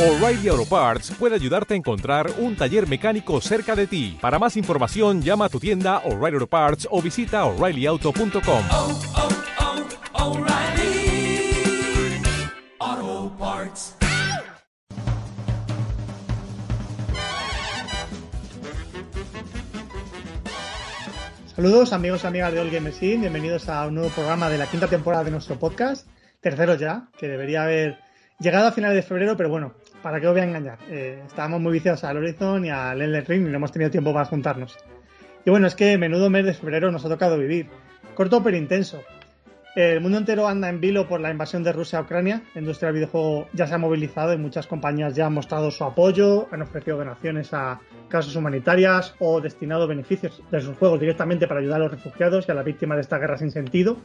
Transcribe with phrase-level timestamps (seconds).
[0.00, 4.16] O'Reilly Auto Parts puede ayudarte a encontrar un taller mecánico cerca de ti.
[4.18, 8.64] Para más información, llama a tu tienda O'Reilly Auto Parts o visita oreillyauto.com.
[8.70, 9.00] oh,
[12.80, 13.96] oh, Parts.
[21.54, 24.66] Saludos amigos y amigas de All Game Machine, bienvenidos a un nuevo programa de la
[24.66, 26.08] quinta temporada de nuestro podcast,
[26.40, 27.98] tercero ya, que debería haber
[28.38, 31.60] llegado a finales de febrero, pero bueno, para qué os voy a engañar, eh, estábamos
[31.60, 34.76] muy viciados al Horizon y al Elden Ring y no hemos tenido tiempo para juntarnos.
[35.44, 37.68] Y bueno, es que menudo mes de febrero nos ha tocado vivir,
[38.14, 39.00] corto pero intenso.
[39.76, 42.42] El mundo entero anda en vilo por la invasión de Rusia a Ucrania.
[42.54, 45.84] La industria del videojuego ya se ha movilizado y muchas compañías ya han mostrado su
[45.84, 51.60] apoyo, han ofrecido donaciones a causas humanitarias o destinado beneficios de sus juegos directamente para
[51.60, 53.96] ayudar a los refugiados y a las víctimas de esta guerra sin sentido.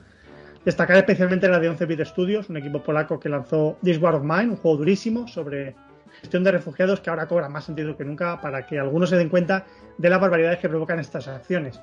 [0.64, 4.50] Destacar especialmente la de 11-bit Studios, un equipo polaco que lanzó This War of Mine,
[4.52, 5.76] un juego durísimo sobre
[6.26, 9.30] gestión de refugiados que ahora cobra más sentido que nunca para que algunos se den
[9.30, 9.66] cuenta
[10.00, 11.80] de las barbaridades que provocan estas acciones.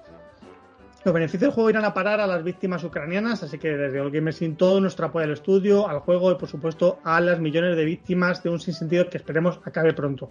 [1.05, 4.11] Los beneficios del juego irán a parar a las víctimas ucranianas, así que desde All
[4.11, 7.77] Gamers Sin todo nuestro apoyo al estudio, al juego y por supuesto a las millones
[7.77, 10.30] de víctimas de un sinsentido que esperemos acabe pronto.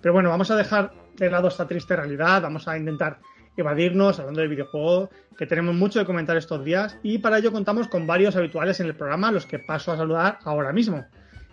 [0.00, 3.20] Pero bueno, vamos a dejar de lado esta triste realidad, vamos a intentar
[3.56, 7.86] evadirnos hablando de videojuegos, que tenemos mucho de comentar estos días y para ello contamos
[7.86, 11.04] con varios habituales en el programa, los que paso a saludar ahora mismo.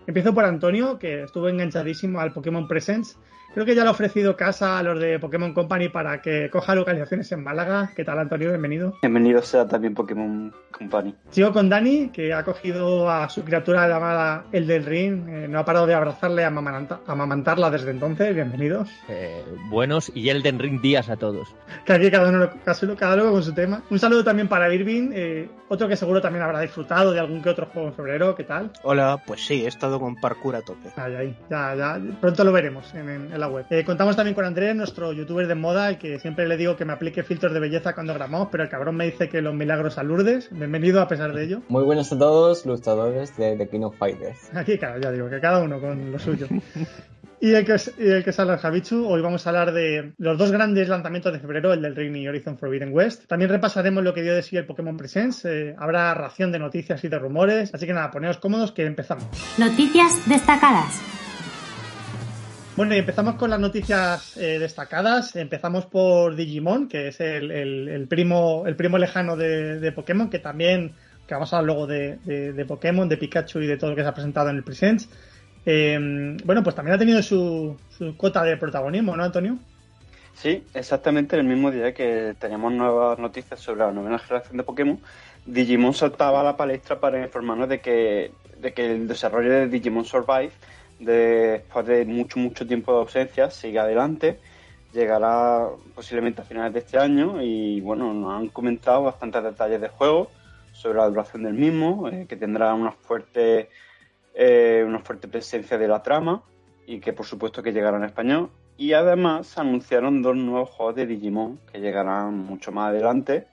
[0.09, 3.15] Empiezo por Antonio, que estuvo enganchadísimo al Pokémon Presents.
[3.59, 6.73] Creo que ya le ha ofrecido casa a los de Pokémon Company para que coja
[6.75, 7.91] localizaciones en Málaga.
[7.93, 8.47] ¿Qué tal, Antonio?
[8.51, 8.93] Bienvenido.
[9.01, 11.13] Bienvenido sea también Pokémon Company.
[11.31, 15.27] Sigo con Dani, que ha cogido a su criatura llamada El del Ring.
[15.27, 18.33] Eh, no ha parado de abrazarle amamanta- amamantarla desde entonces.
[18.33, 18.89] Bienvenidos.
[19.09, 21.53] Eh, buenos y Elden Ring días a todos.
[21.83, 23.81] Que aquí cada uno, casi cada uno con su tema.
[23.89, 27.49] Un saludo también para Irving, eh, otro que seguro también habrá disfrutado de algún que
[27.49, 28.35] otro juego en febrero.
[28.35, 28.71] ¿Qué tal?
[28.83, 30.87] Hola, pues sí, he estado con parkour a tope.
[30.95, 33.65] Ay, ay, ya, ya, pronto lo veremos en, en- en la web.
[33.69, 36.85] Eh, contamos también con Andrés, nuestro youtuber de moda, y que siempre le digo que
[36.85, 39.97] me aplique filtros de belleza cuando grabamos, pero el cabrón me dice que los milagros
[39.97, 40.49] a Lourdes.
[40.51, 41.61] Bienvenido a pesar de ello.
[41.67, 44.49] Muy buenos a todos, luchadores de The King of Fighters.
[44.55, 46.47] Aquí, claro, ya digo, que cada uno con lo suyo.
[47.41, 50.11] Y el que es, y el que es Alan Javichu, hoy vamos a hablar de
[50.17, 53.27] los dos grandes lanzamientos de febrero, el del Ring y Horizon Forbidden West.
[53.27, 55.45] También repasaremos lo que dio de sí el Pokémon Presents.
[55.45, 57.73] eh, habrá ración de noticias y de rumores.
[57.73, 59.25] Así que nada, poneos cómodos que empezamos.
[59.57, 60.99] Noticias destacadas.
[62.79, 65.35] Bueno, y empezamos con las noticias eh, destacadas.
[65.35, 70.93] Empezamos por Digimon, que es el, primo, el primo lejano de, Pokémon, que también,
[71.27, 74.07] que vamos a hablar luego de, Pokémon, de Pikachu y de todo lo que se
[74.07, 75.09] ha presentado en el Presents.
[75.65, 79.57] Eh, bueno, pues también ha tenido su, su cuota de protagonismo, ¿no, Antonio?
[80.35, 84.97] Sí, exactamente el mismo día que teníamos nuevas noticias sobre la novena generación de Pokémon,
[85.45, 90.05] Digimon saltaba a la palestra para informarnos de que, de que el desarrollo de Digimon
[90.05, 90.51] Survive,
[90.99, 94.39] después de mucho, mucho tiempo de ausencia, sigue adelante.
[94.93, 99.91] Llegará posiblemente a finales de este año y bueno, nos han comentado bastantes detalles del
[99.91, 100.29] juego
[100.73, 103.69] sobre la duración del mismo, eh, que tendrá una fuerte,
[104.33, 106.43] eh, una fuerte presencia de la trama
[106.85, 108.49] y que por supuesto que llegará en español.
[108.77, 113.45] Y además anunciaron dos nuevos juegos de Digimon que llegarán mucho más adelante,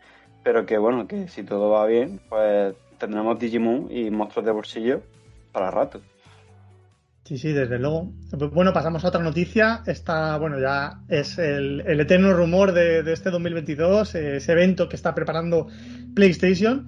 [0.43, 5.03] pero que bueno, que si todo va bien, pues tendremos Digimon y monstruos de bolsillo
[5.53, 6.01] para rato.
[7.27, 8.13] Sí, sí, desde luego.
[8.53, 9.83] Bueno, pasamos a otra noticia.
[9.85, 15.13] Esta, bueno, ya es el, eterno rumor de, este 2022, eh, ese evento que está
[15.13, 15.67] preparando
[16.15, 16.87] PlayStation.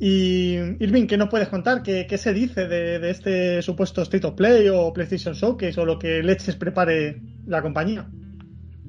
[0.00, 1.84] Y Irving, ¿qué nos puedes contar?
[1.84, 5.86] ¿Qué, qué se dice de, de este supuesto State of Play o PlayStation Showcase o
[5.86, 8.10] lo que leches prepare la compañía?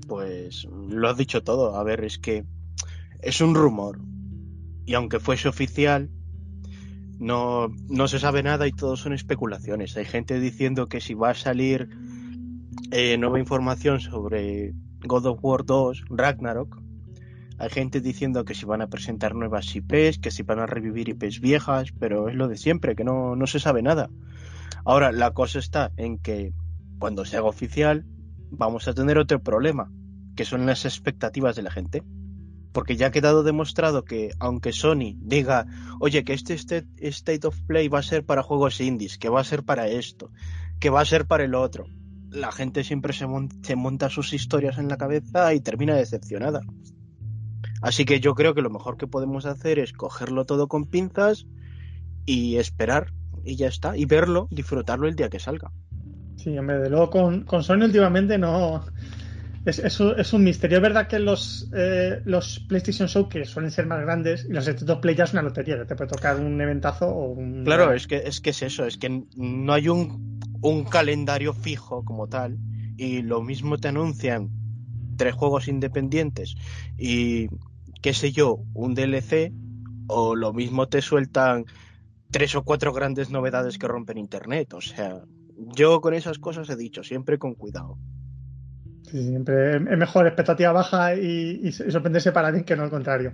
[0.07, 1.75] Pues lo has dicho todo.
[1.75, 2.44] A ver, es que
[3.22, 4.00] es un rumor.
[4.88, 6.09] Y aunque fuese oficial,
[7.20, 9.96] no, no se sabe nada y todo son especulaciones.
[9.98, 11.90] Hay gente diciendo que si va a salir
[12.92, 14.74] eh, nueva información sobre
[15.06, 16.82] God of War 2, Ragnarok,
[17.60, 21.10] hay gente diciendo que si van a presentar nuevas IPs, que si van a revivir
[21.10, 24.10] IPs viejas, pero es lo de siempre, que no, no se sabe nada.
[24.86, 26.54] Ahora, la cosa está en que
[27.00, 28.06] cuando se haga oficial,
[28.52, 29.92] vamos a tener otro problema,
[30.36, 32.04] que son las expectativas de la gente.
[32.72, 35.66] Porque ya ha quedado demostrado que, aunque Sony diga,
[36.00, 39.46] oye, que este State of Play va a ser para juegos indies, que va a
[39.46, 40.31] ser para esto,
[40.80, 41.86] que va a ser para el otro,
[42.30, 46.62] la gente siempre se monta sus historias en la cabeza y termina decepcionada.
[47.81, 51.46] Así que yo creo que lo mejor que podemos hacer es cogerlo todo con pinzas
[52.25, 53.13] y esperar,
[53.44, 55.72] y ya está, y verlo, disfrutarlo el día que salga.
[56.36, 58.84] Sí, hombre, de luego con, con Sony últimamente no.
[59.68, 60.78] Es, un, misterio.
[60.78, 64.66] Es verdad que los, eh, los PlayStation Show, que suelen ser más grandes, y los
[64.66, 67.66] of Play ya es una lotería, te puede tocar un eventazo o un.
[67.66, 72.06] Claro, es que, es que es eso, es que no hay un, un calendario fijo
[72.06, 72.58] como tal
[72.96, 74.50] y lo mismo te anuncian
[75.18, 76.56] tres juegos independientes
[76.98, 77.48] y
[78.02, 79.52] qué sé yo, un DLC
[80.08, 81.66] o lo mismo te sueltan
[82.31, 85.24] tres o cuatro grandes novedades que rompen internet, o sea,
[85.75, 87.98] yo con esas cosas he dicho, siempre con cuidado.
[89.09, 93.33] Siempre es mejor expectativa baja y, sorprenderse para bien que no al contrario.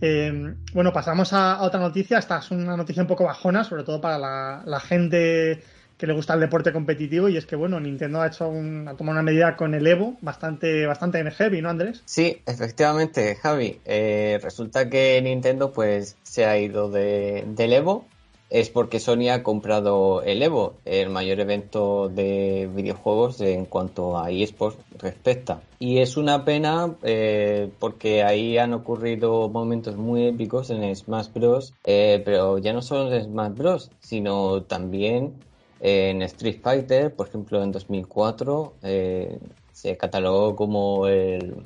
[0.00, 2.18] Eh, bueno, pasamos a, otra noticia.
[2.18, 5.62] Esta es una noticia un poco bajona, sobre todo para la, gente
[5.96, 7.28] que le gusta el deporte competitivo.
[7.28, 10.16] Y es que, bueno, Nintendo ha hecho un, ha tomado una medida con el Evo
[10.20, 12.02] bastante, bastante heavy, ¿no, Andrés?
[12.04, 13.80] Sí, efectivamente, Javi.
[13.84, 18.08] Eh, resulta que Nintendo, pues, se ha ido de, del Evo
[18.52, 24.30] es porque Sony ha comprado el Evo, el mayor evento de videojuegos en cuanto a
[24.30, 25.62] eSports respecta.
[25.78, 31.72] Y es una pena eh, porque ahí han ocurrido momentos muy épicos en Smash Bros.
[31.84, 33.90] Eh, pero ya no solo en Smash Bros.
[34.00, 35.32] sino también
[35.80, 39.38] en Street Fighter, por ejemplo en 2004 eh,
[39.72, 41.56] se catalogó como el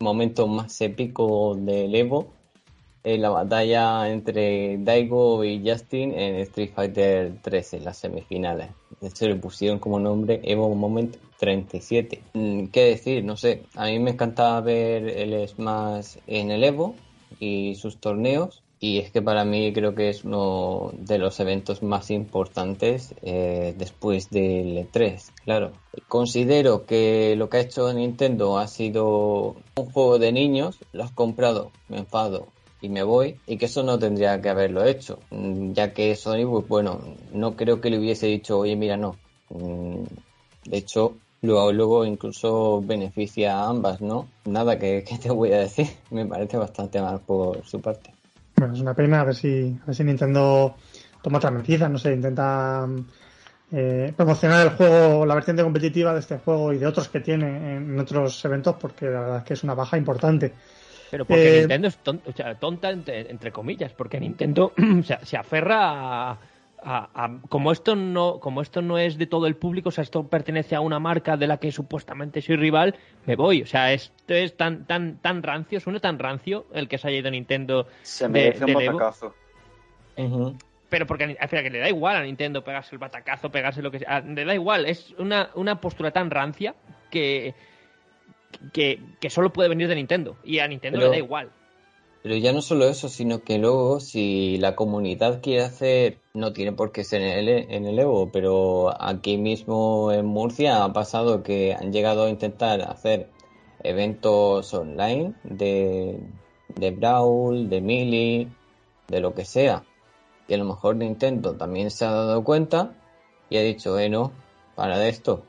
[0.00, 2.37] momento más épico del Evo
[3.14, 8.68] en la batalla entre Daigo y Justin en Street Fighter 3 en las semifinales.
[9.00, 12.22] Hecho, le pusieron como nombre Evo Moment 37.
[12.34, 13.24] Mm, ¿Qué decir?
[13.24, 13.62] No sé.
[13.74, 16.94] A mí me encanta ver el Smash en el Evo
[17.40, 18.62] y sus torneos.
[18.80, 23.74] Y es que para mí creo que es uno de los eventos más importantes eh,
[23.76, 25.72] después del E3, claro.
[26.06, 31.10] Considero que lo que ha hecho Nintendo ha sido un juego de niños, lo has
[31.10, 32.46] comprado, me enfado,
[32.80, 36.48] y me voy y que eso no tendría que haberlo hecho mm, ya que Sony
[36.48, 37.00] pues bueno
[37.32, 39.16] no creo que le hubiese dicho oye mira no
[39.50, 40.04] mm,
[40.66, 45.88] de hecho luego luego incluso beneficia a ambas no nada que, te voy a decir
[46.10, 48.12] me parece bastante mal por su parte.
[48.56, 50.74] Bueno es una pena a ver si a ver si Nintendo
[51.22, 52.86] toma otra medida no sé intenta
[53.70, 57.76] eh, promocionar el juego, la vertiente competitiva de este juego y de otros que tiene
[57.76, 60.54] en otros eventos, porque la verdad es que es una baja importante.
[61.10, 65.02] Pero porque eh, Nintendo es tonta, o sea, tonta entre, entre, comillas, porque Nintendo o
[65.02, 66.38] sea, se aferra a,
[66.82, 70.02] a, a, como esto no como esto no es de todo el público, o sea,
[70.02, 72.94] esto pertenece a una marca de la que supuestamente soy rival,
[73.26, 73.62] me voy.
[73.62, 77.18] O sea, esto es tan tan tan rancio, suena tan rancio el que se haya
[77.18, 77.86] ido Nintendo.
[78.02, 79.34] Se merece de, un batacazo.
[80.16, 80.58] Uh -huh.
[80.88, 83.90] Pero porque al final que le da igual a Nintendo pegarse el batacazo, pegarse lo
[83.90, 86.74] que sea, le da igual, es una, una postura tan rancia
[87.10, 87.54] que
[88.72, 91.50] que, que, solo puede venir de Nintendo y a Nintendo pero, le da igual.
[92.22, 96.72] Pero ya no solo eso, sino que luego si la comunidad quiere hacer, no tiene
[96.72, 101.42] por qué ser en el, en el Evo, pero aquí mismo en Murcia ha pasado
[101.42, 103.30] que han llegado a intentar hacer
[103.82, 106.20] eventos online de,
[106.74, 108.48] de Brawl, de Mili,
[109.08, 109.84] de lo que sea.
[110.48, 112.94] Y a lo mejor Nintendo también se ha dado cuenta
[113.50, 114.32] y ha dicho, eh, no,
[114.74, 115.44] para de esto,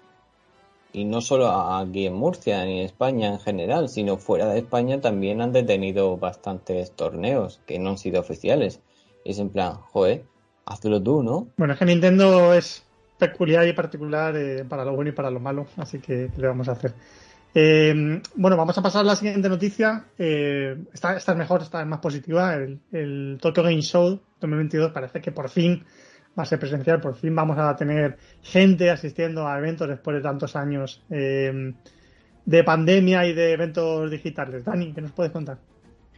[0.92, 5.00] y no solo aquí en Murcia ni en España en general, sino fuera de España
[5.02, 8.82] también han detenido bastantes torneos que no han sido oficiales.
[9.24, 10.24] Y es en plan, joder,
[10.66, 11.48] hazlo tú, ¿no?
[11.58, 12.84] Bueno, es que Nintendo es
[13.18, 16.48] peculiar y particular eh, para lo bueno y para lo malo, así que ¿qué le
[16.48, 16.94] vamos a hacer?
[17.54, 20.06] Eh, bueno, vamos a pasar a la siguiente noticia.
[20.18, 22.54] Eh, esta, esta, es mejor, esta es más positiva.
[22.56, 25.84] El, el Tokyo Game Show 2022 parece que por fin
[26.38, 27.02] va a ser presencial.
[27.02, 31.74] Por fin vamos a tener gente asistiendo a eventos después de tantos años eh,
[32.45, 34.66] de pandemia y de eventos digitales.
[34.66, 35.57] Dani, ¿qué nos puedes contar?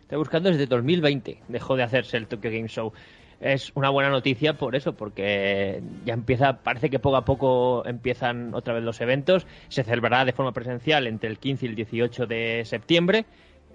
[0.01, 2.91] Estoy buscando desde 2020, dejó de hacerse el Tokyo Game Show.
[3.39, 8.53] Es una buena noticia por eso, porque ya empieza, parece que poco a poco empiezan
[8.53, 9.48] otra vez los eventos.
[9.68, 13.25] Se celebrará de forma presencial entre el 15 y el 18 de septiembre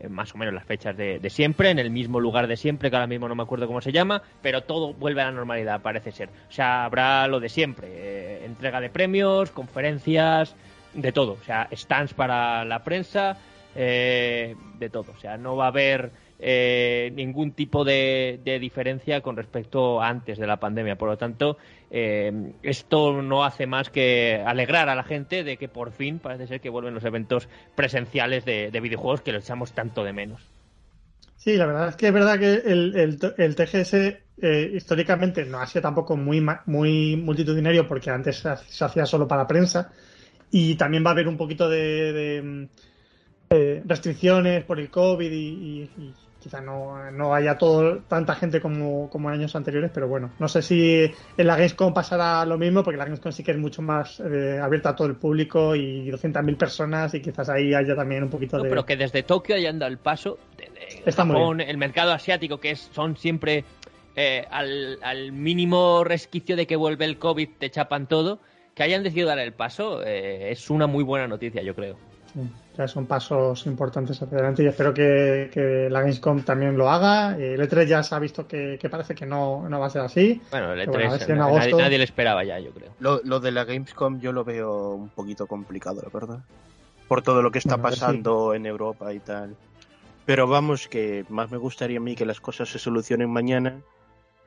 [0.09, 2.97] más o menos las fechas de, de, siempre, en el mismo lugar de siempre, que
[2.97, 6.12] ahora mismo no me acuerdo cómo se llama, pero todo vuelve a la normalidad, parece
[6.12, 6.29] ser.
[6.49, 10.57] O sea, habrá lo de siempre, eh, entrega de premios, conferencias,
[10.95, 11.33] de todo.
[11.33, 13.37] O sea, stands para la prensa,
[13.75, 15.12] eh, de todo.
[15.12, 20.38] O sea, no va a haber eh, ningún tipo de, diferencia con respecto a antes
[20.38, 20.97] de la pandemia.
[20.97, 21.59] Por lo tanto,
[21.90, 26.47] eh, esto no hace más que alegrar a la gente de que por fin parece
[26.47, 30.57] ser que vuelven los eventos presenciales de, de videojuegos que los echamos tanto de menos.
[31.37, 35.83] Sí, la verdad es que es verdad que el, TGS eh, históricamente no ha sido
[35.83, 36.40] tampoco muy,
[37.16, 39.93] multitudinario porque antes se, hacía solo para prensa
[40.50, 42.69] y también va a haber un poquito de,
[43.50, 45.88] eh, restricciones por el COVID y
[46.47, 50.47] quizá no, no, haya todo, tanta gente como, como, en años anteriores, pero bueno, no
[50.47, 51.03] sé si
[51.37, 54.61] en la Gamescom pasará lo mismo, porque la Gamescom sí que es mucho más eh,
[54.62, 58.59] abierta a todo el público y 200.000 personas y quizás ahí haya también un poquito
[58.59, 58.69] no, de...
[58.69, 62.61] Pero que desde Tokio hayan dado el paso, de, de Está Japón, el mercado asiático,
[62.61, 63.65] que es, son siempre
[64.15, 68.38] eh, al, al mínimo resquicio de que vuelve el COVID te chapan todo,
[68.76, 71.97] que hayan decidido dar el paso eh, es una muy buena noticia, yo creo.
[72.33, 72.41] Sí,
[72.76, 77.38] ya son pasos importantes hacia adelante y espero que, que la Gamescom también lo haga.
[77.38, 79.90] Eh, El E3 ya se ha visto que, que parece que no, no va a
[79.90, 80.40] ser así.
[80.50, 82.59] Bueno, el Pero E3 bueno, a ver si en nadie, agosto- nadie le esperaba ya,
[82.59, 82.90] yo creo.
[83.00, 86.40] Lo, lo de la Gamescom yo lo veo un poquito complicado, la verdad.
[87.09, 89.56] Por todo lo que está Bueno, pasando en Europa y tal.
[90.25, 93.76] Pero vamos, que más me gustaría a mí que las cosas se solucionen mañana,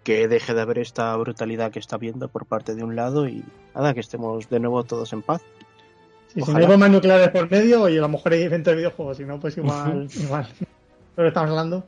[0.04, 3.44] que deje de haber esta brutalidad que está habiendo por parte de un lado y
[3.74, 5.42] nada, que estemos de nuevo todos en paz.
[6.34, 8.76] Sí, si no hay bombas nucleares por medio y a lo mejor hay evento de
[8.78, 10.48] videojuegos, si no, pues igual, igual.
[11.16, 11.84] Que estamos hablando.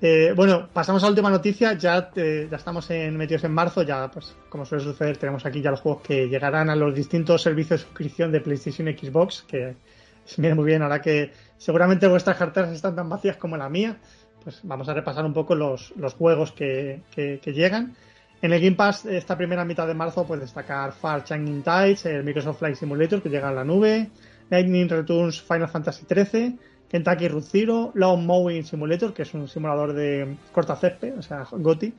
[0.00, 1.72] Eh, bueno, pasamos a la última noticia.
[1.74, 3.82] Ya, eh, ya estamos en, metidos en marzo.
[3.82, 7.42] Ya, pues, como suele suceder, tenemos aquí ya los juegos que llegarán a los distintos
[7.42, 9.42] servicios de suscripción de PlayStation y Xbox.
[9.48, 9.76] Que
[10.36, 13.96] viene muy bien ahora que seguramente vuestras carteras están tan vacías como la mía.
[14.42, 17.94] Pues vamos a repasar un poco los, los juegos que, que- que llegan.
[18.42, 22.22] En el Game Pass, esta primera mitad de marzo, pues destacar Far Changing Tides, el
[22.22, 24.10] Microsoft Flight Simulator que llega a la nube,
[24.50, 29.94] Lightning Returns Final Fantasy XIII, Kentucky Route Zero, Lawn Mowing Simulator, que es un simulador
[29.94, 31.94] de corta césped, o sea, GOTI,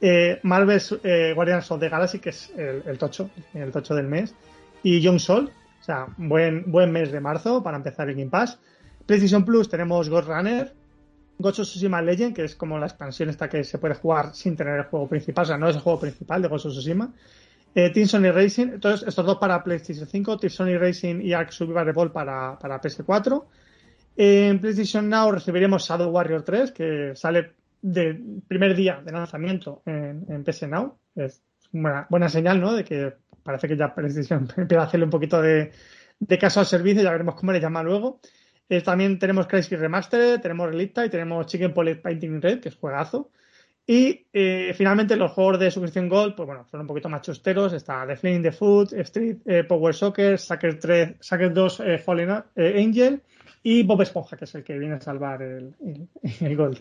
[0.00, 4.08] eh, Marvel's eh, Guardians of the Galaxy, que es el, el tocho, el tocho del
[4.08, 4.34] mes,
[4.82, 8.58] y Young Soul, o sea, buen, buen mes de marzo para empezar el Game Pass.
[9.06, 10.72] PlayStation Plus tenemos Ghost Runner,
[11.38, 14.56] Ghost of Tsushima Legend, que es como la expansión esta que se puede jugar sin
[14.56, 17.12] tener el juego principal, o sea, no es el juego principal de Ghost of Tsushima.
[17.74, 21.52] Eh, Team Sony Racing, entonces estos dos para PlayStation 5, Team Sony Racing y Ark
[21.52, 23.44] Survival Evolved para, para PS4.
[24.16, 30.44] En PlayStation Now recibiremos Shadow Warrior 3, que sale del primer día de lanzamiento en,
[30.44, 30.98] PS Now.
[31.16, 32.74] Es una buena señal, ¿no?
[32.74, 35.72] De que parece que ya PlayStation empieza a hacerle un poquito de
[36.38, 38.20] caso al servicio, ya veremos cómo le llama luego.
[38.68, 42.76] Eh, también tenemos Crazy Remastered, tenemos Relicta y tenemos Chicken Polet Painting Red, que es
[42.76, 43.30] juegazo.
[43.86, 47.72] Y eh, finalmente los juegos de suscripción Gold, pues bueno, son un poquito más chusteros.
[47.72, 52.82] Está The the Food, Street eh, Power Soccer, Sucker 3, Sucker 2 eh, Fallen eh,
[52.82, 53.20] Angel
[53.64, 55.74] y Bob Esponja, que es el que viene a salvar el-
[56.40, 56.78] el Gold.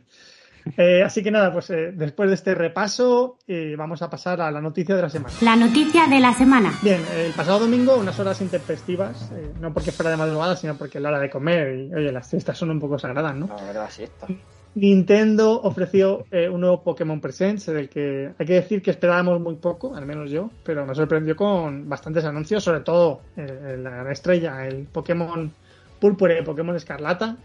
[0.77, 4.51] Eh, así que nada, pues eh, después de este repaso, eh, vamos a pasar a
[4.51, 5.33] la noticia de la semana.
[5.41, 6.73] La noticia de la semana.
[6.81, 10.97] Bien, el pasado domingo, unas horas intempestivas, eh, no porque fuera de madrugada, sino porque
[10.97, 13.47] es la hora de comer y, oye, las siestas son un poco sagradas, ¿no?
[13.47, 14.27] La verdad, sí está.
[14.73, 19.55] Nintendo ofreció eh, un nuevo Pokémon Presents, del que hay que decir que esperábamos muy
[19.55, 24.11] poco, al menos yo, pero nos sorprendió con bastantes anuncios, sobre todo eh, la gran
[24.11, 25.51] estrella, el Pokémon
[25.99, 27.35] Púrpura y Pokémon Escarlata.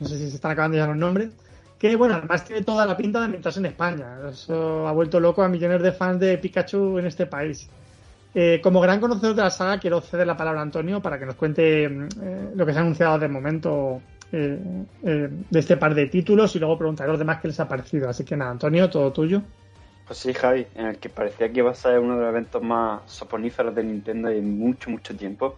[0.00, 1.30] No sé si se están acabando ya los nombres.
[1.84, 4.16] Que bueno, además tiene toda la pinta de ambientarse en España.
[4.30, 7.68] Eso ha vuelto loco a millones de fans de Pikachu en este país.
[8.34, 11.26] Eh, como gran conocedor de la saga, quiero ceder la palabra a Antonio para que
[11.26, 12.08] nos cuente eh,
[12.54, 14.00] lo que se ha anunciado de momento
[14.32, 14.58] eh,
[15.02, 17.68] eh, de este par de títulos y luego preguntaré a los demás qué les ha
[17.68, 18.08] parecido.
[18.08, 19.42] Así que nada, Antonio, todo tuyo.
[20.06, 22.62] Pues sí, Javi, en el que parecía que iba a ser uno de los eventos
[22.62, 25.56] más soponíferos de Nintendo en mucho, mucho tiempo,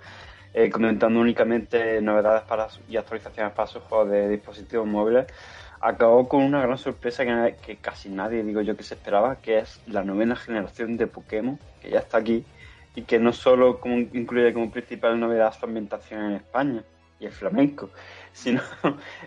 [0.73, 5.27] comentando únicamente novedades para y actualizaciones para sus juegos de dispositivos móviles,
[5.81, 7.25] acabó con una gran sorpresa
[7.65, 11.59] que, casi nadie, digo yo, que se esperaba, que es la novena generación de Pokémon,
[11.81, 12.45] que ya está aquí,
[12.95, 16.85] y que no solo como, incluye como principal novedad su ambientación en España
[17.21, 17.91] y el flamenco,
[18.33, 18.63] sino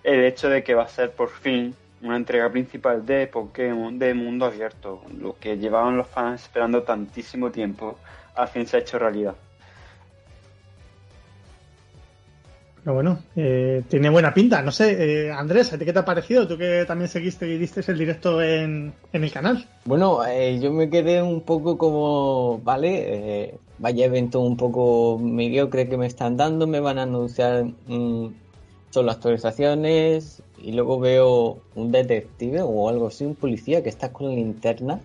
[0.04, 4.14] el hecho de que va a ser por fin una entrega principal de Pokémon de
[4.14, 7.98] mundo abierto, lo que llevaban los fans esperando tantísimo tiempo,
[8.36, 9.36] al fin se ha hecho realidad.
[12.84, 14.62] Pero bueno, eh, tiene buena pinta.
[14.62, 16.48] No sé, eh, Andrés, ¿a ti qué te ha parecido?
[16.48, 19.66] Tú que también seguiste y diste el directo en, en el canal.
[19.86, 23.04] Bueno, eh, yo me quedé un poco como, vale,
[23.44, 28.28] eh, vaya evento un poco mediocre que me están dando, me van a anunciar mm,
[28.90, 34.36] solo actualizaciones y luego veo un detective o algo así, un policía que está con
[34.36, 35.00] linterna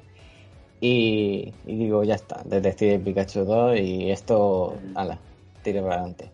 [0.80, 5.18] y, y digo, ya está, detective Pikachu 2 y esto, ala,
[5.62, 6.33] tire para adelante.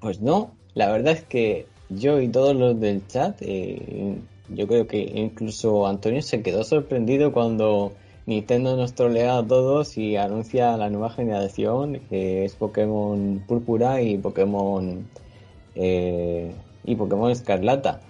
[0.00, 4.16] Pues no, la verdad es que yo y todos los del chat, eh,
[4.48, 7.92] yo creo que incluso Antonio se quedó sorprendido cuando
[8.26, 14.18] Nintendo nos trolea a todos y anuncia la nueva generación, que es Pokémon Púrpura y
[14.18, 15.06] Pokémon
[15.74, 16.52] eh,
[16.84, 18.00] y Pokémon Escarlata.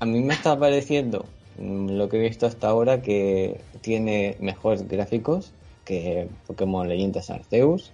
[0.00, 1.26] A mí me está pareciendo
[1.58, 5.52] mm, lo que he visto hasta ahora que tiene mejores gráficos
[5.84, 7.92] que Pokémon Leyendas Arceus.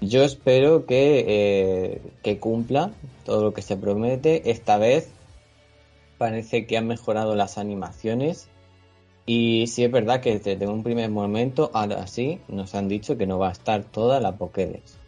[0.00, 2.92] Yo espero que, eh, que cumpla
[3.24, 4.50] todo lo que se promete.
[4.50, 5.10] Esta vez
[6.18, 8.48] parece que han mejorado las animaciones.
[9.24, 13.26] Y sí es verdad que desde un primer momento, ahora sí, nos han dicho que
[13.26, 14.98] no va a estar toda la Pokédex.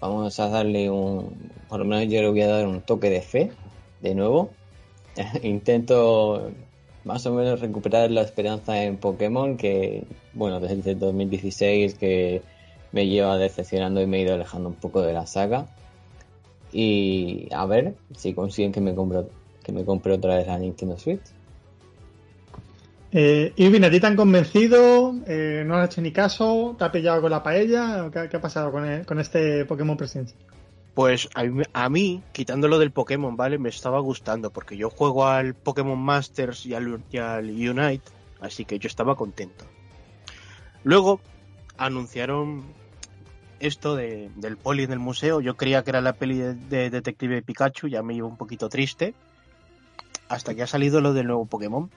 [0.00, 3.22] Vamos a darle un, por lo menos yo le voy a dar un toque de
[3.22, 3.50] fe,
[4.00, 4.50] de nuevo.
[5.42, 6.52] Intento
[7.04, 12.42] más o menos recuperar la esperanza en Pokémon, que, bueno, desde el 2016 que
[12.94, 15.66] me lleva decepcionando y me he ido alejando un poco de la saga.
[16.72, 19.24] Y a ver si consiguen que me compre,
[19.62, 21.20] que me compre otra vez la Nintendo Switch.
[23.12, 25.14] Eh, Irving, ¿a ti te han convencido?
[25.26, 26.74] Eh, ¿No has hecho ni caso?
[26.78, 28.10] ¿Te ha pillado con la paella?
[28.12, 30.34] ¿Qué, qué ha pasado con, el- con este Pokémon Presents?
[30.94, 33.58] Pues a mí, a mí, quitándolo del Pokémon, ¿vale?
[33.58, 38.04] Me estaba gustando porque yo juego al Pokémon Masters y al, y al Unite,
[38.40, 39.64] así que yo estaba contento.
[40.84, 41.20] Luego
[41.76, 42.64] anunciaron
[43.66, 45.40] esto de, del poli en el museo.
[45.40, 48.68] Yo creía que era la peli de, de Detective Pikachu, ya me iba un poquito
[48.68, 49.14] triste.
[50.28, 51.90] Hasta que ha salido lo del nuevo Pokémon.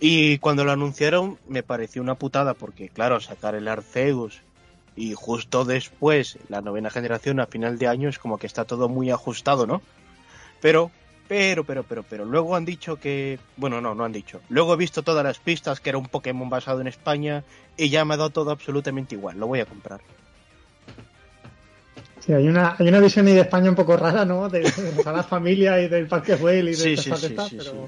[0.00, 4.42] Y cuando lo anunciaron me pareció una putada porque, claro, sacar el Arceus
[4.98, 8.88] y justo después la novena generación a final de año es como que está todo
[8.88, 9.80] muy ajustado, ¿no?
[10.60, 10.90] Pero,
[11.28, 14.40] pero, pero, pero, pero, luego han dicho que, bueno, no, no han dicho.
[14.48, 17.44] Luego he visto todas las pistas que era un Pokémon basado en España
[17.76, 20.00] y ya me ha dado todo absolutamente igual, lo voy a comprar.
[22.28, 24.50] Sí, hay una, hay una visión ahí de España un poco rara, ¿no?
[24.50, 27.48] De, de la familia y del Parque Güell y de Sí, sí, cosas sí, estas,
[27.48, 27.70] sí, pero...
[27.70, 27.78] sí.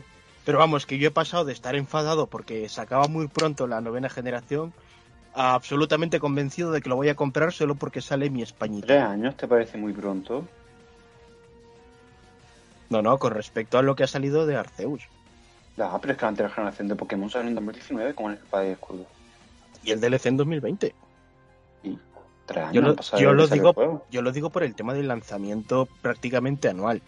[0.46, 4.08] Pero vamos, que yo he pasado de estar enfadado porque sacaba muy pronto la novena
[4.08, 4.72] generación
[5.34, 8.86] a absolutamente convencido de que lo voy a comprar solo porque sale mi Españita.
[8.86, 10.48] ¿Tres años te parece muy pronto?
[12.88, 15.02] No, no, con respecto a lo que ha salido de Arceus.
[15.76, 18.66] Ya, pero es que la anterior generación de Pokémon salió en 2019 con el espada
[18.66, 19.04] y escudo.
[19.84, 20.94] Y el DLC en 2020.
[22.50, 22.74] Y tres años
[23.20, 27.00] Yo lo, yo digo, yo lo digo por el tema del lanzamiento prácticamente anual.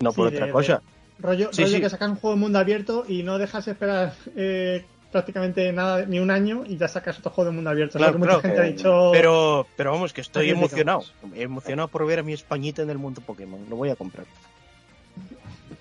[0.00, 0.82] No Sí, por de- otra de- cosa.
[1.18, 1.80] Rollo, Sí, rollo sí.
[1.82, 6.18] que sacas un juego de mundo abierto y no dejas esperar eh, prácticamente nada, ni
[6.18, 7.98] un año y ya sacas otro juego de mundo abierto.
[7.98, 9.10] Claro, mucha claro, gente ha dicho.
[9.12, 11.02] Pero, pero vamos, que estoy emocionado.
[11.34, 13.60] Emocionado por ver a mi Españita en el mundo Pokémon.
[13.70, 14.24] Lo voy a comprar.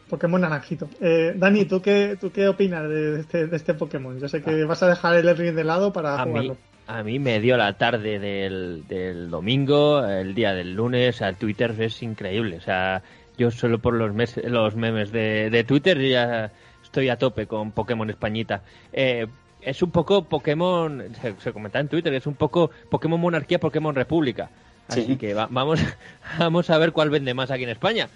[0.09, 0.89] Pokémon naranjito.
[0.99, 4.19] Eh, Dani, ¿tú qué, ¿tú qué opinas de este, de este Pokémon?
[4.19, 4.41] Yo sé Ah.
[4.49, 6.57] que vas a dejar el ring de lado para A mí, jugarlo.
[6.99, 11.73] A mí me dio la tarde del, del domingo, el día del lunes, a Twitter
[11.79, 12.57] es increíble.
[12.57, 13.01] O sea,
[13.37, 16.51] yo solo por los, mes- los memes de, de Twitter ya
[16.83, 18.61] estoy a tope con Pokémon Españita.
[18.93, 19.27] Eh,
[19.61, 23.93] es un poco Pokémon, se, se comenta en Twitter, es un poco Pokémon Monarquía, Pokémon
[23.95, 24.49] República.
[24.87, 25.15] Así Sí.
[25.17, 25.79] que va- vamos,
[26.39, 28.09] vamos a ver cuál vende más aquí en España.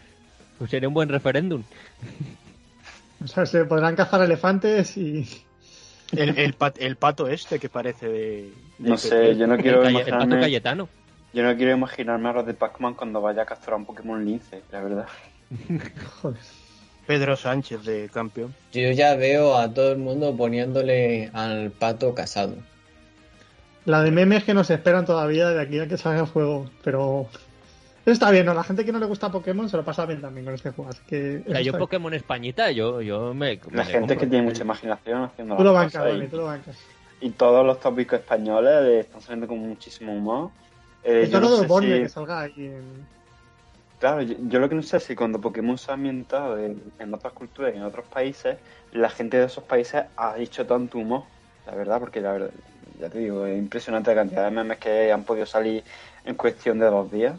[0.58, 1.64] Pues sería un buen referéndum.
[3.24, 5.28] O sea, se podrán cazar elefantes y.
[6.12, 8.54] El, el, pat- el pato este que parece de.
[8.80, 10.42] No sé, yo no quiero el, Calle- el Pato imaginarme...
[10.42, 10.90] Cayetano.
[11.34, 14.62] Yo no quiero imaginarme a los de Pac-Man cuando vaya a capturar un Pokémon lince,
[14.72, 15.08] la verdad.
[16.22, 16.40] Joder.
[17.06, 18.54] Pedro Sánchez de campeón.
[18.74, 22.56] Yo ya veo a todo el mundo poniéndole al pato casado.
[23.86, 26.70] La de memes que nos esperan todavía de aquí a que salga el juego.
[26.84, 27.28] Pero.
[28.06, 28.54] Eso está bien, ¿no?
[28.54, 30.90] La gente que no le gusta Pokémon se lo pasa bien también con este juego.
[30.90, 31.44] Así que.
[31.46, 33.60] O sea, eso yo Pokémon Españita, yo, yo me...
[33.72, 34.18] La me gente compro.
[34.18, 35.58] que tiene mucha imaginación haciendo.
[35.58, 36.78] Tú lo bancas, y, tú lo bancas.
[37.26, 40.52] Y todos los tópicos españoles le están saliendo con muchísimo humor.
[41.04, 42.84] Eh, Está yo no sé si- que salga ahí en.
[44.00, 46.82] Claro, yo, yo lo que no sé es si cuando Pokémon se ha ambientado en,
[47.00, 48.58] en otras culturas y en otros países,
[48.92, 51.24] la gente de esos países ha hecho tanto humor,
[51.66, 52.50] la verdad, porque la verdad,
[53.00, 55.84] ya te digo, es impresionante la cantidad de memes que han podido salir
[56.26, 57.36] en cuestión de dos días.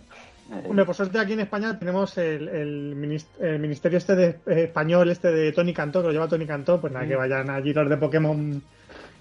[0.50, 5.10] Eh, Hombre, por suerte aquí en España tenemos el, el ministerio este de eh, español,
[5.10, 7.08] este de Tony Cantó, que lo lleva Tony Cantó, pues nada, Mm.
[7.08, 8.62] que vayan allí los de Pokémon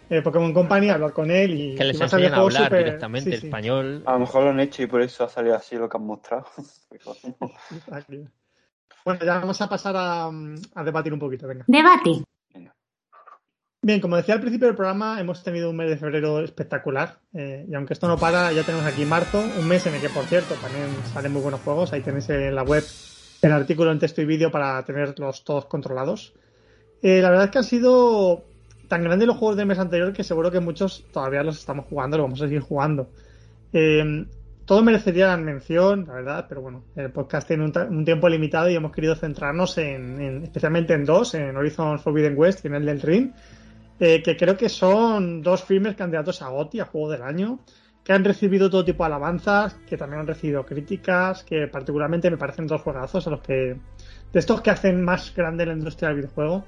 [0.09, 3.31] eh, Pokémon Company a hablar con él y Que les y va a hablar directamente
[3.31, 4.03] sí, sí, español.
[4.05, 6.05] a lo mejor lo han hecho y por eso ha salido así lo que han
[6.05, 6.45] mostrado.
[9.05, 11.63] Bueno, ya vamos a pasar a, mm, a debatir un poquito, venga.
[11.67, 12.23] Debate.
[13.83, 17.19] Bien, como decía al principio del programa, hemos tenido un mes de febrero espectacular.
[17.33, 20.09] eh, y aunque esto no para, ya tenemos aquí marzo, un mes en el que,
[20.09, 21.93] por cierto, también salen muy buenos juegos.
[21.93, 22.83] Ahí tenéis en la web
[23.43, 26.33] el artículo en texto y vídeo para tenerlos todos controlados.
[27.03, 28.43] Eh, la verdad es que han sido
[28.87, 32.17] tan grandes los juegos del mes anterior que seguro que muchos todavía los estamos jugando,
[32.17, 33.09] lo vamos a seguir jugando.
[33.73, 34.25] Eh,
[34.65, 38.75] todo merecería mención, la verdad, pero bueno, el podcast tiene un, un tiempo limitado y
[38.75, 42.85] hemos querido centrarnos en, en- especialmente en dos, en Horizon Forbidden West y en el
[42.85, 43.31] del Ring,
[43.99, 47.59] eh, que creo que son dos firmes candidatos a GOTY, a Juego del Año,
[48.03, 52.37] que han recibido todo tipo de alabanzas, que también han recibido críticas, que particularmente me
[52.37, 53.53] parecen dos juegazos a los que
[54.33, 56.65] de estos que hacen más grande la industria del videojuego.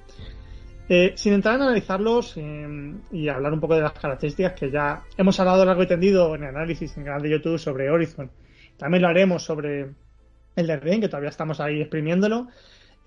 [0.89, 5.03] Eh, sin entrar en analizarlos eh, y hablar un poco de las características que ya
[5.17, 8.31] hemos hablado largo y tendido en el análisis en el canal de YouTube sobre Horizon,
[8.77, 9.89] también lo haremos sobre
[10.55, 12.47] el de Ring, que todavía estamos ahí exprimiéndolo.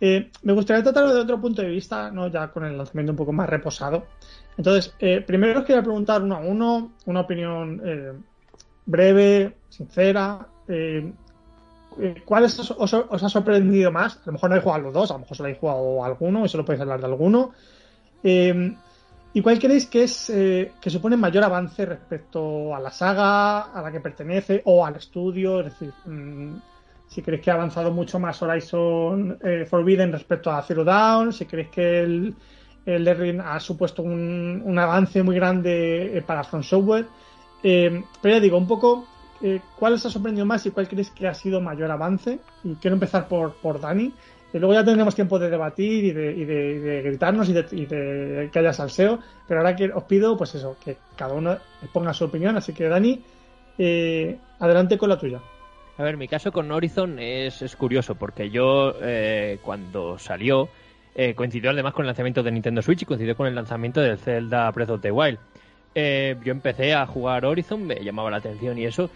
[0.01, 2.29] Eh, me gustaría tratarlo de otro punto de vista, ¿no?
[2.29, 4.07] ya con el lanzamiento un poco más reposado.
[4.57, 8.12] Entonces, eh, primero os quería preguntar uno a uno, una opinión eh,
[8.87, 10.47] breve, sincera.
[12.25, 14.17] ¿Cuál os, ha sorprendido más?
[14.17, 16.07] A lo mejor no habéis jugado los dos, a lo mejor solo habéis jugado a
[16.07, 17.53] alguno y solo podéis hablar de alguno.
[18.23, 18.75] Eh,
[19.33, 23.81] ¿Y cuál creéis que es eh, que supone mayor avance respecto a la saga a
[23.81, 25.61] la que pertenece o al estudio?
[25.61, 26.57] Es decir, mm,
[27.07, 31.47] si creéis que ha avanzado mucho más Horizon eh, Forbidden respecto a Zero Dawn, si
[31.47, 32.35] creéis que el,
[32.87, 37.07] el ha supuesto un, avance muy grande eh, para From Software.
[37.63, 39.07] Pero ya digo, un poco,
[39.42, 42.38] eh, ¿cuál os ha sorprendido más y cuál creéis que ha sido mayor avance?
[42.64, 44.12] Y quiero empezar por, por Dani.
[44.53, 47.53] Y luego ya tendremos tiempo de debatir y de, y de- y de gritarnos y
[47.53, 49.20] de, y de que haya salseo.
[49.46, 51.57] Pero ahora que os pido, pues eso, que cada uno
[51.92, 52.57] ponga su opinión.
[52.57, 53.22] Así que, Dani,
[53.79, 55.40] eh, adelante con la tuya.
[55.98, 60.68] A ver, mi caso con Horizon es, es curioso porque yo eh, cuando salió
[61.14, 64.16] eh, coincidió además con el lanzamiento de Nintendo Switch y coincidió con el lanzamiento del
[64.18, 65.38] Zelda Breath of the Wild.
[65.94, 69.11] Eh, yo empecé a jugar Horizon, me llamaba la atención y eso,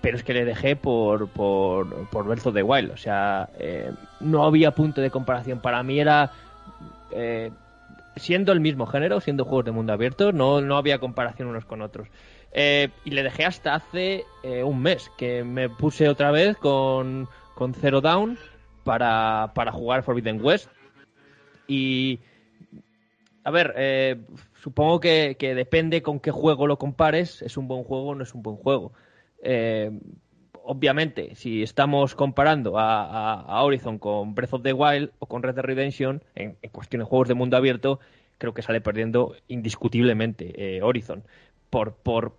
[0.00, 2.90] pero es que le dejé por, por, por Breath of the Wild.
[2.90, 5.60] O sea, eh, no había punto de comparación.
[5.60, 6.32] Para mí era...
[7.12, 7.50] eh,
[8.16, 11.80] siendo el mismo género, siendo juegos de mundo abierto, no, no había comparación unos con
[11.80, 12.08] otros.
[12.52, 14.24] Eh, y le dejé hasta hace
[14.64, 18.36] un mes, que me puse otra vez con, con Zero Down
[18.84, 20.68] para, para jugar Forbidden West.
[21.68, 22.18] Y,
[23.44, 24.18] a ver,
[24.60, 28.24] supongo que, que depende con qué juego lo compares, es un buen juego o no
[28.24, 28.92] es un buen juego.
[29.42, 29.90] Eh,
[30.62, 35.64] obviamente, si estamos comparando a, Horizon con Breath of the Wild o con Red Dead
[35.64, 38.00] Redemption, en, en cuestión de juegos de mundo abierto,
[38.38, 41.24] creo que sale perdiendo indiscutiblemente eh, Horizon.
[41.70, 42.36] Por, por,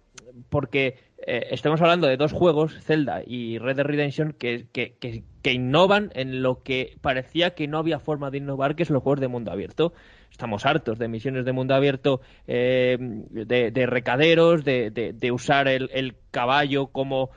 [0.50, 5.24] porque eh, estamos hablando de dos juegos, Zelda y Red Dead Redemption, que, que, que-
[5.42, 9.02] que innovan en lo que parecía que no había forma de innovar, que es los
[9.02, 9.94] juegos de mundo abierto.
[10.32, 15.90] Estamos hartos de misiones de mundo abierto, eh, de, de recaderos, de, de- usar el,
[15.94, 17.30] el caballo como,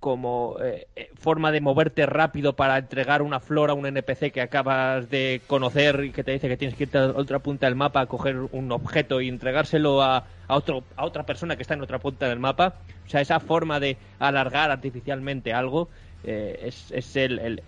[0.00, 4.42] como eh, eh, forma de moverte rápido para entregar una flor a un NPC que
[4.42, 7.76] acabas de conocer y que te dice que tienes que irte a otra punta del
[7.76, 11.74] mapa a coger un objeto y entregárselo a, a, otro, a otra persona que está
[11.74, 12.82] en otra punta del mapa.
[13.06, 15.90] O sea, esa forma de alargar artificialmente algo
[16.22, 17.62] eh, es, es el-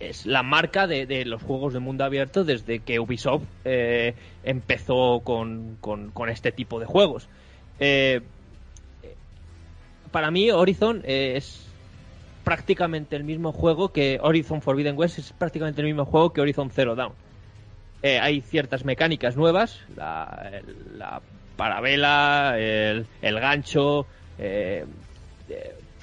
[0.00, 5.76] es la marca de, los juegos de mundo abierto desde que Ubisoft eh, empezó con,
[5.80, 7.28] con- este tipo de juegos.
[7.78, 8.22] Eh,
[10.10, 11.66] para mí Horizon eh, es
[12.44, 16.70] prácticamente el mismo juego que Horizon Forbidden West es prácticamente el mismo juego que Horizon
[16.70, 17.12] Zero Dawn.
[18.02, 20.62] Eh, hay ciertas mecánicas nuevas, la,
[20.96, 21.20] la
[21.58, 24.06] parabela, el, el gancho,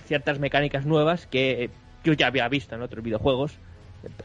[0.06, 1.72] ciertas mecánicas nuevas que
[2.04, 3.58] yo ya había visto en otros videojuegos.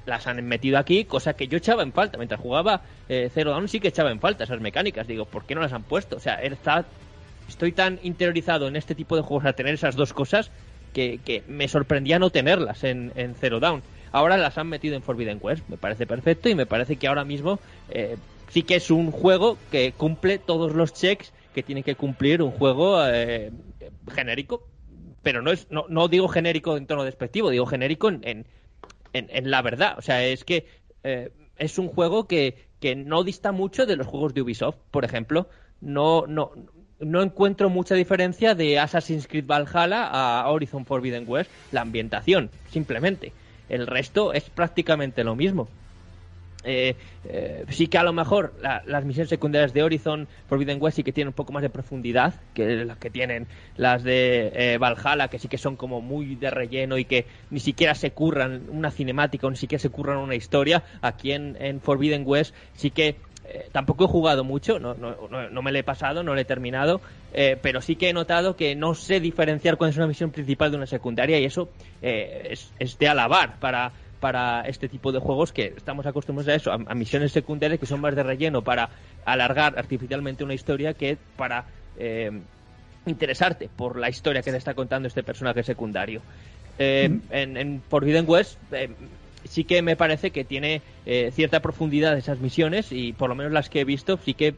[0.07, 2.19] Las han metido aquí, cosa que yo echaba en falta.
[2.19, 5.07] Mientras jugaba eh, Zero Dawn sí que echaba en falta esas mecánicas.
[5.07, 6.17] Digo, ¿por qué no las han puesto?
[6.17, 6.85] O sea, está
[7.49, 10.51] estoy tan interiorizado en este tipo de juegos a tener esas dos cosas
[10.93, 13.83] que, me sorprendía no tenerlas en, Zero Down.
[14.11, 17.25] Ahora las han metido en Forbidden West, me parece perfecto y me parece que ahora
[17.25, 17.59] mismo
[17.91, 18.17] eh,
[18.51, 22.51] sí que es un juego que cumple todos los checks que tiene que cumplir un
[22.51, 23.51] juego eh,
[24.15, 24.67] genérico,
[25.23, 28.47] pero no es no, no digo genérico en tono despectivo, digo genérico en, en,
[29.13, 29.95] en- en la verdad.
[29.99, 30.67] O sea, es que
[31.05, 35.05] eh, es un juego que, que no dista mucho de los juegos de Ubisoft, por
[35.05, 35.49] ejemplo.
[35.81, 36.53] No, no,
[37.01, 43.33] no encuentro mucha diferencia de Assassin's Creed Valhalla a Horizon Forbidden West, la ambientación, simplemente.
[43.69, 45.69] El resto es prácticamente lo mismo.
[46.65, 50.97] Eh, eh, sí que a lo mejor la- las misiones secundarias de Horizon Forbidden West
[50.97, 54.79] sí que tienen un poco más de profundidad que las que tienen las de eh,
[54.79, 58.67] Valhalla, que sí que son como muy de relleno y que ni siquiera se curran
[58.69, 60.85] una cinemática o ni siquiera se curran una historia.
[61.01, 65.51] Aquí en, en Forbidden West sí que eh, tampoco he jugado mucho, no, no, no,
[65.51, 68.55] no me lo he pasado, no lo he terminado, eh, pero sí que he notado
[68.55, 72.49] que no sé diferenciar cuál es una misión principal de una secundaria y eso eh,
[72.51, 76.71] es, es de alabar para, para este tipo de juegos que estamos acostumbrados a eso,
[76.71, 78.89] a, a misiones secundarias que son más de relleno para
[79.25, 81.65] alargar artificialmente una historia que para
[81.99, 82.31] eh,
[83.05, 86.23] interesarte por la historia que te está contando este personaje secundario.
[86.79, 88.91] Eh, en, en Forbidden West eh,
[89.45, 93.53] sí que me parece que tiene eh, cierta profundidad esas misiones y por lo menos
[93.53, 94.55] las que he visto sí que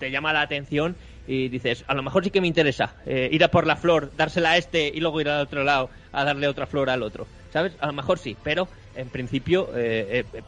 [0.00, 0.96] te llama la atención
[1.28, 4.10] y dices, a lo mejor sí que me interesa eh, ir a por la flor,
[4.16, 7.26] dársela a este y luego ir al otro lado a darle otra flor al otro.
[7.52, 7.72] ¿Sabes?
[7.80, 10.42] A lo mejor sí, pero en principio, eh, eh,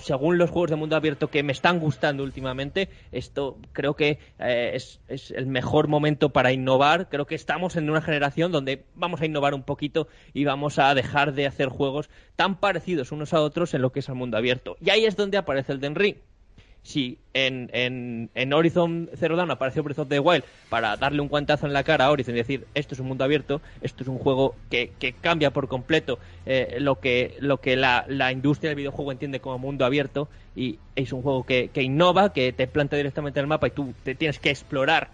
[0.00, 4.72] según los juegos de mundo abierto que me están gustando últimamente, esto creo que eh,
[4.74, 7.08] es, es el mejor momento para innovar.
[7.08, 10.94] Creo que estamos en una generación donde vamos a innovar un poquito y vamos a
[10.94, 14.36] dejar de hacer juegos tan parecidos unos a otros en lo que es el mundo
[14.36, 14.76] abierto.
[14.80, 16.16] Y ahí es donde aparece el Den Ring.
[16.86, 21.26] Si en, en, en Horizon Zero Dawn apareció Breath of the Wild para darle un
[21.26, 24.08] guantazo en la cara a Horizon y decir esto es un mundo abierto, esto es
[24.08, 28.70] un juego que, que cambia por completo eh, lo que, lo que la, la industria
[28.70, 32.68] del videojuego entiende como mundo abierto y es un juego que, que innova, que te
[32.68, 35.08] planta directamente en el mapa y tú te tienes que explorar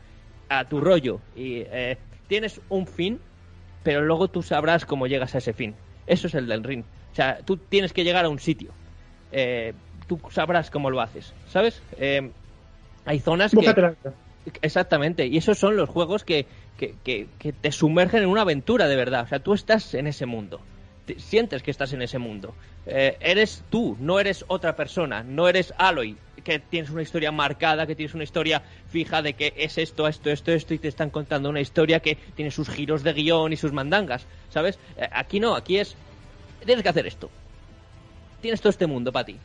[0.51, 1.97] a tu rollo y eh,
[2.29, 3.19] tienes un fin,
[3.83, 5.75] pero luego tú sabrás cómo llegas a ese fin.
[6.07, 6.85] Eso es el del ring.
[7.13, 8.73] O sea, tú tienes que llegar a un sitio.
[9.33, 9.73] Eh,
[10.21, 11.83] tú sabrás cómo lo haces, ¿sabes?
[11.97, 12.33] Eh,
[13.05, 13.67] hay zonas que...
[14.61, 18.89] Exactamente, y esos son los juegos que, que, que- que te sumergen en una aventura
[18.89, 19.23] de verdad.
[19.25, 20.67] O sea, tú estás en ese mundo.
[21.05, 22.57] Te- sientes que estás en ese mundo.
[22.87, 27.87] Eh, eres tú, no eres otra persona, no eres Aloy, que tienes una historia marcada,
[27.87, 31.11] que tienes una historia fija de que es esto, esto, esto, esto, y te están
[31.11, 34.81] contando una historia que tiene sus giros de guion y sus mandangas, ¿sabes?
[34.97, 35.99] Eh, aquí no, aquí es.
[36.65, 37.33] Tienes que hacer esto.
[38.41, 39.41] Tienes todo este mundo para ti.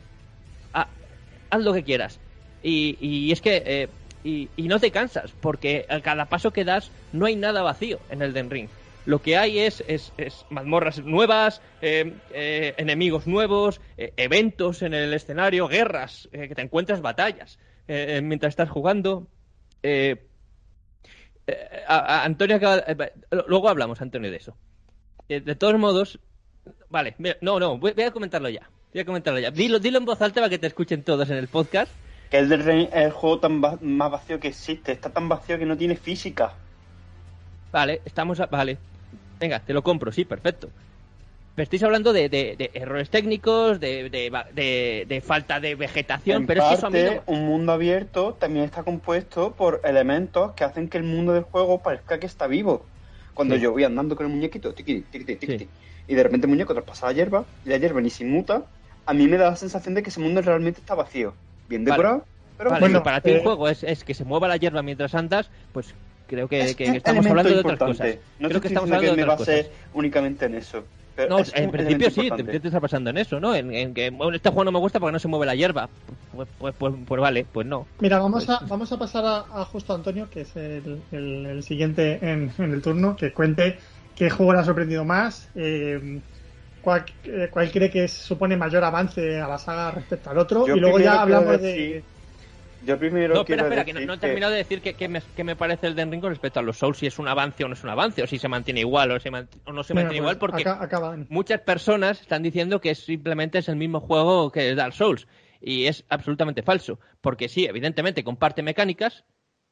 [1.50, 2.20] Haz lo que quieras.
[2.62, 3.62] Y, y es que.
[3.64, 3.88] eh,
[4.24, 8.20] y, no te cansas, porque a cada paso que das no hay nada vacío en
[8.20, 8.68] el Den Ring.
[9.06, 15.14] Lo que hay es, es, es mazmorras nuevas, eh, eh, enemigos nuevos, eventos en el
[15.14, 19.28] escenario, guerras, que te encuentras batallas mientras estás jugando.
[21.86, 22.84] A- Antonio acaba.
[23.48, 24.58] luego hablamos, Antonio, de eso.
[25.28, 26.20] De todos modos,
[26.90, 28.70] vale, no, no, voy a comentarlo ya.
[28.92, 29.50] Voy a comentarlo ya.
[29.50, 31.90] Dilo, dilo en voz alta para que te escuchen todos en el podcast.
[32.30, 34.92] Que el del Ring es el juego tan va- más vacío que existe.
[34.92, 36.52] Está tan vacío que no tiene física.
[37.72, 38.40] Vale, estamos.
[38.40, 38.78] a- vale.
[39.38, 40.68] Venga, te lo compro, sí, perfecto.
[41.54, 46.62] Pero estáis hablando de, de- de errores técnicos, de, de, falta de vegetación, en pero
[46.62, 50.52] es que eso a mí parte, no- un mundo abierto también está compuesto por elementos
[50.52, 52.86] que hacen que el mundo del juego parezca que está vivo.
[53.34, 53.60] Cuando Sí.
[53.62, 55.68] yo voy andando con el muñequito, tiqui, tiqui, tiqui, Sí.
[56.08, 58.64] y de repente el muñeco traspasa la hierba, y la hierba ni se inmuta,
[59.10, 61.38] a mí me da la sensación de que ese mundo realmente está vacío.
[61.66, 61.92] Bien Vale.
[61.92, 62.24] decorado,
[62.56, 64.82] pero Vale, Bueno, para ti eh, un juego es, es que se mueva la hierba
[64.82, 65.94] mientras andas, pues
[66.26, 67.82] creo que, es que un estamos elemento hablando de otras importante.
[67.82, 68.18] cosas.
[68.38, 69.70] No creo te que estoy estamos diciendo hablando que de me otras base cosas.
[69.92, 70.88] únicamente en eso.
[71.14, 72.50] pero No, es en principio sí, importante.
[72.50, 73.54] ¿qué te está pasando en eso, no?
[73.54, 75.90] En, en que bueno, este juego no me gusta porque no se mueve la hierba.
[76.30, 77.86] Pues, pues, pues, pues vale, pues no.
[78.00, 81.62] Mira, vamos a, vamos a pasar a, a justo Antonio, que es el, el- el
[81.64, 83.78] siguiente en, en el turno, que cuente
[84.14, 86.22] qué juego le ha sorprendido más, eh,
[86.88, 90.76] cuál, eh, cuál cree que supone mayor avance a la saga respecto al otro, Yo
[90.76, 92.04] y luego ya hablamos decir- de...
[92.80, 95.20] Yo primero No, espera, espera, que no, no he terminado de decir qué qué me,
[95.34, 97.64] qué me parece el Den Ring con respecto a los Souls, si es un avance
[97.64, 99.82] o no es un avance, o si se mantiene igual o, se mant- o no
[99.82, 101.26] se mantiene pues, igual, porque acá- acaba, Dani.
[101.28, 105.26] muchas personas están diciendo que simplemente es el mismo juego que Dark Souls,
[105.60, 109.24] y es absolutamente falso, porque sí, evidentemente comparte mecánicas,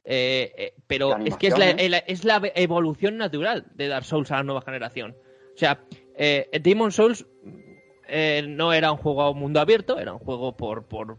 [0.05, 4.37] eh, eh, pero es que es la, es la evolución natural de Dark Souls a
[4.39, 5.17] la nueva generación.
[5.55, 5.81] O sea,
[6.17, 7.27] eh, Demon Souls
[8.09, 11.19] eh, no era un juego a mundo abierto, era un juego por, por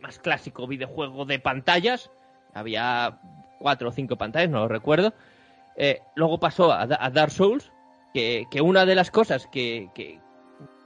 [0.00, 2.10] más clásico videojuego de pantallas.
[2.52, 3.20] Había
[3.58, 5.12] cuatro o cinco pantallas, no lo recuerdo.
[5.76, 7.72] Eh, luego pasó a Dark Souls,
[8.12, 10.20] que, que una de las cosas que, que,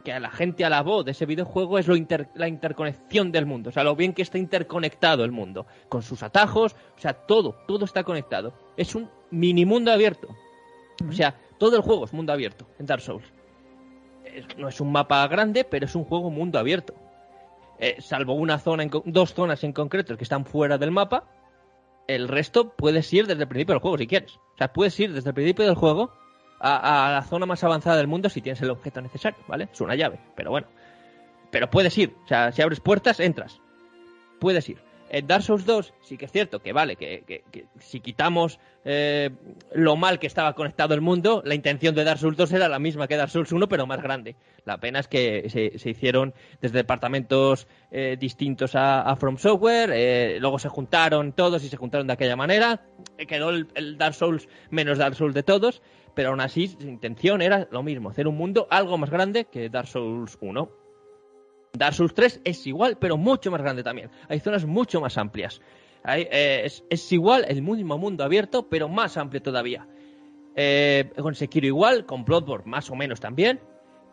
[0.03, 3.69] que a la gente alabó de ese videojuego es lo inter- la interconexión del mundo,
[3.69, 7.55] o sea, lo bien que está interconectado el mundo, con sus atajos, o sea, todo,
[7.67, 8.55] todo está conectado.
[8.79, 10.29] Es un mini mundo abierto.
[11.07, 13.31] O sea, todo el juego es mundo abierto en Dark Souls.
[14.57, 16.95] No es un mapa grande, pero es un juego mundo abierto.
[17.79, 21.25] Eh, salvo una zona, en dos zonas en concreto que están fuera del mapa,
[22.09, 24.37] el resto puedes ir desde el principio del juego si quieres.
[24.55, 26.13] O sea, puedes ir desde el principio del juego
[26.59, 29.69] a, a la zona más avanzada del mundo si tienes el objeto necesario, ¿vale?
[29.73, 30.67] Es una llave, pero bueno.
[31.51, 32.15] Pero puedes ir.
[32.25, 33.61] O sea, si abres puertas, entras.
[34.41, 34.88] Puedes ir.
[35.11, 38.59] En Dark Souls 2 sí que es cierto que vale, que, que- que si quitamos
[38.85, 39.31] eh,
[39.73, 42.79] lo mal que estaba conectado el mundo, la intención de Dark Souls 2 era la
[42.79, 44.37] misma que Dark Souls 1, pero más grande.
[44.65, 50.39] La pena es que se, se hicieron desde departamentos eh, distintos a, From Software, eh,
[50.41, 52.83] luego se juntaron todos y se juntaron de aquella manera,
[53.27, 55.83] quedó el, el Dark Souls menos Dark Souls de todos,
[56.15, 59.69] pero aún así su intención era lo mismo, hacer un mundo algo más grande que
[59.71, 60.88] Dark Souls 1.
[61.79, 64.11] Dark Souls 3 es igual, pero mucho más grande también.
[64.29, 65.61] Hay zonas mucho más amplias.
[66.07, 69.87] Eh, es, igual, el mismo mundo abierto, pero más amplio todavía.
[70.61, 73.61] Eh, con Sekiro igual, con Bloodborne más o menos también.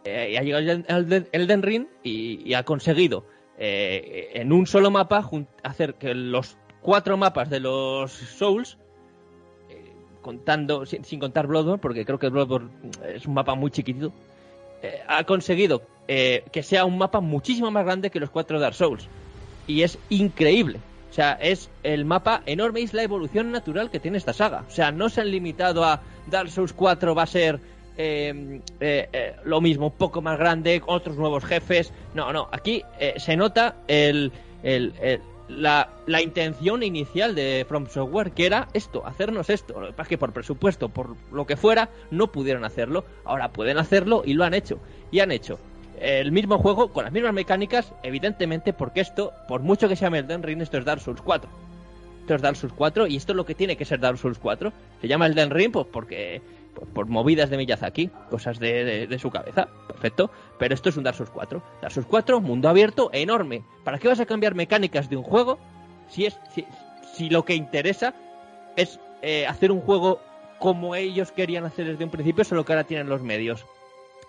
[0.03, 3.25] Eh, y ha llegado el Elden, Ring y, ha conseguido
[3.57, 5.27] eh, en un solo mapa
[5.63, 8.77] hacer que los cuatro mapas de los Souls,
[10.21, 12.69] contando sin, sin contar Bloodborne, porque creo que Bloodborne
[13.15, 14.13] es un mapa muy chiquitito,
[15.07, 19.07] ha conseguido eh, que sea un mapa muchísimo más grande que los cuatro Dark Souls.
[19.67, 20.79] Y es increíble.
[21.09, 24.65] O sea, es el mapa enorme es la evolución natural que tiene esta saga.
[24.67, 27.59] O sea, no se han limitado a Dark Souls 4 va a ser
[27.97, 31.93] eh, eh, eh, lo mismo, un poco más grande, otros nuevos jefes.
[32.13, 34.31] No, no, aquí eh, se nota el-
[34.63, 34.93] el-
[35.47, 39.79] la, la intención inicial de From Software, que era esto, hacernos esto.
[39.79, 43.05] Lo que pasa es que por presupuesto, por lo que fuera, no pudieron hacerlo.
[43.23, 44.79] Ahora pueden hacerlo y lo han hecho.
[45.11, 45.59] Y han hecho
[45.99, 50.19] el mismo juego con las mismas mecánicas, evidentemente, porque esto, por mucho que se llame
[50.19, 51.49] Elden Ring, esto es Dark Souls 4.
[52.21, 54.39] Esto es Dark Souls 4 y esto es lo que tiene que ser Dark Souls
[54.39, 54.73] 4.
[54.99, 56.41] Se llama Elden Ring pues porque
[56.73, 60.31] por, por movidas de Miyazaki, cosas de, su cabeza, perfecto.
[60.57, 61.63] Pero esto es un Dark Souls 4.
[61.81, 63.63] Dark Souls 4, mundo abierto, enorme.
[63.83, 65.59] ¿Para qué vas a cambiar mecánicas de un juego
[66.09, 66.37] si es
[67.13, 68.13] si lo que interesa
[68.75, 70.19] es eh, hacer un juego
[70.59, 73.65] como ellos querían hacer desde un principio, solo que ahora tienen los medios?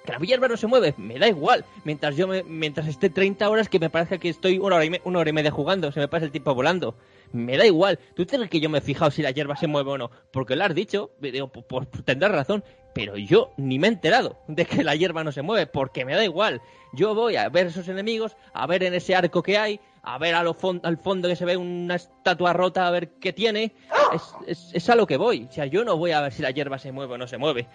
[0.07, 1.64] Que la hierba no se mueve, me da igual.
[1.85, 4.90] Mientras yo me, mientras esté 30 horas que me parezca que estoy una hora, y
[4.90, 6.97] me- una hora y media jugando, se me pasa el tiempo volando.
[7.33, 7.99] Me da igual.
[8.14, 10.11] ¿Tú crees que yo me he fijado si la hierba se mueve o no?
[10.31, 12.62] Porque lo has dicho, digo, pues tendrás razón.
[12.95, 16.14] Pero yo ni me he enterado de que la hierba no se mueve, porque me
[16.14, 16.62] da igual.
[16.95, 20.37] Yo voy a ver esos enemigos, a ver en ese arco que hay, a ver
[20.37, 23.73] al fondo que se ve una estatua rota, a ver qué tiene.
[24.47, 25.49] Es, es, a lo que voy.
[25.51, 27.38] O sea, yo no voy a ver si la hierba se mueve o no se
[27.38, 27.66] mueve.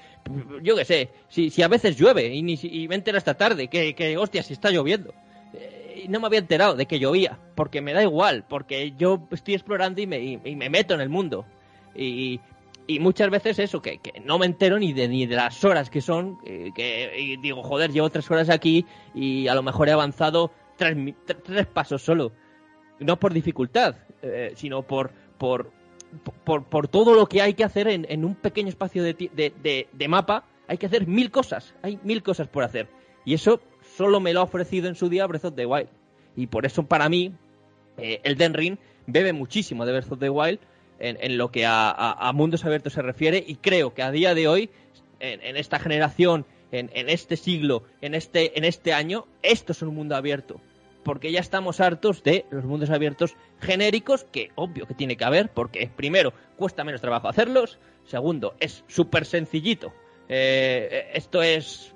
[0.63, 3.67] Yo qué sé, si, si a veces llueve y, ni, y me entero esta tarde
[3.67, 5.13] que, que, hostia, si está lloviendo.
[5.53, 9.55] Eh, no me había enterado de que llovía, porque me da igual, porque yo estoy
[9.55, 11.45] explorando y me, meto en el mundo.
[11.93, 12.39] Y,
[12.87, 15.89] y muchas veces eso, que, que no me entero ni de, ni de las horas
[15.89, 19.89] que son, eh, que y digo, joder, llevo tres horas aquí y a lo mejor
[19.89, 20.51] he avanzado
[21.43, 22.31] tres, pasos solo.
[22.99, 25.71] No por dificultad, eh, sino por, por,
[26.43, 29.87] por, por todo lo que hay que hacer en, en un pequeño espacio de, de-
[29.91, 30.45] de mapa.
[30.67, 32.87] Hay que hacer mil cosas, hay mil cosas por hacer.
[33.25, 33.59] Y eso
[33.97, 35.89] solo me lo ha ofrecido en su día Breath of the Wild.
[36.35, 37.33] Y por eso para mí,
[37.97, 40.59] eh, Elden Ring bebe muchísimo de Breath of the Wild
[40.99, 44.11] en, en lo que a, a- a mundos abiertos se refiere y creo que a
[44.11, 44.69] día de hoy,
[45.19, 49.81] en, en esta generación, en, en este siglo, en este, en este año, esto es
[49.81, 50.61] un mundo abierto.
[51.03, 55.49] Porque ya estamos hartos de los mundos abiertos genéricos, que obvio que tiene que haber,
[55.49, 59.93] porque primero, cuesta menos trabajo hacerlos, segundo, es súper sencillito.
[60.29, 61.93] Eh, esto es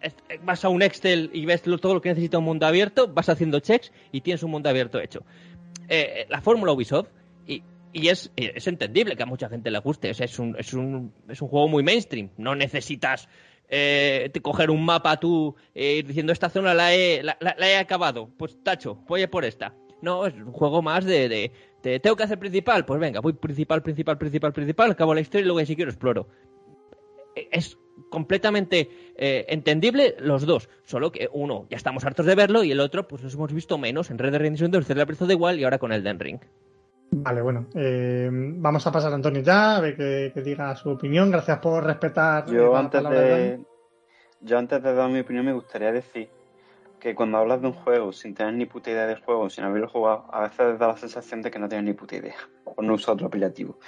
[0.00, 3.28] es- vas a un Excel y ves todo lo que necesita un mundo abierto, vas
[3.28, 5.24] haciendo checks y tienes un mundo abierto hecho.
[5.88, 7.08] Eh, la fórmula Ubisoft,
[7.46, 10.74] y, y es, es entendible que a mucha gente le guste, sea, es, un, es,
[10.74, 13.28] un, es un juego muy mainstream, no necesitas
[13.68, 18.62] eh, coger un mapa tú eh, diciendo esta zona la he, la, he acabado, pues
[18.62, 19.74] tacho, voy a por esta.
[20.02, 21.52] No, es un juego más de, de,
[21.82, 25.44] de, tengo que hacer principal, pues venga, voy principal, principal, principal, principal, acabo la historia
[25.44, 26.28] y luego si quiero exploro
[27.50, 27.78] es
[28.10, 32.80] completamente eh, entendible los dos, solo que uno ya estamos hartos de verlo y el
[32.80, 35.34] otro pues los hemos visto menos en Red Dead Redemption 2, Zelda Breath of the
[35.34, 36.40] Wild y ahora con Elden Ring.
[37.10, 40.90] Vale, bueno, eh, vamos a pasar a Antonio ya, a ver que, que diga su
[40.90, 41.30] opinión.
[41.30, 43.60] Gracias por respetar Yo la antes palabra de
[44.40, 46.28] yo antes de dar mi opinión me gustaría decir
[47.00, 49.88] que cuando hablas de un juego sin tener ni puta idea del juego, sin haberlo
[49.88, 52.94] jugado, a veces da la sensación de que no tienes ni puta idea, por no
[52.94, 53.78] usar otro apelativo.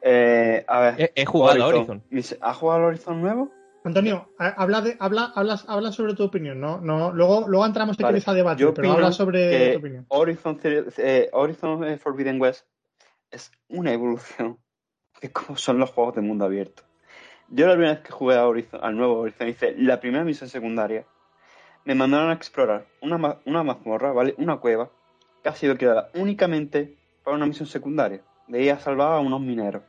[0.00, 2.02] Eh, a ver, He, he jugado a Horizon.
[2.40, 3.50] ¿Has jugado al Horizon nuevo?
[3.84, 6.80] Antonio, ha- habla, de, habla, hablas, habla sobre tu opinión, ¿no?
[6.80, 9.78] no luego, luego entramos si Vale, quieres a debatir, yo pero habla sobre que tu
[9.78, 10.06] opinión.
[10.08, 12.66] Horizon, eh, Horizon Forbidden West
[13.30, 14.58] es una evolución
[15.22, 16.82] de cómo son los juegos de mundo abierto.
[17.48, 20.48] Yo la primera vez que jugué a Horizon, al nuevo Horizon, hice la primera misión
[20.48, 21.04] secundaria.
[21.84, 24.34] Me mandaron a explorar una, ma- una mazmorra, ¿vale?
[24.38, 24.90] Una cueva
[25.42, 28.20] que ha sido creada únicamente para una misión secundaria.
[28.46, 29.82] De ir a salvar a unos mineros,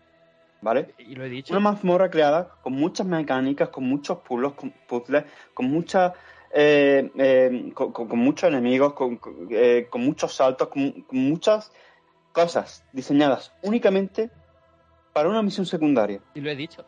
[0.62, 0.94] ¿vale?
[1.00, 1.54] Y lo he dicho.
[1.54, 6.14] Una mazmorra creada con muchas mecánicas, con muchos puzzles, con, puzzles, con muchas.
[6.54, 11.18] eh, eh, con, con- con muchos enemigos, con, con, eh, con muchos saltos, con, con
[11.20, 11.72] muchas
[12.34, 14.30] cosas diseñadas únicamente
[15.14, 16.20] para una misión secundaria.
[16.34, 16.86] Y lo he dicho.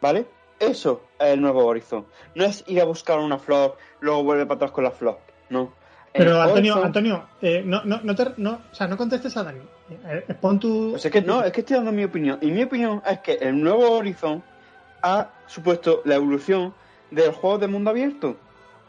[0.00, 0.26] ¿Vale?
[0.58, 2.06] Eso es el nuevo Horizon.
[2.34, 5.18] No es ir a buscar una flor, luego vuelve para atrás con la flor.
[5.50, 5.72] No.
[6.12, 9.36] Pero El Antonio, Horizon- Antonio, eh, no, no, no, te- no, o sea, no contestes
[9.36, 9.60] a Dani.
[9.90, 10.90] Eh, eh, pon tu.
[10.92, 12.38] Pues es que no, es que estoy dando mi opinión.
[12.42, 14.42] Y mi opinión es que el nuevo Horizon
[15.02, 16.74] ha supuesto la evolución
[17.10, 18.36] del juego de mundo abierto.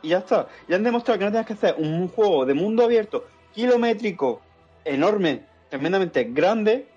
[0.02, 0.48] Y ya está.
[0.68, 3.26] Ya han demostrado que no tienes que hacer un juego de mundo abierto
[3.58, 4.40] kilométrico,
[4.86, 6.88] enorme, tremendamente grande,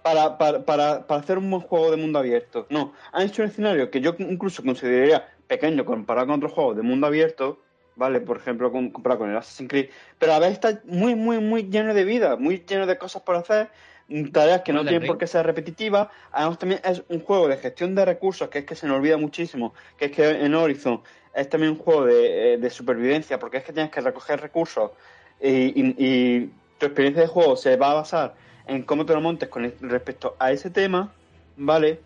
[0.00, 2.66] para, para, para, para hacer un buen juego de mundo abierto.
[2.70, 6.82] No, han hecho un escenario que yo incluso consideraría pequeño comparado con otros juegos de
[6.82, 7.58] mundo abierto,
[7.96, 8.20] ¿vale?
[8.20, 11.64] Por ejemplo, con- comparado con el Assassin's Creed, pero a vez está muy, muy, muy
[11.64, 13.70] lleno de vida, muy lleno de cosas por hacer,
[14.08, 15.08] mm, tareas que no tienen Ring.
[15.08, 16.08] por qué ser repetitivas.
[16.30, 19.16] Además, también es un juego de gestión de recursos, que es que se nos olvida
[19.16, 21.02] muchísimo, que es que en Horizon
[21.34, 24.92] es también un juego de, eh, de supervivencia, porque es que tienes que recoger recursos
[25.40, 25.48] y,
[25.80, 28.34] y- y tu experiencia de juego se va a basar
[28.66, 31.12] en cómo te lo montes con respecto a ese tema,
[31.56, 32.00] ¿vale?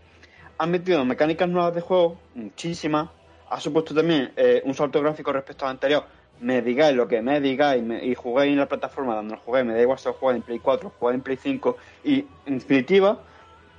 [0.58, 3.10] Han metido mecánicas nuevas de juego, muchísimas.
[3.50, 6.04] Ha supuesto también eh, un salto gráfico respecto al anterior,
[6.40, 9.66] me digáis lo que me digáis me- y juguéis en la plataforma donde lo juguéis,
[9.66, 12.24] me da igual si lo jugáis en Play 4, o jugáis en Play 5, y
[12.46, 13.18] en definitiva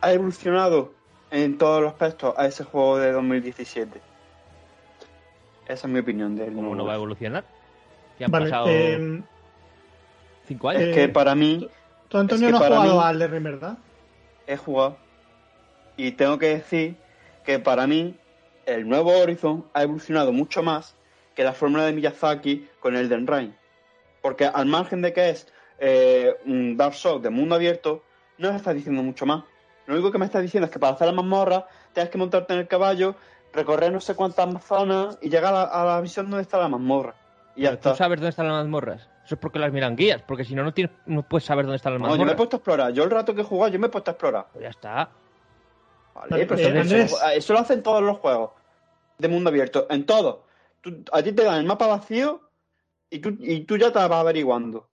[0.02, 0.94] ha evolucionado
[1.32, 4.02] en todos los aspectos a ese juego de 2017.
[5.68, 6.54] Esa es mi opinión de él.
[6.54, 7.46] ¿Cómo no va a evolucionar?
[8.18, 9.24] Que han Vale, pasado eh,
[10.48, 10.84] cinco años.
[10.84, 11.70] Es que eh, para mí
[12.10, 13.78] tú, Antonio, es que no has jugado mí- al ¿verdad?
[14.48, 14.98] he jugado
[15.98, 16.96] y tengo que decir
[17.46, 18.21] que para mí
[18.76, 20.96] el nuevo Horizon ha evolucionado mucho más
[21.36, 23.52] que la fórmula de Miyazaki con el Den Ring.
[24.22, 25.48] Porque al margen de que es
[25.80, 28.04] eh, un Dark Souls de mundo abierto,
[28.38, 29.44] no me está diciendo mucho más.
[29.88, 32.54] Lo único que me está diciendo es que para hacer la mazmorra tienes que montarte
[32.54, 33.16] en el caballo,
[33.54, 36.68] recorrer no sé cuántas zonas y llegar a la, a la visión donde está la
[36.70, 37.16] mazmorra.
[37.56, 37.96] Y ya Pero ¿Tú está.
[38.04, 39.10] sabes dónde están las mazmorras?
[39.26, 41.78] Eso es porque las miran guías, porque si no, no, tienes, no puedes saber dónde
[41.78, 42.38] están las No, yo me he mazmorras.
[42.38, 42.94] puesto a explorar.
[42.94, 44.46] Yo el rato que he jugado, yo me he puesto a explorar.
[44.54, 45.10] Pues ya está.
[46.14, 48.52] Vale, pero eh, eso- eso lo hacen todos los juegos
[49.22, 50.40] de mundo abierto, en todos.
[50.82, 52.42] Tú- a ti te dan el mapa vacío
[53.10, 54.90] y tú, y tú ya te vas averiguando.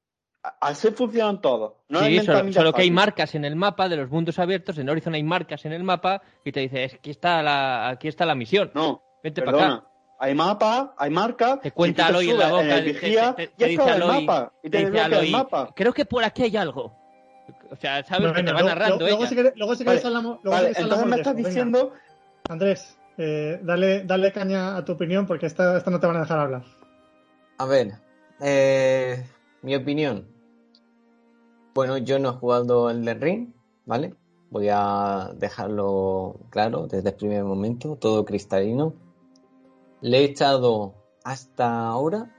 [0.61, 1.75] Así funcionan todos.
[1.89, 2.21] No sí,
[2.53, 4.79] solo, que hay marcas en el mapa de los mundos abiertos.
[4.79, 7.89] En Horizon hay marcas en el mapa y te dice, es que aquí está la,
[7.89, 8.71] aquí está la misión.
[8.75, 9.85] No, Vente para acá.
[10.21, 11.61] Hay mapa, hay marca.
[11.61, 12.63] Te cuenta Aloy en la boca.
[12.79, 14.53] el te- vigía te- te- y te es dice todo el Aloy- mapa.
[14.63, 15.73] Y te te dice el Aloy, mapa.
[15.75, 16.93] Creo que por aquí hay algo.
[17.71, 19.75] O sea, sabes que te va luego- narrando luego, luego Vale, luego
[20.45, 21.49] Vale, queréis entonces me estás venga.
[21.49, 21.93] diciendo.
[22.49, 26.21] Andrés, eh, dale, dale caña a tu opinión porque esta, esta no te van a
[26.21, 26.65] dejar hablar.
[27.59, 27.93] A ver,
[28.41, 29.27] eh,
[29.63, 30.29] mi opinión.
[31.75, 33.53] Bueno, yo no he jugado el de Ring,
[33.85, 34.15] ¿vale?
[34.51, 38.95] Voy a dejarlo claro desde el primer momento, todo cristalino.
[40.01, 40.95] Le he echado
[41.25, 42.35] hasta ahora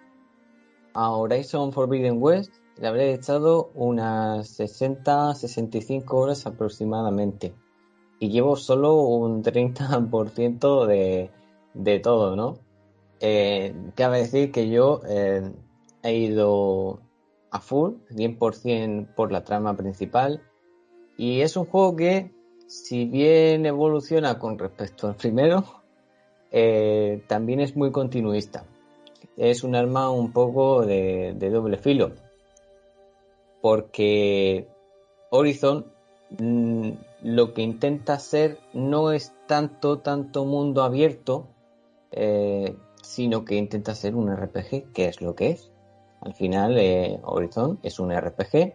[0.94, 7.54] a Horizon Forbidden West, le habré echado unas 60-65 horas aproximadamente.
[8.20, 11.30] Y llevo solo un 30% de,
[11.74, 12.60] de todo, ¿no?
[13.22, 15.52] Eh, cabe decir que yo eh,
[16.04, 17.02] he ido
[17.52, 20.42] a full, 100% por la trama principal.
[21.18, 22.32] Y es un juego que,
[22.68, 25.66] si bien evoluciona con respecto al primero,
[26.52, 28.66] eh, también es muy continuista.
[29.36, 32.12] Es un arma un poco de, de doble filo.
[33.62, 34.68] Porque
[35.30, 35.92] Horizon
[36.38, 36.92] mm,
[37.24, 41.48] lo que intenta hacer no es tanto, tanto mundo abierto,
[42.12, 45.72] eh, sino que intenta ser un RPG, que es lo que es.
[46.22, 48.74] Al final, eh, Horizon es un RPG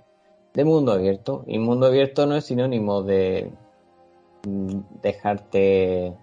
[0.55, 3.50] de mundo abierto, y mundo abierto no es sinónimo de
[4.46, 6.14] mm, dejarte.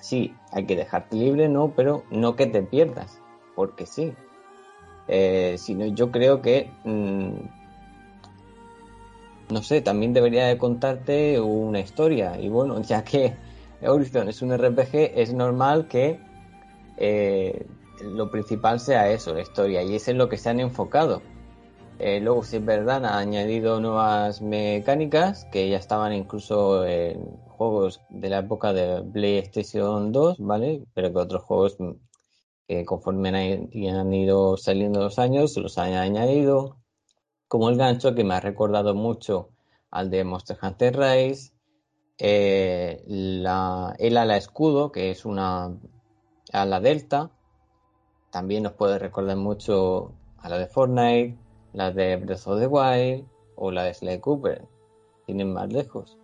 [0.00, 3.20] sí, hay que dejarte libre, no, pero no que te pierdas,
[3.54, 4.12] porque sí.
[5.08, 6.70] Eh, sino yo creo que.
[6.84, 7.57] mm,
[9.50, 12.38] no sé, también debería de contarte una historia.
[12.40, 13.34] Y bueno, ya que
[13.82, 16.20] Horizon es un RPG, es normal que
[16.96, 17.66] eh,
[18.02, 21.22] lo principal sea eso, la historia, y es en lo que se han enfocado.
[21.98, 28.00] Eh, luego, si es verdad, han añadido nuevas mecánicas que ya estaban incluso en juegos
[28.08, 30.84] de la época de PlayStation 2, ¿vale?
[30.94, 31.90] Pero que otros juegos mm,
[32.68, 36.76] que conforme han, ido saliendo los años los han añadido.
[37.48, 39.48] Como el gancho que me ha recordado mucho
[39.90, 41.52] al de Monster Hunter Rise,
[42.18, 45.74] eh, la, el ala escudo, que es una
[46.52, 47.30] ala delta,
[48.30, 51.38] también nos puede recordar mucho a la de Fortnite,
[51.72, 53.26] la de Breath of the Wild
[53.56, 54.66] o la de Sly Cooper,
[55.26, 56.18] tienen más lejos.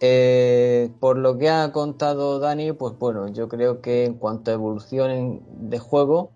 [0.00, 4.54] Eh, por lo que ha contado Dani, pues bueno, yo creo que en cuanto a
[4.54, 6.30] evolución de juego,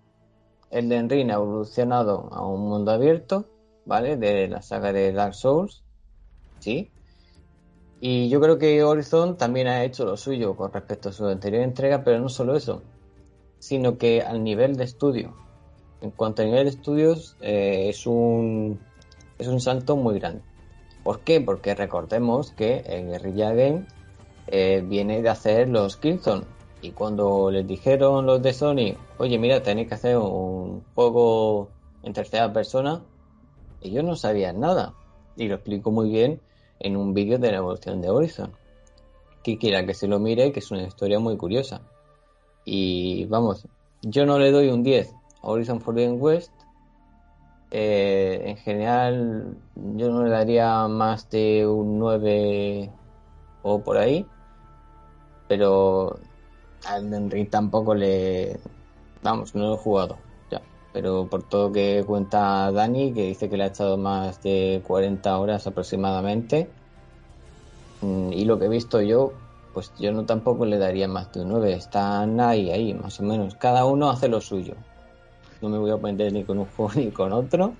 [0.69, 3.45] el de Ring ha evolucionado a un mundo abierto,
[3.85, 4.17] ¿vale?
[4.17, 5.83] De la saga de Dark Souls,
[6.59, 6.91] sí.
[7.99, 11.63] Y yo creo que Horizon también ha hecho lo suyo con respecto a su anterior
[11.63, 12.81] entrega, pero no solo eso,
[13.59, 15.33] sino que al nivel de estudio.
[16.01, 18.79] En cuanto a nivel de estudios, eh, es un
[19.37, 20.41] es un salto muy grande.
[21.03, 21.41] ¿Por qué?
[21.41, 23.85] Porque recordemos que el Guerrilla Game
[24.47, 26.45] eh, viene de hacer los Killzone.
[26.81, 31.69] Y cuando les dijeron los de Sony, oye, mira, tenéis que hacer un juego
[32.03, 33.01] en tercera persona,
[33.83, 34.93] ellos no sabían nada.
[35.35, 36.41] Y lo explico muy bien
[36.79, 38.51] en un vídeo de la evolución de Horizon.
[39.43, 41.81] Que quiera que se lo mire, que es una historia muy curiosa.
[42.65, 43.67] Y vamos,
[44.01, 46.51] yo no le doy un 10 a Horizon Forbidden West.
[47.71, 52.91] Eh, en general, yo no le daría más de un 9
[53.63, 54.25] o por ahí.
[55.47, 56.19] Pero
[56.89, 58.59] Elden Ring tampoco le.
[59.21, 60.17] Vamos, no lo he jugado.
[60.93, 65.37] Pero por todo que cuenta Dani, que dice que le ha echado más de 40
[65.39, 66.69] horas aproximadamente.
[68.01, 69.31] mm, Y lo que he visto yo,
[69.73, 71.73] pues yo no tampoco le daría más de un 9.
[71.73, 73.55] Están ahí, ahí, más o menos.
[73.55, 74.75] Cada uno hace lo suyo.
[75.61, 77.73] No me voy a poner ni con un juego ni con otro.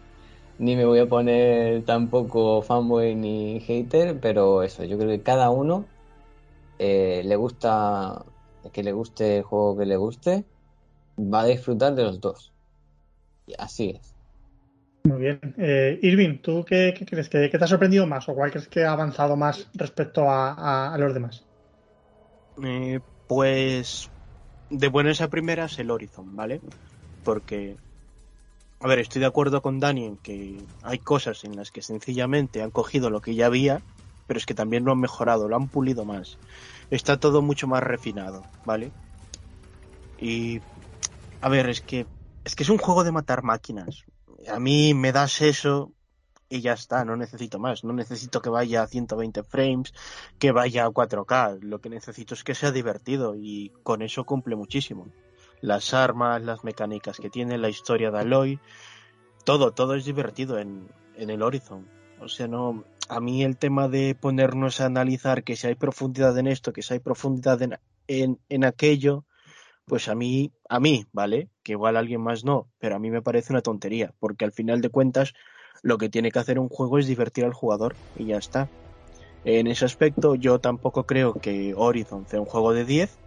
[0.57, 5.49] Ni me voy a poner tampoco fanboy ni hater, pero eso, yo creo que cada
[5.49, 5.86] uno
[6.80, 8.26] eh, le gusta
[8.74, 10.45] que le guste el juego que le guste,
[11.18, 12.53] va a disfrutar de los dos.
[13.58, 14.14] Así es.
[15.06, 15.39] Muy bien.
[15.58, 17.30] Eh, Irving, ¿tú qué, qué crees?
[17.30, 20.52] ¿Qué, qué te ha sorprendido más o cuál crees que ha avanzado más respecto a,
[20.54, 21.48] a- a los demás?
[22.64, 24.10] Eh, pues
[24.70, 26.62] de buenas a primeras el Horizon, ¿vale?
[27.24, 27.78] Porque,
[28.80, 32.62] a ver, estoy de acuerdo con Dani en que hay cosas en las que sencillamente
[32.62, 33.84] han cogido lo que ya había,
[34.28, 36.39] pero es que también lo han mejorado, lo han pulido más.
[36.89, 38.94] Está todo mucho más refinado, ¿vale?
[40.18, 40.62] Y,
[41.41, 42.08] a ver, es que
[42.44, 44.06] es que es un juego de matar máquinas.
[44.52, 45.91] A mí me das eso
[46.50, 49.94] y ya está, no necesito más, no necesito que vaya a 120 frames,
[50.38, 51.62] que vaya a 4K.
[51.62, 55.08] Lo que necesito es que sea divertido y con eso cumple muchísimo.
[55.62, 58.60] Las armas, las mecánicas que tiene, la historia de Aloy,
[59.46, 61.88] todo, todo es divertido en, en el Horizon.
[62.20, 66.38] O sea, no, a mí el tema de ponernos a analizar que si hay profundidad
[66.38, 69.26] en esto, que si hay profundidad en, en, en aquello,
[69.86, 71.50] pues a mí, a mí, ¿vale?
[71.64, 74.82] Que igual alguien más no, pero a mí me parece una tontería, porque al final
[74.82, 75.34] de cuentas
[75.82, 78.70] lo que tiene que hacer un juego es divertir al jugador y ya está.
[79.46, 83.18] En ese aspecto yo tampoco creo que Horizon sea un juego de 10,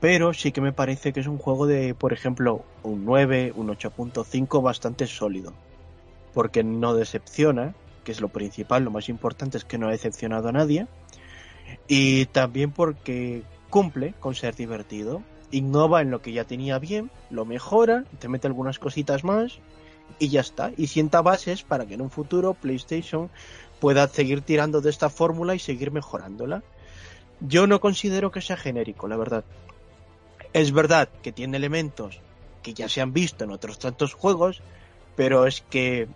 [0.00, 3.68] pero sí que me parece que es un juego de, por ejemplo, un 9, un
[3.68, 5.52] 8.5 bastante sólido,
[6.32, 7.74] porque no decepciona,
[8.04, 10.86] que es lo principal, lo más importante es que no ha decepcionado a nadie,
[11.88, 15.22] y también porque cumple con ser divertido,
[15.56, 19.58] innova en lo que ya tenía bien, lo mejora, te mete algunas cositas más
[20.18, 20.72] y ya está.
[20.76, 23.30] Y sienta bases para que en un futuro PlayStation
[23.80, 26.62] pueda seguir tirando de esta fórmula y seguir mejorándola.
[27.40, 29.44] Yo no considero que sea genérico, la verdad.
[30.52, 32.20] Es verdad que tiene elementos
[32.62, 34.62] que ya se han visto en otros tantos juegos,
[35.14, 36.08] pero es que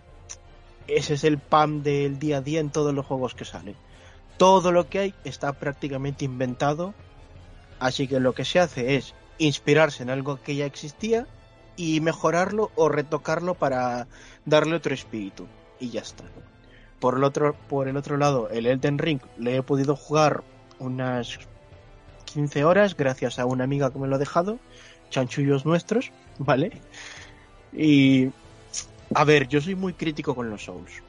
[0.87, 3.75] ese es el pan del día a día en todos los juegos que salen.
[4.37, 6.93] Todo lo que hay está prácticamente inventado,
[7.79, 9.13] así que lo que se hace es
[9.45, 11.27] inspirarse en algo que ya existía
[11.75, 14.07] y mejorarlo o retocarlo para
[14.45, 15.47] darle otro espíritu
[15.79, 16.23] y ya está.
[16.99, 20.43] Por el otro, por el otro lado, el Elden Ring le he podido jugar
[20.79, 21.39] unas
[22.25, 24.59] 15 horas gracias a una amiga que me lo ha dejado,
[25.09, 26.79] chanchullos nuestros, ¿vale?
[27.73, 28.29] Y
[29.15, 31.01] a ver, yo soy muy crítico con los Souls.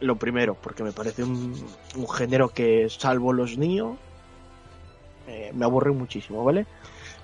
[0.00, 1.54] Lo primero, porque me parece un,
[2.12, 3.96] género que, salvo los Nioh,
[5.28, 6.66] eh, me aburre muchísimo, ¿vale?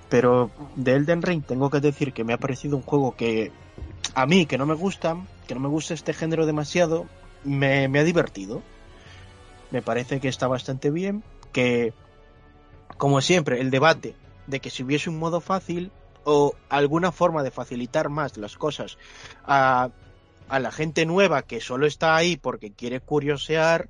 [0.09, 3.51] Pero de Elden Ring tengo que decir que me ha parecido un juego que
[4.15, 7.05] a mí, que no me gusta, que no me gusta este género demasiado,
[7.43, 8.61] me, ha divertido.
[9.71, 11.93] Me parece que está bastante bien, que
[12.97, 14.15] como siempre, el debate
[14.47, 15.91] de que si hubiese un modo fácil
[16.23, 18.97] o alguna forma de facilitar más las cosas
[19.45, 19.89] a,
[20.49, 23.89] a la gente nueva que solo está ahí porque quiere curiosear,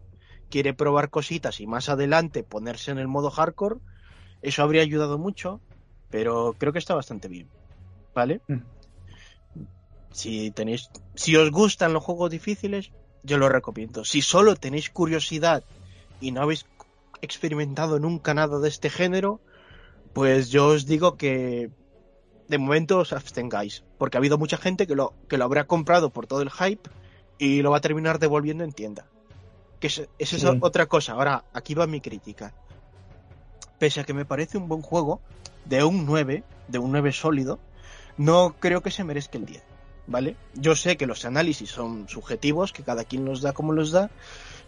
[0.50, 3.78] quiere probar cositas y más adelante ponerse en el modo hardcore,
[4.42, 5.62] eso habría ayudado mucho,
[6.10, 7.48] pero creo que está bastante bien.
[8.14, 8.42] ¿Vale?
[8.48, 8.60] Mm.
[10.12, 12.92] Si tenéis, si os gustan los juegos difíciles,
[13.24, 14.04] yo lo recomiendo.
[14.06, 15.64] Si solo tenéis curiosidad
[16.20, 16.66] y no habéis
[17.22, 19.40] experimentado nunca nada de este género,
[20.14, 21.70] pues yo os digo que
[22.48, 26.10] de momento os abstengáis, porque ha habido mucha gente que lo, que lo habrá comprado
[26.10, 26.90] por todo el hype
[27.38, 29.06] y lo va a terminar devolviendo en tienda.
[29.80, 30.48] Que es, esa es Sí.
[30.62, 31.14] otra cosa.
[31.14, 32.54] Ahora, aquí va mi crítica.
[33.78, 35.22] Pese a que me parece un buen juego,
[35.66, 37.60] de un 9, de un 9 sólido,
[38.18, 39.64] no creo que se merezca el 10.
[40.08, 40.36] ¿Vale?
[40.56, 44.10] Yo sé que los análisis son subjetivos, que cada quien los da como los da,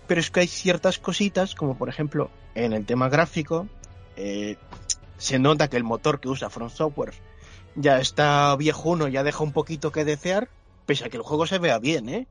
[0.08, 3.68] pero es que hay ciertas cositas, como por ejemplo en el tema gráfico,
[4.18, 4.58] eh,
[5.18, 7.14] se nota que el motor que usa From Software
[7.76, 10.50] ya está viejuno, ya deja un poquito que desear,
[10.86, 12.28] pese a que el juego se vea bien, ¿eh?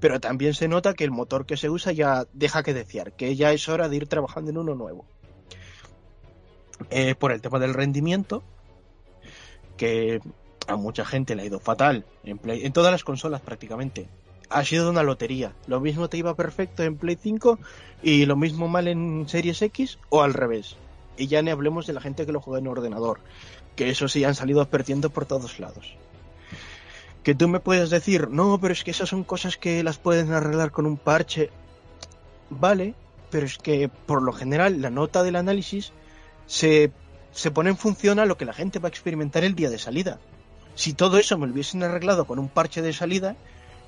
[0.00, 3.36] Pero también se nota que el motor que se usa ya deja que desear, que
[3.36, 5.06] ya es hora de ir trabajando en uno nuevo.
[7.18, 8.42] Por el tema del rendimiento,
[9.76, 10.20] que
[10.66, 14.08] a mucha gente le ha ido fatal en, en todas las consolas prácticamente.
[14.48, 15.52] Ha sido una lotería.
[15.66, 17.58] Lo mismo te iba perfecto en Play 5
[18.02, 20.76] y lo mismo mal en Series X o al revés.
[21.16, 23.20] Y ya ni hablemos de la gente que lo juega en ordenador,
[23.76, 25.96] que eso sí han salido perdiendo por todos lados.
[27.22, 30.32] Que tú me puedes decir, no, pero es que esas son cosas que las pueden
[30.32, 31.50] arreglar con un parche.
[32.50, 32.94] Vale,
[33.30, 35.92] pero es que por lo general la nota del análisis
[36.52, 36.92] se,
[37.32, 39.78] se pone en función a lo que la gente va a experimentar el día de
[39.78, 40.20] salida.
[40.74, 43.36] Si todo eso me lo hubiesen arreglado con un parche de salida,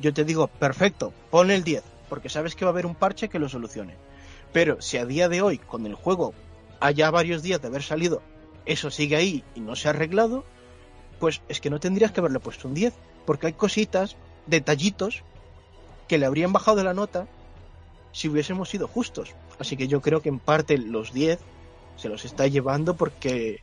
[0.01, 3.29] yo te digo, perfecto, pon el 10, porque sabes que va a haber un parche
[3.29, 3.97] que lo solucione.
[4.55, 6.33] Pero si a día de hoy, con el juego,
[6.81, 8.23] haya varios días de haber salido,
[8.65, 10.47] eso sigue ahí y no se ha arreglado,
[11.21, 12.95] pues es que no tendrías que haberle puesto un 10,
[13.27, 15.23] porque hay cositas, detallitos,
[16.09, 17.27] que le habrían bajado la nota
[18.13, 19.35] si hubiésemos sido justos.
[19.59, 21.39] Así que yo creo que en parte los 10
[21.97, 23.63] se los está llevando porque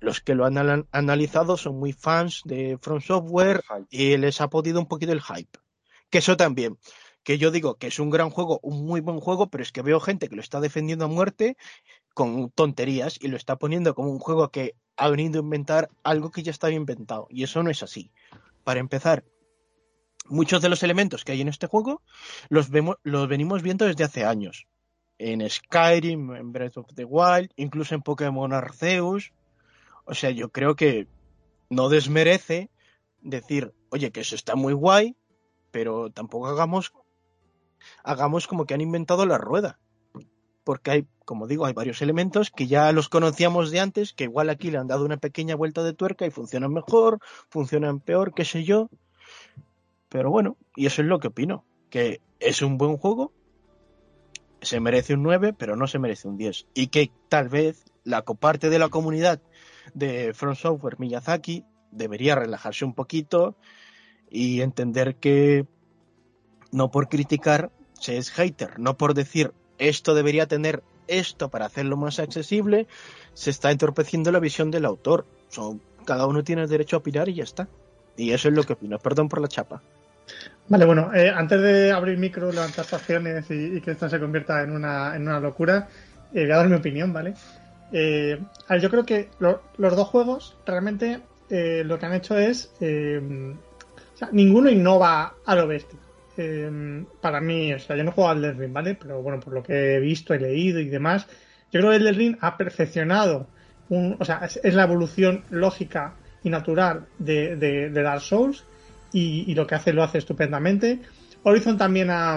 [0.00, 4.80] los que lo han analizado son muy fans de From Software y les ha podido
[4.80, 5.58] un poquito el hype.
[6.10, 6.78] Que eso también.
[7.24, 9.82] Que yo digo que es un gran juego, un muy buen juego, pero es que
[9.82, 11.56] veo gente que lo está defendiendo a muerte
[12.14, 16.30] con tonterías y lo está poniendo como un juego que ha venido a inventar algo
[16.30, 17.26] que ya estaba inventado.
[17.30, 18.10] Y eso no es así.
[18.64, 19.24] Para empezar,
[20.28, 22.02] muchos de los elementos que hay en este juego
[22.48, 24.66] los, vemos, los venimos viendo desde hace años.
[25.18, 29.32] En Skyrim, en Breath of the Wild, incluso en Pokémon Arceus.
[30.04, 31.06] O sea, yo creo que
[31.70, 32.70] no desmerece
[33.20, 35.16] decir, oye, que eso está muy guay,
[35.70, 36.92] pero tampoco hagamos,
[38.04, 39.78] hagamos como que han inventado la rueda.
[40.64, 44.50] Porque hay, como digo, hay varios elementos que ya los conocíamos de antes, que igual
[44.50, 48.44] aquí le han dado una pequeña vuelta de tuerca y funcionan mejor, funcionan peor, qué
[48.44, 48.90] sé yo.
[50.08, 53.32] Pero bueno, y eso es lo que opino, que es un buen juego,
[54.60, 56.66] se merece un 9, pero no se merece un 10.
[56.74, 59.40] Y que tal vez la parte de la comunidad
[59.94, 63.56] de From Software Miyazaki debería relajarse un poquito
[64.30, 65.66] y entender que
[66.70, 71.96] no por criticar se es hater, no por decir esto debería tener esto para hacerlo
[71.96, 72.86] más accesible,
[73.32, 75.26] se está entorpeciendo la visión del autor.
[75.48, 77.68] So, cada uno tiene el derecho a opinar y ya está.
[78.16, 78.98] Y eso es lo que opino.
[78.98, 79.82] Perdón por la chapa.
[80.70, 84.70] Vale, bueno, eh, antes de abrir micro, levantar facciones y, que esto se convierta en
[84.72, 85.88] una, en una locura,
[86.30, 87.38] eh, voy a dar mi opinión, ¿vale?
[87.90, 88.46] Eh,
[88.80, 92.74] yo creo que lo- los dos juegos realmente eh, lo que han hecho es.
[92.80, 93.18] eh,
[93.96, 96.00] o sea, ninguno innova a lo bestia.
[97.20, 98.94] Para mí, o sea, yo no juego al Elden Ring, ¿vale?
[98.94, 101.26] Pero bueno, por lo que he visto, he leído y demás,
[101.70, 103.52] yo creo que el Elden Ring ha perfeccionado,
[103.88, 108.68] un, o sea, es, la evolución lógica y natural de Dark Souls
[109.12, 111.00] y, lo que hace lo hace estupendamente.
[111.42, 112.36] Horizon también ha,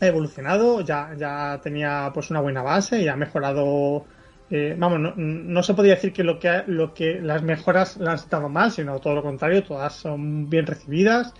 [0.00, 4.04] evolucionado, ya, ya tenía pues una buena base y ha mejorado.
[4.50, 8.14] eh, vamos, no, se podría decir que lo que lo que las mejoras las han
[8.16, 11.34] estado mal, sino todo lo contrario, todas son bien recibidas.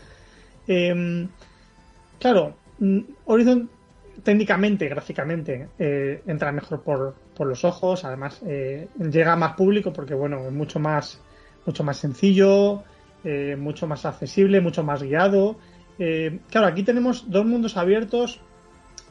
[0.66, 1.28] Em,
[2.18, 3.70] claro, mm, Horizon
[4.22, 9.92] técnicamente, gráficamente, eh, entra mejor por, por los ojos, además eh, llega a más público
[9.92, 11.20] porque bueno, es mucho más,
[11.66, 12.82] mucho más sencillo,
[13.24, 15.56] eh, mucho más accesible, mucho más guiado.
[15.98, 18.40] Eh, claro, aquí tenemos dos mundos abiertos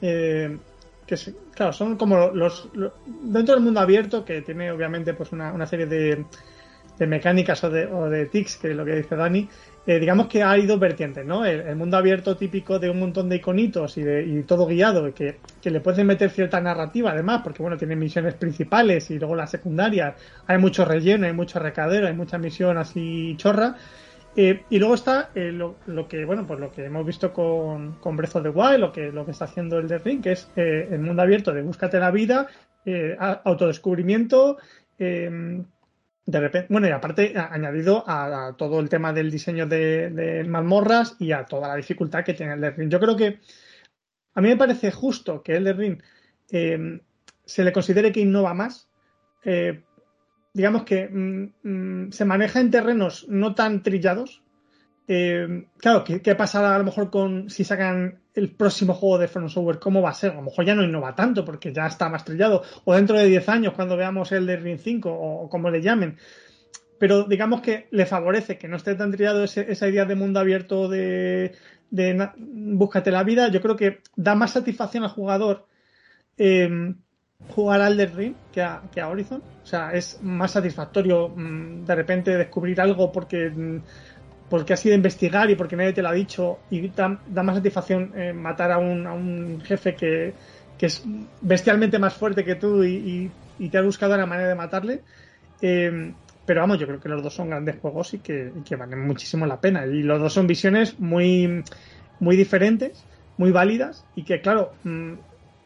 [0.01, 0.57] eh,
[1.05, 1.16] que
[1.53, 5.66] claro, son como los, los- dentro del mundo abierto que tiene obviamente pues una, una
[5.66, 6.26] serie de,
[6.97, 9.47] de mecánicas o de, o de tics, que es lo que dice Dani,
[9.88, 11.46] eh, digamos que hay dos vertientes, ¿no?
[11.46, 15.38] El, mundo abierto típico de un montón de iconitos y, de, y todo guiado, que,
[15.62, 19.52] que le pueden meter cierta narrativa además, porque bueno, tiene misiones principales y luego las
[19.52, 20.16] secundarias,
[20.48, 23.76] hay mucho relleno, hay mucho recadero, hay mucha misión así chorra.
[24.36, 25.76] Eh, y luego está eh, lo,
[26.08, 29.12] que bueno pues lo que hemos visto con, con Breath of the Wild, lo que,
[29.12, 32.00] lo que está haciendo el The Ring, que es eh, el mundo abierto de búscate
[32.00, 32.48] la vida,
[33.44, 34.58] autodescubrimiento,
[36.30, 40.44] de repente, bueno, y aparte a- añadido a, todo el tema del diseño de, de
[40.44, 42.90] mazmorras y a toda la dificultad que tiene el Ring.
[42.92, 43.40] Yo creo que
[44.36, 46.02] a mí me parece justo que el Ring
[46.52, 47.02] eh,
[47.46, 48.88] se le considere que innova más.
[49.44, 49.84] eh,
[50.54, 54.42] digamos que mm, mm, se maneja en terrenos no tan trillados.
[55.12, 59.28] Eh, claro, ¿qué, qué pasará a lo mejor con si sacan el próximo juego de
[59.28, 59.80] From Software?
[59.80, 60.32] ¿Cómo va a ser?
[60.34, 62.62] A lo mejor ya no innova tanto porque ya está más trillado.
[62.86, 66.16] O dentro de 10 años, cuando veamos el de Ring 5 o, como le llamen.
[66.99, 70.39] Pero digamos que le favorece que no esté tan trillado ese- esa idea de mundo
[70.39, 71.55] abierto de,
[71.91, 73.49] de búscate la vida.
[73.49, 75.68] Yo creo que da más satisfacción al jugador
[76.38, 76.95] eh,
[77.47, 79.41] jugar al Elden Ring que a, que a Horizon.
[79.62, 83.84] O sea, es más satisfactorio mm, de repente descubrir algo porque, mm,
[84.50, 86.66] porque has ido a investigar y porque nadie te lo ha dicho.
[86.70, 90.38] Y da, más satisfacción eh, matar a un, a un jefe que,
[90.78, 91.04] que es
[91.41, 95.06] bestialmente más fuerte que tú y, y- te ha buscado la manera de matarle.
[95.62, 99.06] Eh, pero vamos, yo creo que los dos son grandes juegos y que, que valen
[99.06, 99.86] muchísimo la pena.
[99.86, 101.64] Y los dos son visiones muy,
[102.20, 105.14] muy diferentes, muy válidas y que, claro, mm,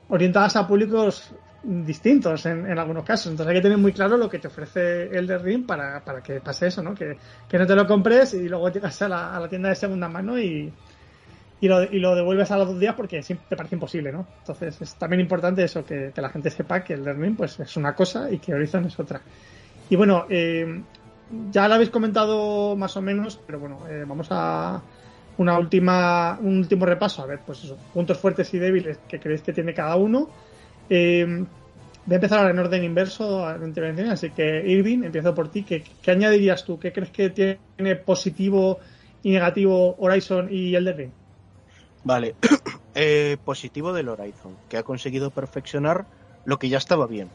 [0.07, 3.31] orientadas a públicos distintos en, en algunos casos.
[3.31, 6.41] Entonces hay que tener muy claro lo que te ofrece el de para, para que
[6.41, 6.93] pase eso, ¿no?
[6.93, 9.75] Que, que no te lo compres y luego llegas a la, a la tienda de
[9.75, 10.71] segunda mano y,
[11.61, 14.27] y, lo, y lo devuelves a los dos días porque te parece imposible, ¿no?
[14.39, 17.59] Entonces es también importante eso, que, que la gente sepa que el de Ring pues,
[17.59, 19.21] es una cosa y que Horizon es otra.
[19.89, 20.81] Y bueno, eh,
[21.51, 24.81] ya lo habéis comentado más o menos, pero bueno, eh, vamos a
[25.37, 29.41] una última, un último repaso, a ver, pues eso, puntos fuertes y débiles que creéis
[29.41, 30.29] que tiene cada uno.
[30.89, 31.25] Eh,
[32.05, 35.49] voy a empezar ahora en orden inverso a la intervención, así que Irving, empiezo por
[35.49, 35.63] ti.
[35.63, 36.79] ¿Qué, añadirías tú?
[36.79, 38.79] ¿Qué crees que tiene positivo
[39.21, 41.11] y negativo Horizon y Elden Ring?
[42.03, 42.35] Vale,
[42.95, 46.05] Eh, positivo del Horizon, que ha conseguido perfeccionar
[46.45, 47.29] lo que ya estaba bien.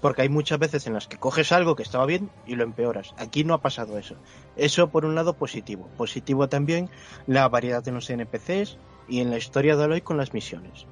[0.00, 3.14] Porque hay muchas veces en las que coges algo que estaba bien y lo empeoras.
[3.18, 4.16] Aquí no ha pasado eso.
[4.56, 5.88] Eso por un lado positivo.
[5.96, 6.88] Positivo también
[7.26, 8.78] la variedad en los NPCs
[9.08, 10.86] y en la historia de Aloy con las misiones.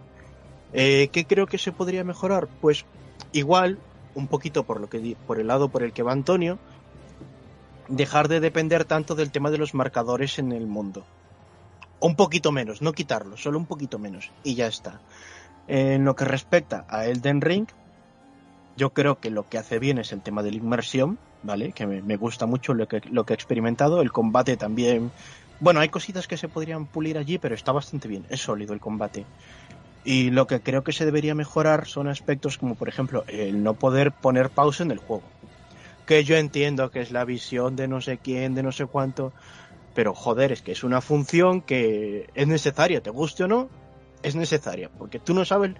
[0.73, 2.49] Eh, ¿Qué creo que se podría mejorar?
[2.61, 2.85] Pues
[3.33, 3.79] igual,
[4.15, 6.59] un poquito por lo que por el lado por el que va Antonio,
[7.89, 11.05] dejar de depender tanto del tema de los marcadores en el mundo.
[12.01, 15.01] Un poquito menos, no quitarlo, solo un poquito menos y ya está.
[15.69, 17.67] En lo que respecta a Elden Ring,
[18.77, 21.73] yo creo que lo que hace bien es el tema de la inmersión, ¿vale?
[21.73, 24.01] Que me, me gusta mucho lo que, lo que he experimentado.
[24.01, 25.11] El combate también.
[25.61, 28.25] Bueno, hay cositas que se podrían pulir allí, pero está bastante bien.
[28.31, 29.27] Es sólido el combate.
[30.05, 33.75] Y lo que creo que se debería mejorar son aspectos como, por ejemplo, el no
[33.75, 35.25] poder poner pausa en el juego.
[36.07, 39.33] Que yo entiendo que es la visión de no sé quién, de no sé cuánto.
[39.95, 43.69] Pero joder, es que es una función que es necesaria, te guste o no,
[44.23, 44.91] es necesaria.
[44.97, 45.75] Porque tú no sabes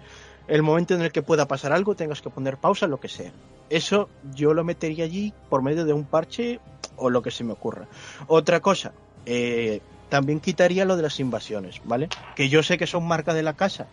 [0.47, 3.31] el momento en el que pueda pasar algo, tengas que poner pausa, lo que sea.
[3.69, 6.59] Eso yo lo metería allí por medio de un parche
[6.97, 7.87] o lo que se me ocurra.
[8.27, 8.93] Otra cosa,
[9.25, 12.09] eh, también quitaría lo de las invasiones, ¿vale?
[12.35, 13.87] Que yo sé que son marca de la casa.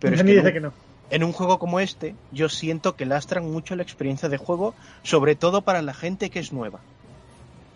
[0.00, 0.72] Pero es que dice no- que no.
[1.10, 5.34] en un juego como este, yo siento que lastran mucho la experiencia de juego, sobre
[5.36, 6.80] todo para la gente que es nueva.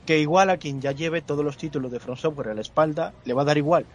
[0.07, 3.13] Que igual a quien ya lleve todos los títulos de From Software a la espalda,
[3.25, 3.87] le va a dar igual.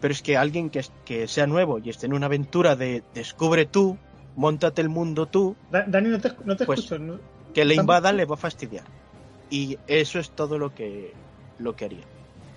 [0.00, 3.96] Pero es que alguien que, sea nuevo y esté en una aventura de descubre tú,
[4.34, 6.98] montate el mundo tú, Da- Dani, no te, no te Pues- escucho.
[6.98, 7.18] ¿no?
[7.54, 8.84] que le invada le va a fastidiar.
[9.50, 11.12] Y eso es todo lo que,
[11.58, 12.04] lo que haría.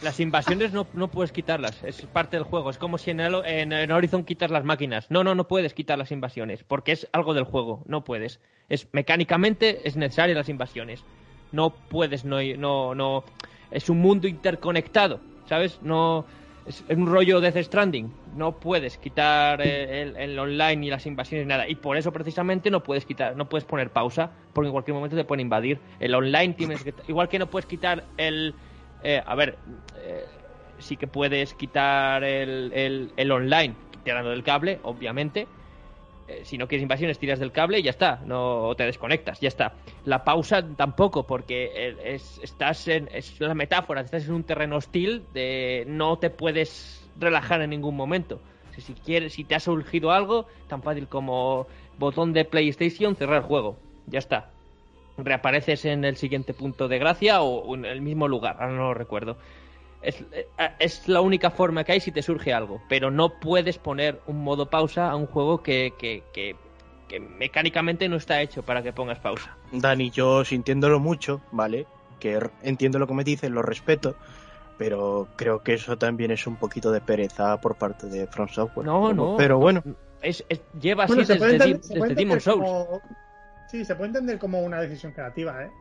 [0.01, 2.69] Las invasiones no, no puedes quitarlas, es parte del juego.
[2.69, 5.09] Es como si en, el- en, Horizon quitas las máquinas.
[5.09, 8.39] No, no, no puedes quitar las invasiones, porque es algo del juego, no puedes.
[8.69, 11.03] Es Mecánicamente es necesario las invasiones.
[11.51, 13.23] No puedes, no, no, no.
[13.71, 15.79] Es un mundo interconectado, ¿sabes?
[15.81, 16.25] No.
[16.67, 18.11] Es un rollo de Death Stranding.
[18.35, 21.69] No puedes quitar eh, el, el online y las invasiones, nada.
[21.69, 25.15] Y por eso precisamente no puedes quitar, no puedes poner pausa, porque en cualquier momento
[25.15, 25.79] te pueden invadir.
[25.99, 26.93] El online tienes que.
[27.07, 28.55] Igual que no puedes quitar el.
[29.05, 29.55] Eh, a ver,
[29.97, 30.25] eh,
[30.79, 35.47] sí que puedes quitar el, el, online tirando del cable, obviamente.
[36.27, 38.21] Eh, si no quieres invasiones, tiras del cable y ya está.
[38.25, 39.73] No te desconectas, ya está.
[40.05, 44.77] La pausa tampoco, porque eh, es, estás en, es la metáfora, estás en un terreno
[44.77, 48.41] hostil de no te puedes relajar en ningún momento.
[48.73, 51.67] Si, si quieres, si te ha surgido algo, tan fácil como
[51.99, 53.77] botón de PlayStation, cerrar el juego.
[54.07, 54.54] Ya está.
[55.18, 58.93] Reapareces en el siguiente punto de gracia o en el mismo lugar, ahora no lo
[58.93, 59.38] recuerdo.
[60.01, 60.45] Es, eh,
[60.80, 64.43] es la única forma que hay si te surge algo, pero no puedes poner un
[64.43, 66.55] modo pausa a un juego que, que, que,
[67.07, 69.55] que mecánicamente no está hecho para que pongas pausa.
[69.72, 71.86] Dani, yo sintiéndolo mucho, ¿vale?
[72.20, 74.16] Que r- entiendo lo que me dices, lo respeto,
[74.78, 78.86] pero creo que eso también es un poquito de pereza por parte de From Software.
[78.86, 79.36] No, no.
[79.38, 79.82] Pero bueno,
[80.22, 82.63] Es, es- lleva así Bueno, desde, desde Demon Souls.
[82.66, 83.01] como-
[83.68, 85.63] Sí, se puede entender como una decisión creativa.
[85.63, 85.72] ¿eh?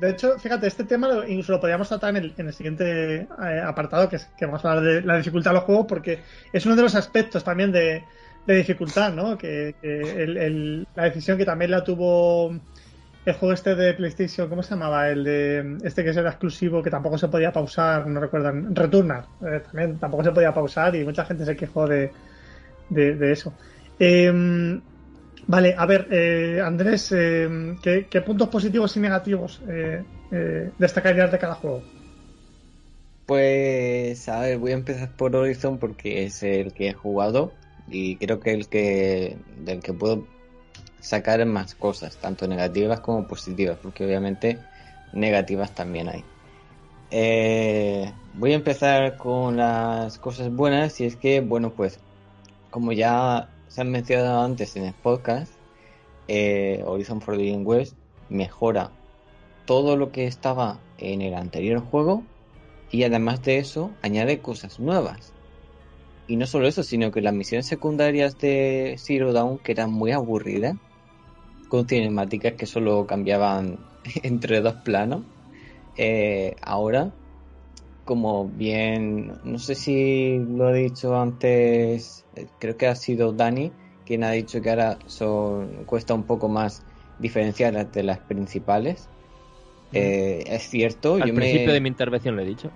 [0.00, 3.16] De, hecho, fíjate, este tema lo, incluso lo podríamos tratar en el, en el siguiente
[3.20, 6.20] eh, apartado, que, es, que vamos a hablar de la dificultad de los juegos, porque
[6.52, 8.02] es uno de los aspectos también de,
[8.46, 9.36] dificultad, ¿no?
[9.36, 9.74] Que,
[10.94, 12.50] la decisión que también la tuvo
[13.26, 15.08] el juego este de PlayStation, ¿cómo se llamaba?
[15.08, 19.62] El de este que era exclusivo, que tampoco se podía pausar, no recuerdan, Returnal, eh,
[19.64, 22.10] también tampoco se podía pausar y mucha gente se quejó de,
[22.88, 23.54] de, de eso.
[23.98, 24.80] Eh,
[25.46, 31.30] vale, a ver, eh, Andrés, eh, ¿qué, qué puntos positivos y negativos eh, eh, destacarías
[31.30, 31.82] de cada juego?
[33.26, 37.52] Pues, a ver, voy a empezar por Horizon porque es el que he jugado
[37.88, 40.26] y creo que el que del que puedo
[41.00, 44.58] sacar más cosas, tanto negativas como positivas, porque obviamente
[45.12, 46.24] negativas también hay.
[47.10, 52.00] Eh, voy a empezar con las cosas buenas y es que, bueno, pues
[52.70, 55.52] como ya se han mencionado antes en el podcast,
[56.28, 57.96] eh, Horizon Forbidden West
[58.28, 58.92] mejora
[59.66, 62.22] todo lo que estaba en el anterior juego
[62.92, 65.32] y además de eso añade cosas nuevas.
[66.28, 70.12] Y no solo eso, sino que las misiones secundarias de Zero Dawn, que eran muy
[70.12, 70.76] aburridas,
[71.68, 73.80] con cinemáticas que solo cambiaban
[74.22, 75.24] entre dos planos,
[75.96, 77.12] eh, ahora,
[78.04, 83.76] como bien, no sé si lo he dicho antes, eh, creo que ha sido Dani
[84.04, 86.86] quien ha dicho que ahora son, cuesta un poco más
[87.18, 89.10] diferenciarlas de las principales.
[89.92, 92.72] Eh, es cierto, Al yo me- principio de mi intervención lo he dicho.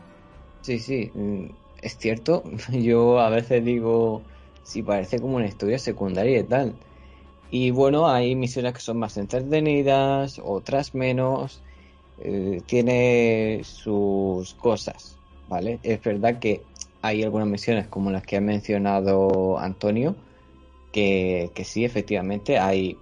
[0.60, 2.42] Sí, sí, mm, es cierto.
[2.72, 4.26] Yo a veces digo,
[4.62, 6.78] si parece como una historia secundaria y tal.
[7.48, 11.64] Y bueno, hay misiones que son más entretenidas, otras menos.
[12.18, 15.17] eh, tiene sus cosas,
[15.48, 15.80] ¿vale?
[15.82, 16.62] Es verdad que
[17.02, 20.16] hay algunas misiones como las que ha mencionado Antonio,
[20.92, 22.96] que, que sí, efectivamente, hay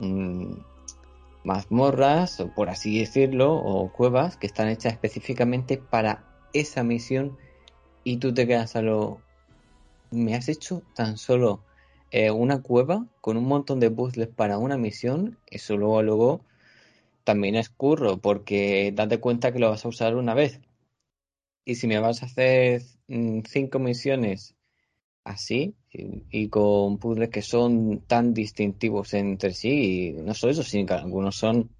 [0.00, 0.54] mm,
[1.44, 7.36] mazmorras, o por así decirlo, o cuevas que están hechas específicamente para esa misión
[8.02, 9.20] y tú te quedas a lo...
[10.10, 11.60] ¿Me has hecho tan solo
[12.10, 15.38] eh, una cueva con un montón de puzzles para una misión?
[15.46, 16.40] Eso luego, luego
[17.24, 20.60] también es curro, porque date cuenta que lo vas a usar una vez.
[21.64, 24.54] Y si me vas a hacer mm, cinco misiones
[25.24, 30.62] así y, y con puzzles que son tan distintivos entre sí, y no solo eso,
[30.62, 31.70] sino que algunos son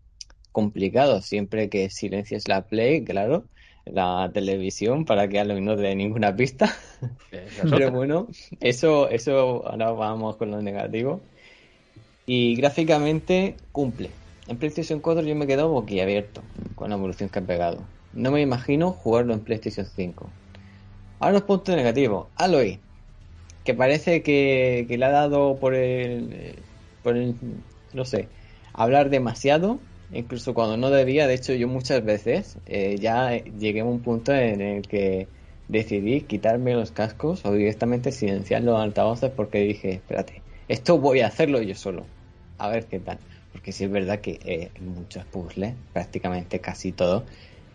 [0.53, 3.49] complicados, siempre que silencies la play, claro,
[3.87, 6.75] la televisión para que Halloween no dé ninguna pista.
[7.71, 8.29] Pero bueno,
[8.61, 11.21] eso, eso ahora vamos con lo negativo.
[12.27, 14.11] Y gráficamente cumple.
[14.47, 16.43] En PlayStation 4 yo me quedo boquiabierto
[16.75, 17.95] con la evolución que ha pegado.
[18.15, 20.31] No me imagino jugarlo en PlayStation 5.
[21.19, 22.29] Ahora los puntos negativos.
[22.37, 22.81] Aloy,
[23.65, 26.63] que parece que, le ha dado por el,
[27.03, 27.35] por el,
[27.93, 28.29] no sé,
[28.73, 31.27] hablar demasiado, incluso cuando no debía.
[31.27, 35.29] De hecho, yo muchas veces eh, ya llegué a un punto en el que
[35.69, 41.29] decidí quitarme los cascos o directamente silenciar los altavoces porque dije, espérate, esto voy a
[41.29, 42.07] hacerlo yo solo.
[42.59, 43.19] A ver qué tal.
[43.53, 47.25] Porque sí es verdad que eh, muchos puzzles, prácticamente casi todo,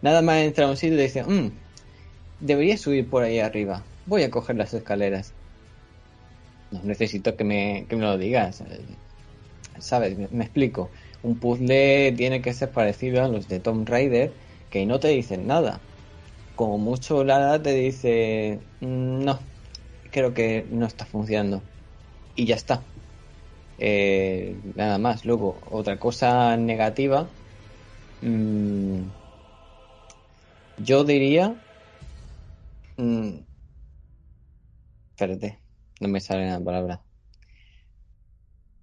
[0.02, 1.62] nada más entrar a un sitio y dice, "Mm,
[2.40, 3.88] debería subir por ahí arriba.
[4.06, 5.36] Voy a coger las escaleras.
[6.72, 8.64] No necesito que me, que me lo digas.
[9.80, 10.18] ¿Sabes?
[10.18, 10.92] Me, explico.
[11.22, 14.38] Un puzzle tiene que ser parecido a los de Tomb Raider,
[14.70, 15.86] que no te dicen nada.
[16.56, 19.52] Como mucho Lara te dice, "Mm, no,
[20.12, 21.70] creo que no está funcionando.
[22.36, 22.88] Y ya está.
[23.78, 25.26] Eh, nada más.
[25.26, 27.36] Luego, otra cosa negativa.
[28.22, 29.10] mm,
[30.80, 31.56] yo diría.
[32.98, 33.46] mm,
[35.12, 35.62] espérate,
[36.00, 37.06] no me sale la palabra.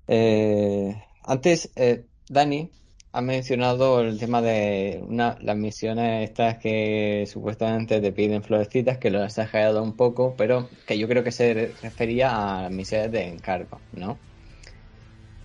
[0.09, 0.95] Eh,
[1.25, 2.71] antes, eh, Dani
[3.13, 5.05] ha mencionado el tema de
[5.41, 10.69] las misiones estas que supuestamente te piden florecitas, que lo has exagerado un poco, pero
[10.87, 14.23] que yo creo que se refería a las misiones de encargo, ¿no?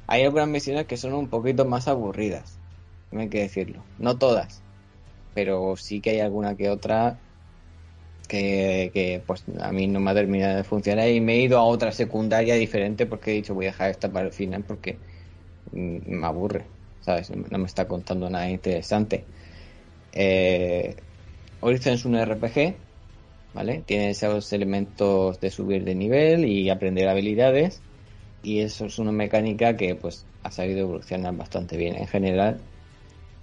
[0.07, 2.61] Hay algunas misiones que son un poquito más aburridas,
[3.11, 3.89] hay que decirlo.
[3.97, 4.60] No todas,
[5.33, 7.19] pero sí que hay alguna que otra
[8.27, 11.57] que, que, pues a mí no me ha terminado de funcionar y me he ido
[11.59, 14.99] a otra secundaria diferente porque he dicho voy a dejar esta para el final porque
[15.71, 16.65] mm, me aburre,
[17.01, 17.29] ¿sabes?
[17.31, 19.25] No me está contando nada interesante.
[20.13, 20.95] Eh,
[21.61, 22.75] Horizon es un RPG,
[23.53, 23.83] ¿vale?
[23.85, 27.83] Tiene esos elementos de subir de nivel y aprender habilidades
[28.41, 32.70] y eso es una mecánica que pues ha sabido evolucionar bastante bien en general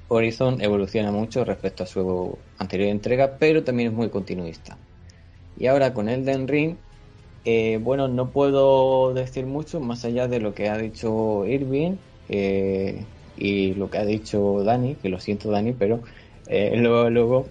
[0.08, 4.78] Horizon evoluciona mucho respecto a su anterior entrega pero también es muy continuista
[5.56, 6.78] y ahora con Elden Ring
[7.44, 11.98] eh, bueno no puedo decir mucho más allá de lo que ha dicho Irving
[12.28, 13.06] eh,
[13.36, 16.02] y lo que ha dicho Dani que lo siento Dani pero
[16.46, 17.50] eh, luego luego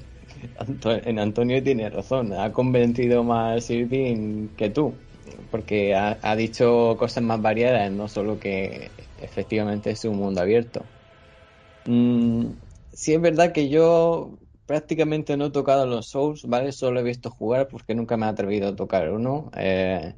[0.86, 4.93] en Antonio tiene razón ha convencido más Irving que tú
[5.51, 10.97] porque ha dicho cosas más variadas, no solo que efectivamente es un mundo abierto.
[11.88, 12.60] Mm,
[12.92, 16.72] sí es verdad que yo prácticamente no he tocado los Souls, ¿vale?
[16.74, 19.50] Solo he visto jugar porque nunca me he atrevido a tocar uno.
[19.56, 20.16] Eh,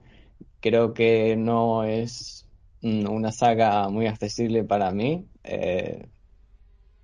[0.62, 2.48] creo que no es
[2.82, 5.30] mm, una saga muy accesible para mí.
[5.44, 6.10] Eh,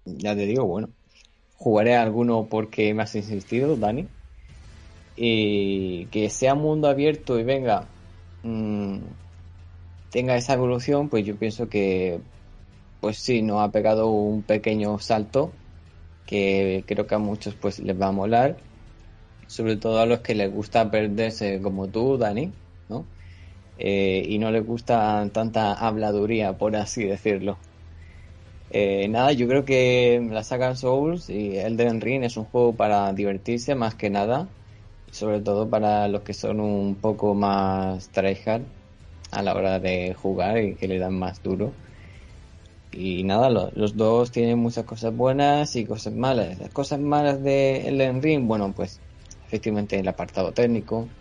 [0.06, 0.94] ya te digo, bueno,
[1.56, 4.12] jugaré a alguno porque me has insistido, Dani.
[5.16, 7.94] Y que sea mundo abierto y venga,
[8.44, 9.08] mm,
[10.10, 12.22] tenga esa evolución, pues yo pienso que,
[13.00, 15.54] pues sí, nos ha pegado un pequeño salto
[16.26, 18.58] que creo que a muchos pues les va a molar,
[19.48, 22.52] sobre todo a los que les gusta perderse como tú, Dani,
[22.90, 23.06] ¿no?
[23.78, 27.58] Eh, y no les gusta tanta habladuría, por así decirlo.
[28.70, 33.14] Eh, nada, yo creo que la saga Souls y Elden Ring es un juego para
[33.14, 34.48] divertirse más que nada,
[35.12, 38.64] sobre todo para los que son un poco más tryhard
[39.32, 41.72] a la hora de jugar y que le dan más duro.
[42.98, 46.58] Y nada, lo- los dos tienen muchas cosas buenas y cosas malas.
[46.60, 49.04] Las cosas malas de Elden Ring, bueno, pues
[49.44, 51.14] efectivamente el apartado técnico,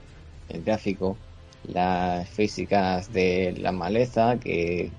[0.48, 1.22] el gráfico,
[1.62, 4.94] las físicas de la maleza, que,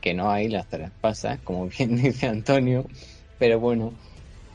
[0.00, 2.86] que no hay, las traspasas, como bien dice Antonio.
[3.38, 3.98] Pero bueno,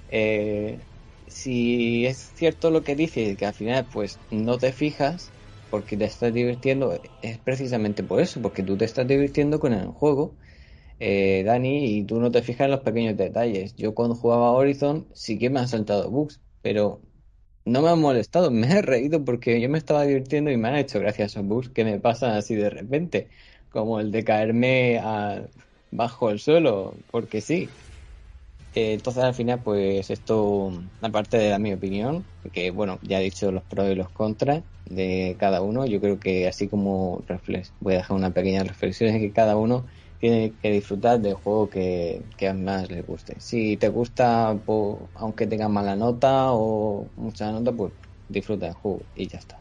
[0.07, 0.88] eh,
[1.28, 5.34] si es cierto lo que dice, que al final pues no te fijas
[5.70, 9.88] porque te estás divirtiendo, es precisamente por eso, porque tú te estás divirtiendo con el
[9.88, 10.38] juego
[11.02, 13.76] eh, Dani, y tú no te fijas en los pequeños detalles.
[13.76, 17.02] Yo cuando jugaba Horizon sí que me han saltado bugs, pero
[17.66, 20.78] no me han molestado, me he reído porque yo me estaba divirtiendo y me han
[20.78, 23.30] hecho gracias a bugs que me pasan así de repente,
[23.70, 25.02] como el de caerme
[25.91, 27.78] bajo el suelo, porque sí.
[28.74, 30.72] Eh, entonces al final pues esto,
[31.02, 34.64] aparte de la mi opinión, que bueno, ya he dicho los pros y los contras
[34.86, 37.26] de cada uno, yo creo que así como
[37.80, 39.88] voy a dejar una pequeña reflexión, es que cada uno
[40.22, 43.39] tiene que disfrutar del juego que, que más le guste.
[43.39, 47.91] Si te gusta, po- aunque tenga mala nota o mucha nota, pues
[48.30, 49.57] disfruta del juego y ya está.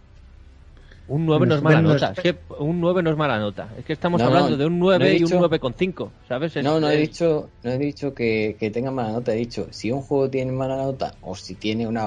[1.09, 2.13] Un 9 no es mala nota.
[2.13, 3.69] es- que un 9 no es mala nota.
[3.77, 6.13] Es que estamos No, hablando no, de un no 9 he y un dicho- 9,5,
[6.29, 6.55] ¿sabes?
[6.57, 9.37] Es- No, no he es- dicho, no he dicho que, que tenga mala nota, he
[9.37, 12.07] dicho si un juego tiene mala nota o si tiene una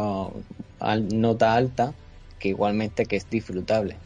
[0.79, 1.93] al- nota alta,
[2.39, 3.97] que igualmente que es disfrutable.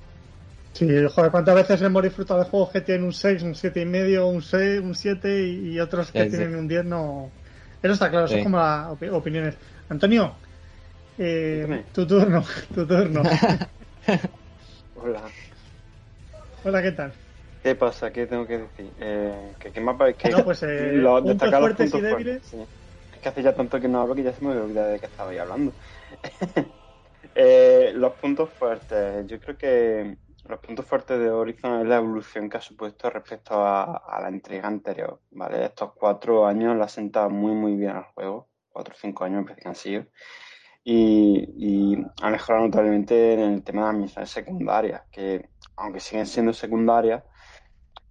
[0.78, 3.86] Sí, joder, ¿cuántas veces hemos disfrutado de juegos que tienen un 6, un 7 y
[3.86, 6.38] medio, un 6, un 7 y, y otros que Sí, sí.
[6.38, 6.86] tienen un 10?
[6.86, 7.32] No.
[7.82, 8.40] Eso está claro, eso Sí.
[8.40, 9.58] es como las opi- opiniones.
[9.90, 10.40] Antonio,
[11.18, 13.24] eh, tu turno, tu turno.
[14.96, 15.22] Hola.
[16.64, 17.14] Hola, ¿qué tal?
[17.64, 18.12] ¿Qué pasa?
[18.12, 18.94] ¿Qué tengo que decir?
[19.00, 22.50] Eh, que, que más que No, pues, eh, los- puntos los fuertes y puntos débiles.
[22.50, 22.58] fuertes, sí.
[23.14, 25.06] Es que hace ya tanto que no hablo que ya se me olvidó de qué
[25.08, 25.76] estaba ahí hablando.
[27.36, 29.26] Eh, los puntos fuertes.
[29.28, 30.18] Yo creo que
[30.48, 34.68] los puntos fuertes de Horizon es la evolución que ha supuesto respecto a, la entrega
[34.68, 35.20] anterior.
[35.32, 35.66] ¿vale?
[35.66, 38.48] Estos cuatro años la ha sentado muy, muy bien al juego.
[38.70, 40.06] Cuatro o cinco años me parece que han sido.
[40.84, 46.26] Y, y ha mejorado notablemente en el tema de las misiones secundarias, que aunque siguen
[46.26, 47.24] siendo secundarias,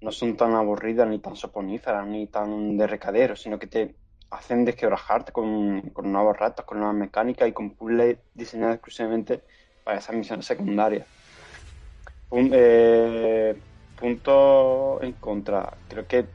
[0.01, 3.97] no son tan aburridas ni tan soponíferas ni tan de recadero, sino que te
[4.31, 9.43] hacen desquebrajarte con, con nuevos retos, con nuevas mecánicas y con puzzles diseñados exclusivamente
[9.85, 11.07] para esas misiones secundarias.
[12.31, 13.63] Eh,
[13.95, 15.81] punto en contra.
[15.89, 16.35] Creo que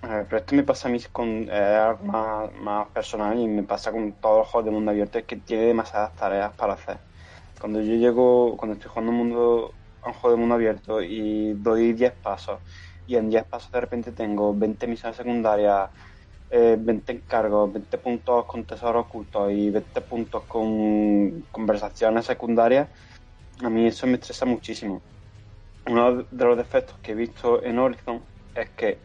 [0.00, 4.20] pero esto me pasa a mí con eh, más, más personal y me pasa con
[4.20, 7.02] todos los juegos de mundo abierto, es que tiene demasiadas tareas para hacer.
[7.60, 11.54] Cuando yo llego, cuando estoy jugando un mundo, a un juego de mundo abierto y
[11.56, 12.60] doy 10 pasos,
[13.06, 15.90] y en 10 pasos de repente tengo 20 misiones secundarias,
[16.50, 22.90] eh, 20 encargos, 20 puntos con tesoros ocultos y 20 puntos con conversaciones secundarias,
[23.62, 25.00] a mí eso me estresa muchísimo.
[25.86, 28.20] Uno de los defectos que he visto en Horizon
[28.54, 28.98] es que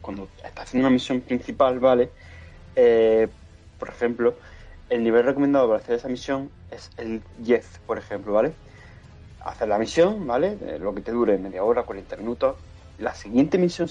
[0.00, 2.10] cuando estás haciendo una misión principal, ¿vale?
[2.76, 3.28] Eh,
[3.78, 4.34] por ejemplo,
[4.88, 8.52] el nivel recomendado para hacer esa misión es el 10, por ejemplo, ¿vale?
[9.44, 10.56] Hacer la misión, ¿vale?
[10.80, 12.56] Lo que te dure media hora, 40 minutos.
[12.98, 13.88] La siguiente misión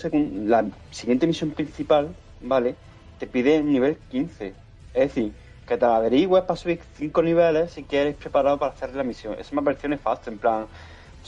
[0.47, 2.75] la siguiente misión principal, ¿vale?
[3.17, 4.53] Te pide un nivel 15.
[4.93, 5.33] Es decir,
[5.69, 9.35] que te averigües para subir 5 niveles si quieres preparado para hacer la misión.
[9.39, 10.71] Eso me pareció nefasto, en plan, o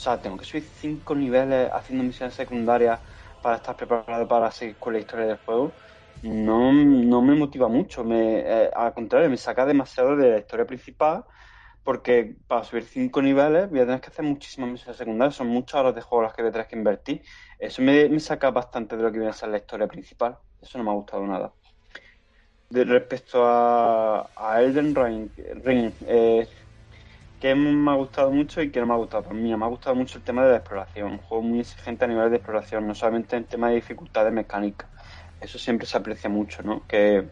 [0.00, 3.00] sea, tengo que subir 5 niveles haciendo misiones secundarias
[3.40, 5.76] para estar preparado para seguir con la historia del juego.
[6.22, 11.24] No, no me motiva mucho, eh, al contrario, me saca demasiado de la historia principal
[11.82, 15.80] porque para subir 5 niveles voy a tener que hacer muchísimas misiones secundarias, son muchas
[15.80, 17.22] horas de juego las que tener que invertir.
[17.58, 20.38] Eso me saca bastante de lo que viene a ser la historia principal.
[20.60, 21.52] Eso no me ha gustado nada.
[22.72, 25.28] De, respecto a, a Elden Ring,
[25.64, 26.48] Ring, eh,
[27.40, 29.24] que me ha gustado mucho y que no me ha gustado.
[29.24, 31.12] Pues mira, me ha gustado mucho el tema de la exploración.
[31.12, 34.88] Un juego muy exigente a nivel de exploración, no solamente en tema de dificultades mecánicas.
[35.40, 36.86] Eso siempre se aprecia mucho, ¿no?
[36.86, 37.28] Que,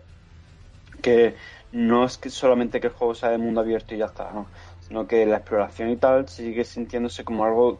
[1.01, 1.37] que
[1.73, 4.47] no es que solamente que el juego sea de mundo abierto y ya está, ¿no?
[4.81, 7.79] Sino que la exploración y tal sigue sintiéndose como algo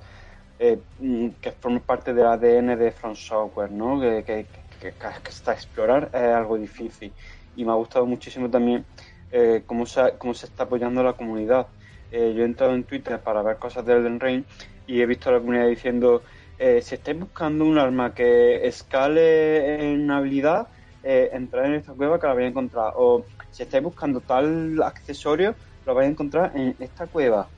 [0.61, 4.01] eh, mm, que forma parte del ADN de From Software, ¿no?
[4.01, 4.47] Que, que,
[4.81, 7.13] que, que hasta explorar es algo difícil.
[7.61, 8.87] Y me ha gustado muchísimo también
[9.31, 11.67] eh, cómo, se, cómo se está apoyando la comunidad.
[12.11, 14.45] Eh, yo he entrado en Twitter para ver cosas de Elden Ring
[14.87, 16.23] y he visto a la comunidad diciendo
[16.59, 20.69] eh, si estáis buscando un arma que escale en habilidad,
[21.03, 22.93] eh, entrad en esta cueva que la vais a encontrar.
[22.97, 25.55] O si estáis buscando tal accesorio,
[25.87, 27.49] lo vais a encontrar en esta cueva.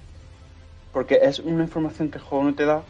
[0.92, 2.82] Porque es una información que el juego no te da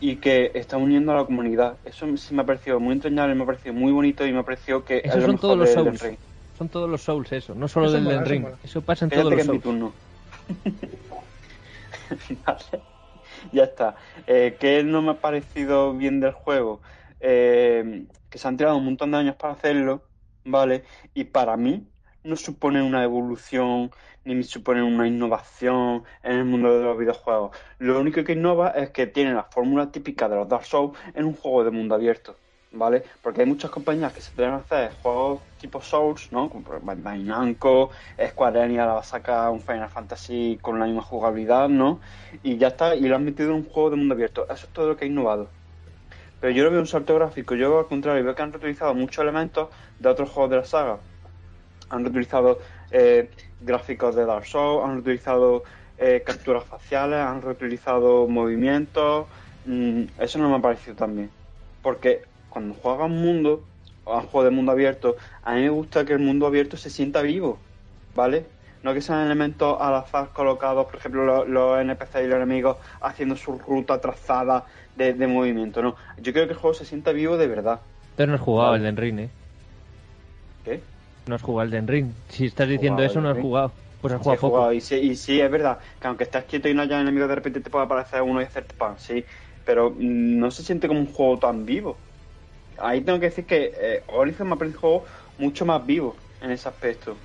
[0.00, 1.76] y que está uniendo a la comunidad.
[1.84, 4.44] Eso sí me ha parecido muy entrañable, me ha parecido muy bonito y me ha
[4.44, 6.18] parecido que Esos es lo son mejor todos los de Elden Souls.
[6.56, 7.54] Son todos los Souls, eso.
[7.54, 8.42] No solo Eso del mola, Ring.
[8.42, 8.58] mola.
[8.62, 9.92] Eso pasa en Cállate todos que los mi turno.
[12.46, 12.82] Vale.
[13.52, 13.96] Ya está.
[14.26, 16.80] Eh, ¿Qué no me ha parecido bien del juego?
[17.20, 20.02] Eh, que se han tirado un montón de años para hacerlo,
[20.44, 20.84] ¿vale?
[21.14, 21.86] Y para mí
[22.22, 23.90] no supone una evolución
[24.24, 27.56] ni me supone una innovación en el mundo de los videojuegos.
[27.78, 31.26] Lo único que innova es que tiene la fórmula típica de los Dark Souls en
[31.26, 32.36] un juego de mundo abierto,
[32.74, 33.02] ¿vale?
[33.22, 36.50] Porque hay muchas compañías que se pueden hacer juegos tipo Souls, ¿no?
[36.50, 37.90] Como Bandai Namco,
[38.28, 42.00] Square Enix ahora va a sacar un Final Fantasy con la misma jugabilidad, ¿no?
[42.42, 44.44] Y ya está, y lo han metido en un juego de mundo abierto.
[44.44, 45.48] Eso es todo lo que ha innovado.
[46.40, 47.54] pero yo no veo un salto gráfico.
[47.54, 49.68] Yo, al contrario, veo que han reutilizado muchos elementos
[49.98, 50.98] de otros juegos de la saga.
[51.88, 52.58] Han reutilizado
[52.90, 55.64] eh, gráficos de Dark Souls, han reutilizado
[55.96, 59.26] eh, capturas faciales, han reutilizado movimientos.
[59.64, 61.30] Mm, eso no me ha parecido tan bien.
[61.82, 62.22] Porque
[62.54, 63.70] cuando juegas un mundo,
[64.04, 66.76] o a un juego de mundo abierto, a mí me gusta que el mundo abierto
[66.76, 67.68] se sienta vivo,
[68.14, 68.54] ¿vale?
[68.82, 72.78] No que sean elementos al azar colocados, por ejemplo, los, los NPC y los enemigos
[73.00, 75.96] haciendo su ruta trazada de, de movimiento, no.
[76.18, 77.80] Yo creo que el juego se sienta vivo de verdad.
[78.16, 78.76] Pero no has jugado Vale.
[78.76, 79.28] el Den Ring, ¿eh?
[80.62, 80.82] ¿Qué?
[81.28, 82.12] No has jugado el Den Ring.
[82.30, 83.72] Si estás diciendo eso, no has jugado.
[84.00, 84.56] Pues has Sí, jugado he poco.
[84.56, 87.28] jugado, y, sí, y sí, es verdad que aunque estés quieto y no haya enemigos,
[87.28, 89.24] de repente te puede aparecer uno y hacerte pan, sí.
[89.64, 92.04] Pero no se siente como un juego tan vivo.
[92.78, 95.06] Ahí tengo que decir que eh, Horizon me un juego
[95.36, 97.24] mucho más vivo en ese aspecto.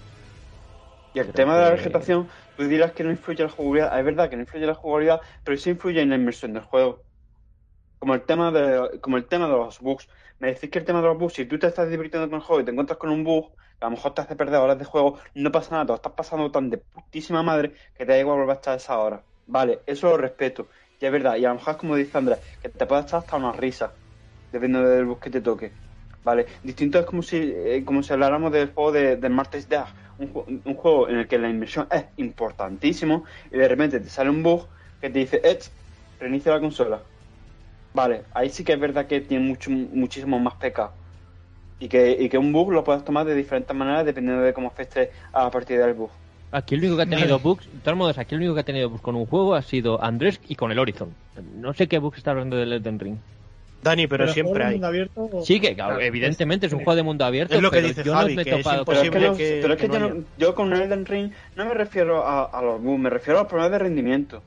[1.14, 4.00] Y el Creo tema de la vegetación, tú dirás que no influye en la jugabilidad.
[4.00, 6.64] Es verdad que no influye en la jugabilidad, pero sí influye en la inmersión del
[6.64, 7.04] juego.
[8.00, 10.08] Como el tema de, como el tema de los bugs.
[10.40, 12.46] Me decís que el tema de los bugs, si tú te estás divirtiendo con el
[12.46, 14.80] juego y te encuentras con un bug, que a lo mejor te hace perder horas
[14.80, 18.14] de juego, no pasa nada, te lo estás pasando tan de putísima madre que te
[18.14, 19.26] da igual volver a estar esa hora.
[19.46, 20.70] Vale, eso lo respeto.
[21.00, 23.20] Y es verdad, y a lo mejor es como dice Andrés, que te puede echar
[23.22, 23.98] hasta una risa,
[24.52, 25.72] dependiendo del bug que te toque.
[26.24, 29.88] Vale, distinto es como si, eh, como si habláramos del juego de, de Martes Dag,
[30.20, 34.30] un, un juego en el que la inmersión es importantísimo y de repente te sale
[34.30, 34.68] un bug
[35.00, 35.70] que te dice, Edge,
[36.20, 37.02] reinicia la consola.
[37.94, 40.92] Vale, ahí sí que es verdad que tiene mucho, muchísimo más pecado.
[41.80, 44.68] Y que, y que un bug lo puedes tomar de diferentes maneras dependiendo de cómo
[44.68, 46.10] afecte a la partida del bug.
[46.52, 48.66] Aquí el único que ha tenido bugs, de todos modos, aquí el único que ha
[48.66, 51.14] tenido bugs con un juego ha sido Andrés y con el Horizon.
[51.56, 53.18] No sé qué bugs está hablando del Elden Ring.
[53.82, 54.82] Dani, pero, siempre hay.
[55.46, 58.04] Sí, que claro, evidentemente es un juego de mundo abierto, Es lo que pero dice
[58.04, 59.80] yo Javi, no me he que es topado con Pero es que, que- pero es
[59.80, 62.82] que que no yo, no- yo con Elden Ring no me refiero a, a los
[62.82, 64.44] bugs, me refiero a los problemas de rendimiento.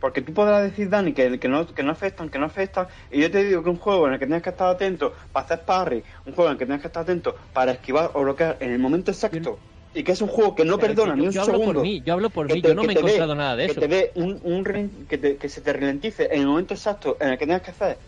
[0.00, 3.22] Porque tú podrás decir, Dani, que, que, no, que no afectan, que no afectan, y
[3.22, 5.60] yo te digo que un juego en el que tienes que estar atento para hacer
[5.62, 8.72] parry, un juego en el que tienes que estar atento para esquivar o bloquear en
[8.72, 9.58] el momento exacto,
[9.94, 11.72] y que es un juego que no Pero perdona yo- ni un yo hablo segundo.
[11.80, 13.56] por mí, yo hablo por que mí, te- yo no que me he encontrado nada
[13.56, 13.80] de que eso.
[13.80, 17.30] te dé un, un que, te- que se te ralentice en el momento exacto en
[17.30, 17.98] el que tengas que hacer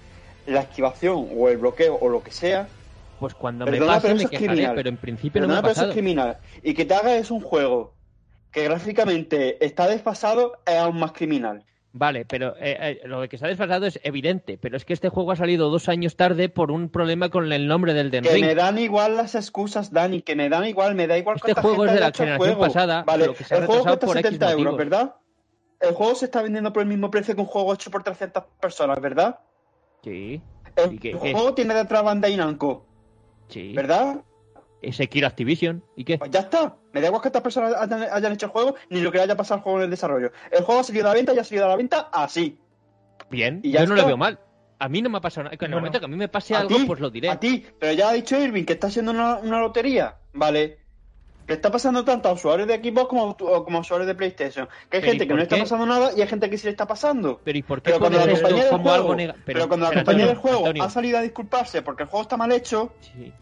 [0.49, 2.67] la esquivación o el bloqueo o lo que sea,
[3.21, 4.75] Pues cuando me Perdona, pase pero me es quejaré, criminal.
[4.77, 5.89] pero en principio no me ha pasado.
[5.89, 6.39] es criminal.
[6.63, 7.95] Y que te haga es un juego
[8.53, 11.65] que gráficamente está desfasado es aún más criminal.
[11.93, 15.09] Vale, pero eh, eh, lo de que ha desfasado es evidente, pero es que este
[15.09, 18.35] juego ha salido dos años tarde por un problema con el nombre del Den Que
[18.35, 18.45] Ring.
[18.47, 21.87] me dan igual las excusas, Dani, que me dan igual, me da igual Este juego
[21.87, 22.61] es de la generación juego.
[22.61, 24.79] pasada, Vale, lo que se ha el juego cuesta por X 70 euros, motivos.
[24.79, 25.15] ¿verdad?
[25.81, 28.45] El juego se está vendiendo por el mismo precio que un juego hecho por 300
[28.61, 29.39] personas, ¿verdad?
[30.03, 30.41] Sí,
[30.77, 31.33] El ¿Y qué- qué?
[31.33, 32.87] juego tiene detrás Bandai Namco,
[33.49, 33.73] sí.
[33.75, 34.23] ¿verdad?
[34.81, 36.19] Ese Kira Activision, ¿y qué?
[36.19, 36.77] Pues ya está.
[36.93, 39.25] Me da igual que estas personas hayan, hayan hecho el juego ni lo que le
[39.25, 40.31] haya pasado al juego en el desarrollo.
[40.53, 42.61] El juego ha salido a la venta y ha salido a la venta así.
[43.29, 44.39] Bien, y ya yo no lo veo mal.
[44.79, 45.55] A mí no me ha pasado nada.
[45.55, 47.29] En el Bueno, momento que a mí me pase A algo, ti, pues lo diré.
[47.29, 50.79] A ti, pero ya ha dicho Irving que está siendo una, una lotería, ¿vale?
[51.49, 54.67] Le está pasando tanto a usuarios de Xbox como, a- como a usuarios de PlayStation.
[54.91, 56.59] Que hay Pero ¿y gente que no le está pasando nada y hay gente que
[56.59, 57.41] sí le está pasando.
[57.43, 59.43] Pero ¿y por qué Pero cuando la compañía del juego, algo negativo?
[59.47, 62.53] pero, cuando la compañía del juego ha salido a disculparse porque el juego está mal
[62.53, 63.33] hecho, Sí.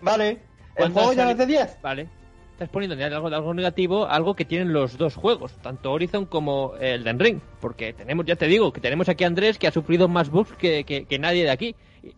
[0.00, 0.28] ¿vale?
[0.30, 0.38] El
[0.76, 1.78] ¿Cuándo juego ya no es de 10.
[1.82, 2.08] Vale.
[2.52, 7.04] Estás poniendo algo, algo negativo, algo que tienen los dos juegos, tanto Horizon como el
[7.04, 7.40] Den Ring.
[7.60, 10.52] Porque tenemos, ya te digo, que tenemos aquí a Andrés que ha sufrido más bugs
[10.56, 11.74] que, que- que nadie de aquí.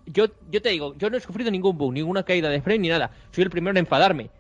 [0.07, 2.89] Yo, yo te digo, yo no he sufrido ningún bug, ninguna caída de frame ni
[2.89, 3.11] nada.
[3.33, 4.31] Soy el primero en enfadarme.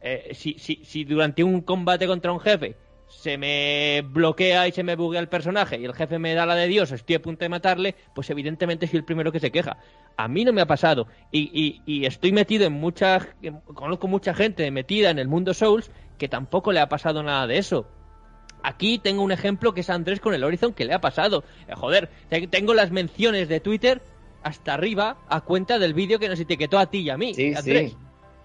[0.00, 2.76] Eh, si, si, si durante un combate contra un jefe
[3.08, 6.54] se me bloquea y se me buguea el personaje y el jefe me da la
[6.54, 9.78] de Dios, estoy a punto de matarle, pues evidentemente soy el primero que se queja.
[10.16, 13.26] A mí no me ha pasado y, y, y estoy metido en mucha,
[13.64, 17.58] conozco mucha gente metida en el mundo Souls que tampoco le ha pasado nada de
[17.58, 17.88] eso.
[18.62, 21.44] Aquí tengo un ejemplo que es Andrés con el Horizon que le ha pasado.
[21.68, 24.02] Eh, joder, te- tengo las menciones de Twitter
[24.42, 27.54] hasta arriba a cuenta del vídeo que nos etiquetó a ti y a mí, Sí,
[27.54, 27.92] Andrés.
[27.92, 27.96] sí.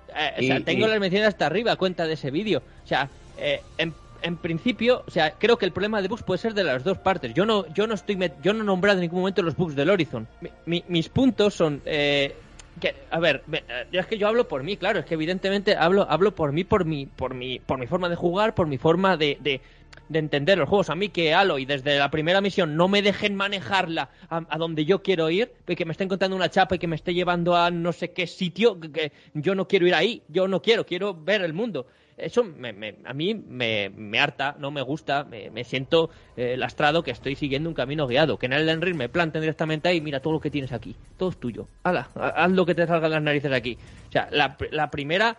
[0.09, 2.59] Eh, o sea, tengo y- las menciones hasta arriba cuenta de ese vídeo.
[2.83, 6.37] O sea, eh, en, en principio, o sea, creo que el problema de bugs puede
[6.37, 7.33] ser de las dos partes.
[7.33, 9.75] Yo no, yo no estoy, met- yo no he nombrado en ningún momento los bugs
[9.75, 10.27] del Horizon.
[10.41, 12.39] Mi- mi- mis puntos son, eh,
[12.79, 16.07] que, a ver, eh, es que yo hablo por mí, claro, es que evidentemente hablo,
[16.09, 19.15] hablo por mí, por mi, por mi, por mi forma de jugar, por mi forma
[19.17, 19.61] de, de,
[20.09, 20.89] de entender los juegos.
[20.89, 25.01] A mí que Aloy desde la primera misión no me dejen manejarla a, donde yo
[25.01, 27.71] quiero ir, y que me estén contando una chapa y que me esté llevando a
[27.71, 31.41] no sé qué sitio, que, yo no quiero ir ahí, yo no quiero, quiero ver
[31.41, 31.87] el mundo.
[32.15, 37.01] Eso me, me- a mí me, me harta, no me gusta, me, siento eh, lastrado
[37.01, 38.37] que estoy siguiendo un camino guiado.
[38.37, 41.29] Que en el Ring me planten directamente ahí, mira todo lo que tienes aquí, todo
[41.29, 41.67] es tuyo.
[41.83, 43.79] Hala, ha- haz lo que te salga las narices aquí.
[44.09, 45.37] O sea, la, la primera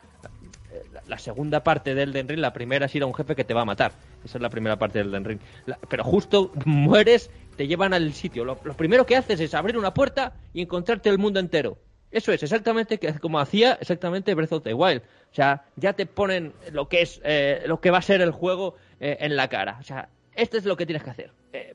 [1.06, 3.54] la, segunda parte del Elden Ring, la primera es ir a un jefe que te
[3.54, 3.92] va a matar.
[4.24, 5.40] Esa es la primera parte del Elden
[5.88, 8.44] pero justo mueres, te llevan al sitio.
[8.44, 11.78] Lo, primero que haces es abrir una puerta y encontrarte el mundo entero.
[12.10, 15.02] Eso es exactamente como hacía exactamente Breath of the Wild.
[15.32, 18.30] O sea, ya te ponen lo que es eh, lo que va a ser el
[18.30, 19.78] juego eh, en la cara.
[19.80, 21.32] O sea, esto es lo que tienes que hacer.
[21.52, 21.74] Eh,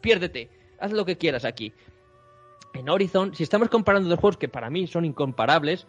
[0.00, 1.72] piérdete, haz lo que quieras aquí.
[2.74, 5.86] En Horizon, si estamos comparando dos juegos que para mí son incomparables,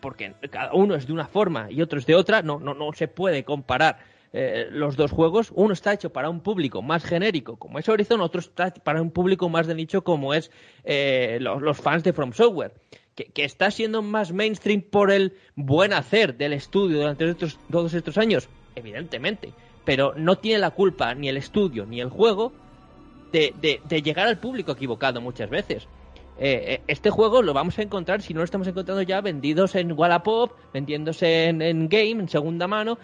[0.00, 2.92] porque cada uno es de una forma y otro es de otra, no, no, no
[2.92, 3.98] se puede comparar
[4.32, 5.52] eh, los dos juegos.
[5.54, 9.10] Uno está hecho para un público más genérico, como es Horizon, otro está para un
[9.10, 10.50] público más de nicho, como es
[10.84, 12.72] eh, los, los fans de From Software.
[13.14, 17.92] Que, que está siendo más mainstream por el buen hacer del estudio durante estos- todos
[17.92, 19.52] estos años, evidentemente.
[19.84, 22.52] Pero no tiene la culpa ni el estudio ni el juego
[23.30, 25.86] de, de- de llegar al público equivocado muchas veces.
[26.38, 29.74] Eh, eh, este juego lo vamos a encontrar, si no lo estamos encontrando ya, vendidos
[29.74, 32.98] en Wallapop, vendiéndose en, Game, en segunda mano,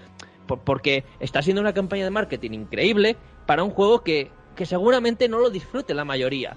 [0.47, 5.29] por- porque está siendo una campaña de marketing increíble para un juego que, que seguramente
[5.29, 6.57] no lo disfrute la mayoría.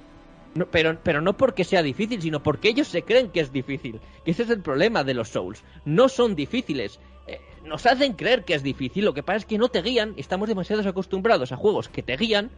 [0.69, 4.01] Pero, pero no porque sea difícil, sino porque ellos se creen que es difícil.
[4.25, 5.63] Que ese es el problema de los Souls.
[5.85, 6.99] No son difíciles.
[7.25, 9.05] Eh, nos hacen creer que es difícil.
[9.05, 10.13] Lo que pasa es que no te guían.
[10.17, 12.51] Estamos demasiado acostumbrados a juegos que te guían,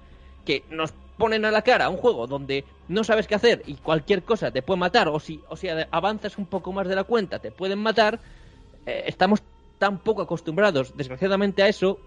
[0.45, 4.23] que nos ponen a la cara un juego donde no sabes qué hacer y cualquier
[4.23, 5.07] cosa te puede matar.
[5.07, 8.19] O si, o si avanzas un poco más de la cuenta, te pueden matar.
[8.85, 9.41] Eh, estamos
[9.77, 11.99] tan poco acostumbrados, desgraciadamente, a eso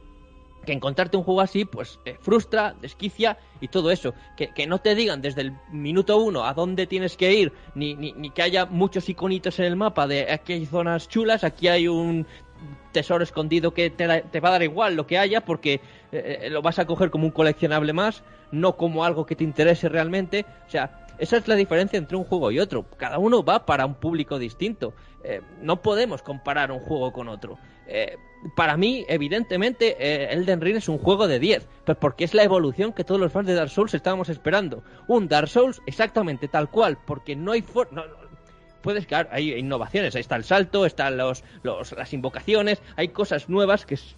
[0.67, 4.13] que encontrarte un juego así, pues frustra, desquicia y todo eso.
[4.37, 7.95] Que, que no te digan desde el minuto uno a dónde tienes que ir, ni,
[7.95, 11.69] ni, ni que haya muchos iconitos en el mapa de aquí hay zonas chulas, aquí
[11.69, 12.27] hay un
[12.93, 15.81] tesoro escondido que te, va a dar igual lo que haya porque
[16.13, 18.23] eh, lo vas a coger como un coleccionable más,
[18.53, 20.45] no como algo que te interese realmente.
[20.67, 22.85] O sea, esa es la diferencia entre un juego y otro.
[22.97, 24.95] Cada uno va para un público distinto.
[25.25, 27.59] Eh, no podemos comparar un juego con otro.
[27.89, 28.17] Eh,
[28.55, 32.43] para mí, evidentemente, eh, Elden Ring es un juego de 10, pues porque es la
[32.45, 34.83] evolución que todos los fans de Dark Souls estábamos esperando.
[35.09, 38.26] Un Dark Souls exactamente tal cual, porque no hay for- no- no-
[38.87, 43.49] puedes que hay innovaciones, ahí está el salto, están los, los- las invocaciones, hay cosas
[43.49, 44.15] nuevas que es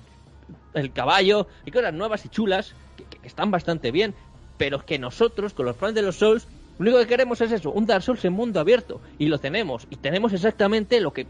[0.74, 4.14] el caballo, hay cosas nuevas y chulas que, están bastante bien,
[4.58, 6.46] pero que nosotros, con los fans de los Souls,
[6.78, 9.86] lo único que queremos es eso, un Dark Souls en mundo abierto, y lo tenemos,
[9.88, 11.26] y tenemos exactamente lo que,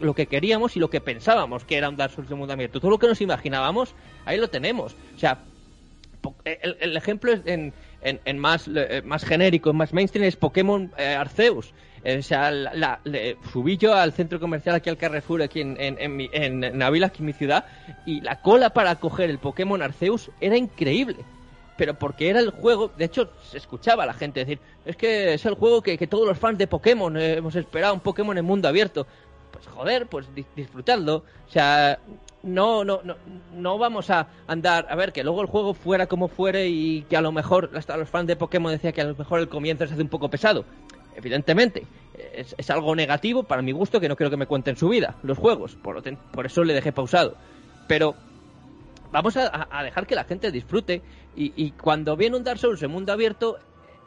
[0.00, 2.78] lo que queríamos y lo que pensábamos que era un Dark Souls en mundo abierto.
[2.78, 3.94] Todo lo que nos imaginábamos,
[4.26, 4.94] ahí lo tenemos.
[5.16, 5.38] O sea,
[6.20, 10.36] po- el, el ejemplo en, en- en más, eh, más genérico, en más mainstream, es
[10.36, 11.72] Pokémon eh, Arceus.
[12.04, 13.00] Eh, o sea, la,
[13.52, 17.64] subí yo al centro comercial aquí al Carrefour, aquí en, en, aquí en mi ciudad,
[18.06, 21.18] y la cola para coger el Pokémon Arceus era increíble.
[21.76, 25.34] Pero porque era el juego, de hecho se escuchaba a la gente decir, es que
[25.34, 28.36] es el juego que, que todos los fans de Pokémon eh, hemos esperado, un Pokémon
[28.36, 29.06] en mundo abierto.
[29.50, 31.24] Pues joder, pues di- disfrutadlo.
[31.48, 31.98] O sea,
[32.42, 33.16] no, no, no,
[33.54, 37.16] no vamos a andar, a ver, que luego el juego fuera como fuere y que
[37.16, 39.86] a lo mejor hasta los fans de Pokémon decían que a lo mejor el comienzo
[39.86, 40.64] se hace un poco pesado.
[41.16, 41.86] Evidentemente,
[42.34, 45.38] es, algo negativo para mi gusto que no quiero que me cuenten su vida, los
[45.38, 46.02] juegos, por,
[46.32, 47.36] por eso le dejé pausado.
[47.88, 48.14] Pero
[49.10, 51.02] vamos a, a- a dejar que la gente disfrute
[51.36, 53.58] y, y cuando viene un Dark Souls en mundo abierto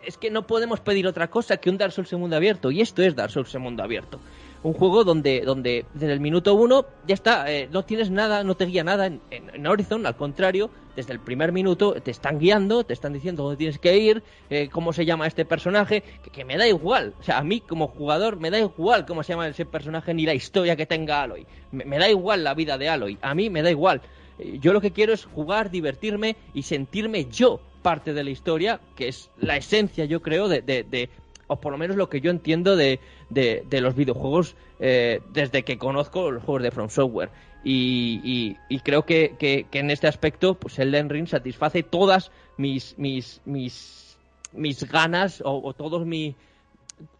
[0.06, 2.82] es que no podemos pedir otra cosa que un Dark Souls en mundo abierto y
[2.82, 4.20] esto es Dark Souls en mundo abierto
[4.64, 8.56] un juego donde donde desde el minuto uno ya está eh, no tienes nada no
[8.56, 9.22] te guía nada en,
[9.68, 13.78] Horizon al contrario desde el primer minuto te están guiando te están diciendo dónde tienes
[13.80, 17.14] que ir eh, cómo se llama este personaje que, que me da igual.
[17.20, 20.26] O sea a mí como jugador me da igual cómo se llama ese personaje ni
[20.26, 21.46] la historia que tenga Aloy.
[21.72, 23.18] Me, me da igual la vida de Aloy.
[23.22, 24.02] A mí me da igual.
[24.40, 28.80] Eh, Yo lo que quiero es jugar, divertirme y sentirme yo parte de la historia,
[28.96, 31.10] que es la esencia, yo creo, de, de- de-
[31.48, 33.00] o por lo menos lo que yo entiendo de,
[33.30, 37.30] de- los videojuegos eh, desde que conozco los juegos de From Software.
[37.64, 42.32] Y, y- y creo que, que- que en este aspecto, pues Elden Ring satisface todas
[42.58, 44.18] mis, mis, mis,
[44.54, 46.36] mis ganas o, todos mi,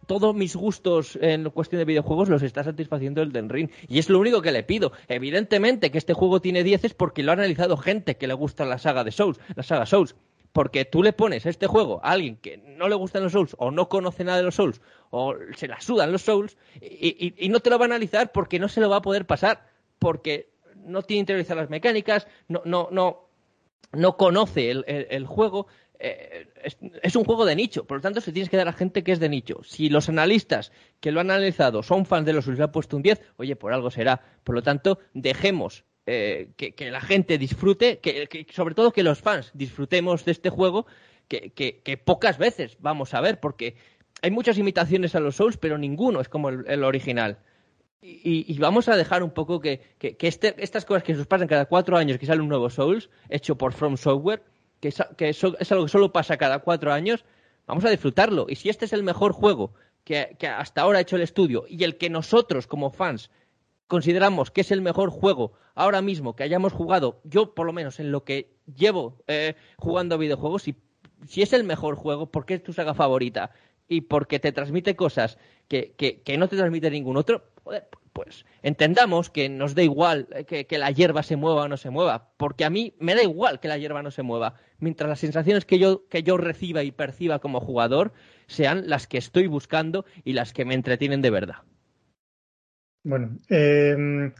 [0.06, 3.70] todos mis gustos en cuestión de videojuegos los está satisfaciendo el Den Ring.
[3.88, 4.92] Y es lo único que le pido.
[5.08, 8.64] Evidentemente que este juego tiene 10 es porque lo ha analizado gente que le gusta
[8.64, 10.14] la saga de Souls, la saga Souls.
[10.56, 13.70] Porque tú le pones este juego a alguien que no le gustan los Souls o
[13.70, 14.80] no conoce nada de los Souls
[15.10, 18.66] o se la sudan los Souls y, no te lo va a analizar porque no
[18.70, 19.68] se lo va a poder pasar
[19.98, 23.28] porque no tiene interiorizar las mecánicas, no, no, no,
[23.92, 25.66] no conoce el, juego.
[25.98, 28.72] eh, es, es un juego de nicho, por lo tanto se tienes que dar a
[28.72, 29.62] gente que es de nicho.
[29.62, 32.72] Si los analistas que lo han analizado son fans de los Souls y le han
[32.72, 34.22] puesto un 10, oye, por algo será.
[34.42, 39.50] Por lo tanto, dejemos eh, que, la gente disfrute, que, sobre todo que los fans
[39.54, 40.86] disfrutemos de este juego,
[41.28, 43.74] que, pocas veces vamos a ver, porque
[44.22, 47.38] hay muchas imitaciones a los Souls, pero ninguno es como el, original.
[48.00, 51.66] Y, y vamos a dejar un poco que, este- estas cosas que nos pasan cada
[51.66, 54.44] cuatro años, que sale un nuevo Souls, hecho por From Software,
[54.80, 57.24] que, es, algo que solo pasa cada cuatro años,
[57.66, 58.46] vamos a disfrutarlo.
[58.48, 59.74] Y si este es el mejor juego
[60.04, 63.28] que hasta ahora ha hecho el estudio y el que nosotros como fans
[63.86, 68.00] consideramos que es el mejor juego ahora mismo que hayamos jugado, yo por lo menos
[68.00, 70.76] en lo que llevo eh, jugando videojuegos, si,
[71.26, 73.52] si es el mejor juego, ¿por qué es tu saga favorita?
[73.88, 75.38] Y porque te transmite cosas
[75.68, 75.94] que,
[76.38, 80.78] no te transmite ningún otro, joder, pues entendamos que nos da igual eh, que, que
[80.78, 83.68] la hierba se mueva o no se mueva, porque a mí me da igual que
[83.68, 87.38] la hierba no se mueva, mientras las sensaciones que yo, que yo reciba y perciba
[87.38, 88.12] como jugador
[88.46, 91.56] sean las que estoy buscando y las que me entretienen de verdad.
[93.06, 94.32] Bueno, eh,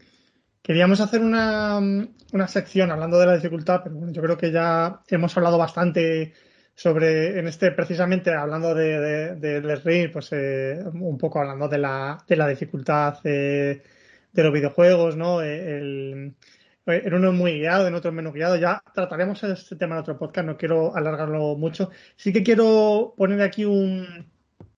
[0.60, 5.02] queríamos hacer una, una sección hablando de la dificultad, pero bueno, yo creo que ya
[5.06, 6.32] hemos hablado bastante
[6.74, 11.78] sobre, en este, precisamente hablando de, de, de ring, pues eh, un poco hablando de
[11.78, 13.84] la, de la dificultad eh,
[14.32, 15.42] de los videojuegos, ¿no?
[15.42, 16.34] Eh,
[16.86, 18.56] en uno muy guiado, en otro menos guiado.
[18.56, 21.90] Ya trataremos este tema en otro podcast, no quiero alargarlo mucho.
[22.16, 24.26] Sí que quiero poner aquí un,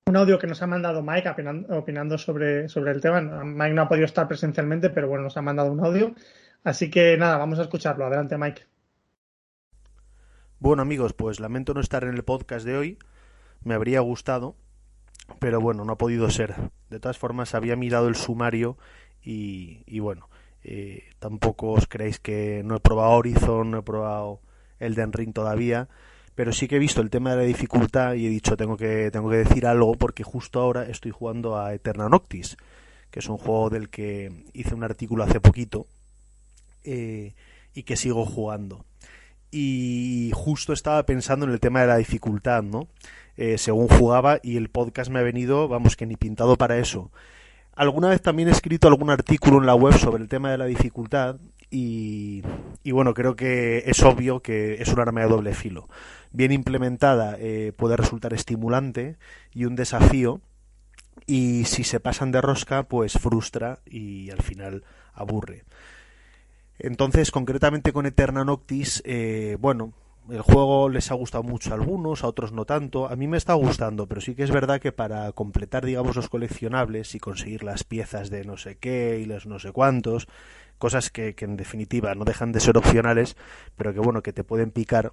[0.09, 1.29] un audio que nos ha mandado Mike
[1.69, 3.21] opinando, sobre, sobre el tema.
[3.21, 6.15] Mike no ha podido estar presencialmente, pero bueno, nos ha mandado un audio.
[6.65, 8.07] Así que nada, vamos a escucharlo.
[8.07, 8.63] Adelante, Mike.
[10.59, 12.99] Bueno amigos, pues lamento no estar en el podcast de hoy.
[13.63, 14.57] Me habría gustado,
[15.39, 16.55] pero bueno, no ha podido ser.
[16.91, 18.77] De todas formas, había mirado el sumario
[19.23, 20.29] y, y bueno,
[20.65, 24.41] eh, tampoco os creéis que no he probado Horizon, no he probado
[24.81, 25.89] Elden Ring todavía,
[26.39, 29.11] pero sí que he visto el tema de la dificultad y he dicho tengo que,
[29.11, 32.57] tengo que decir algo porque justo ahora estoy jugando a Eterna Noctis,
[33.11, 35.89] que es un juego del que hice un artículo hace poquito
[36.85, 37.35] eh,
[37.75, 38.85] y que sigo jugando
[39.51, 42.87] y justo estaba pensando en el tema de la dificultad, ¿no?
[43.37, 47.11] Eh, según jugaba y el podcast me ha venido, vamos, que ni pintado para eso.
[47.75, 50.67] Alguna vez también he escrito algún artículo en la web sobre el tema de la
[50.67, 51.41] dificultad
[51.71, 52.43] y,
[52.83, 55.89] y bueno, creo que es obvio que es un arma de doble filo.
[56.33, 59.17] Bien implementada eh, puede resultar estimulante
[59.53, 60.41] y un desafío
[61.27, 64.85] y si se pasan de rosca pues frustra y al final
[65.15, 65.65] aburre.
[66.79, 69.93] Entonces, concretamente con Eterna Noctis, eh, bueno,
[70.31, 73.09] el juego les ha gustado mucho a algunos, a otros no tanto.
[73.09, 76.29] A mí me está gustando, pero sí que es verdad que para completar, digamos, los
[76.29, 80.29] coleccionables y conseguir las piezas de no sé qué y los no sé cuántos,
[80.79, 83.37] cosas que, que en definitiva no dejan de ser opcionales,
[83.77, 85.13] pero que bueno, que te pueden picar.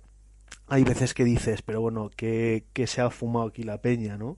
[0.67, 4.37] Hay veces que dices, pero bueno, ¿qué, qué se ha fumado aquí la peña, no?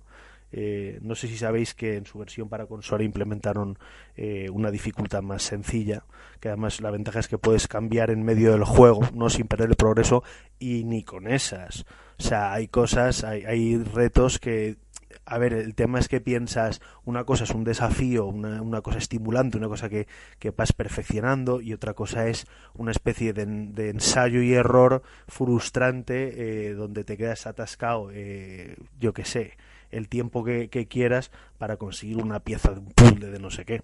[0.51, 3.77] Eh, no sé si sabéis que en su versión para consola implementaron
[4.15, 6.05] eh, una dificultad más sencilla,
[6.39, 9.69] que además la ventaja es que puedes cambiar en medio del juego, no sin perder
[9.69, 10.23] el progreso,
[10.57, 11.85] y ni con esas.
[12.17, 14.77] O sea, hay cosas, hay, hay retos que
[15.25, 18.97] a ver, el tema es que piensas, una cosa es un desafío, una, una cosa
[18.97, 20.07] estimulante, una cosa que,
[20.39, 26.69] que, vas perfeccionando, y otra cosa es una especie de, de ensayo y error frustrante
[26.69, 29.57] eh, donde te quedas atascado, eh, yo qué sé,
[29.91, 33.65] el tiempo que, que, quieras para conseguir una pieza de un puzzle de no sé
[33.65, 33.83] qué.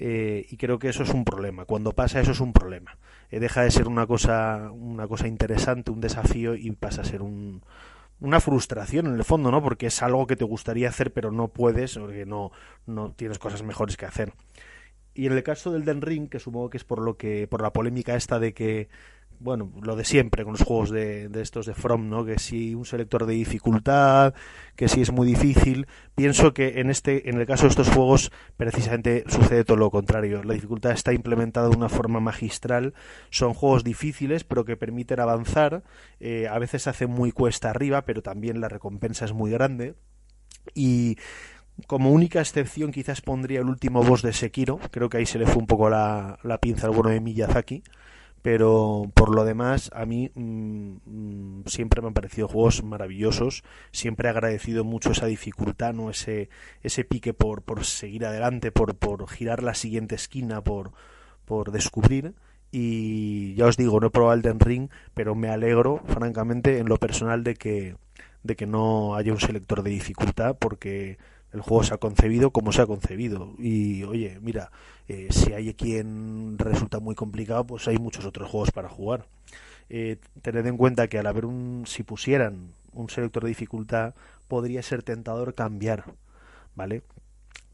[0.00, 1.64] Eh, y creo que eso es un problema.
[1.64, 2.96] Cuando pasa eso es un problema.
[3.30, 7.20] Eh, deja de ser una cosa, una cosa interesante, un desafío y pasa a ser
[7.20, 7.62] un,
[8.20, 9.62] una frustración en el fondo, ¿no?
[9.62, 12.50] Porque es algo que te gustaría hacer pero no puedes porque no,
[12.86, 14.32] no tienes cosas mejores que hacer.
[15.14, 17.60] Y en el caso del Den Ring, que supongo que es por lo que por
[17.62, 18.88] la polémica esta de que
[19.40, 22.24] bueno, lo de siempre con los juegos de, estos de From, ¿no?
[22.24, 24.34] Que si un selector de dificultad,
[24.74, 25.86] que si es muy difícil.
[26.14, 30.42] Pienso que en este, en el caso de estos juegos, precisamente sucede todo lo contrario.
[30.42, 32.94] La dificultad está implementada de una forma magistral.
[33.30, 35.84] Son juegos difíciles, pero que permiten avanzar.
[36.18, 39.94] Eh, a veces se hace muy cuesta arriba, pero también la recompensa es muy grande.
[40.74, 41.16] Y
[41.86, 44.80] como única excepción quizás pondría el último boss de Sekiro.
[44.90, 47.84] Creo que ahí se le fue un poco la, la pinza al bueno de Miyazaki
[48.50, 53.62] pero por lo demás a mí mmm, siempre me han parecido juegos maravillosos.
[53.92, 56.48] Siempre he agradecido mucho esa dificultad no ese
[56.82, 60.92] ese pique por, por seguir adelante por, por girar la siguiente esquina por,
[61.44, 62.32] por descubrir.
[62.72, 66.96] Y ya os digo no he probado Elden Ring pero me alegro francamente en lo
[66.96, 67.96] personal de que
[68.44, 71.18] de que no haya un selector de dificultad porque
[71.52, 73.54] el juego se ha concebido como se ha concebido.
[73.58, 74.70] Y oye mira
[75.08, 79.26] eh, si hay quien resulta muy complicado pues hay muchos otros juegos para jugar.
[79.90, 84.14] Eh, tened en cuenta que al haber un si pusieran un selector de dificultad
[84.46, 86.04] podría ser tentador cambiar
[86.74, 87.02] vale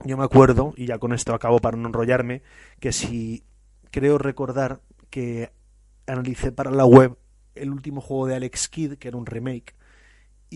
[0.04, 2.42] yo me acuerdo y ya con esto acabo para no enrollarme
[2.78, 3.42] que si
[3.90, 4.80] creo recordar
[5.10, 5.50] que
[6.06, 7.16] analicé para la web
[7.56, 9.74] el último juego de Alex Kidd que era un remake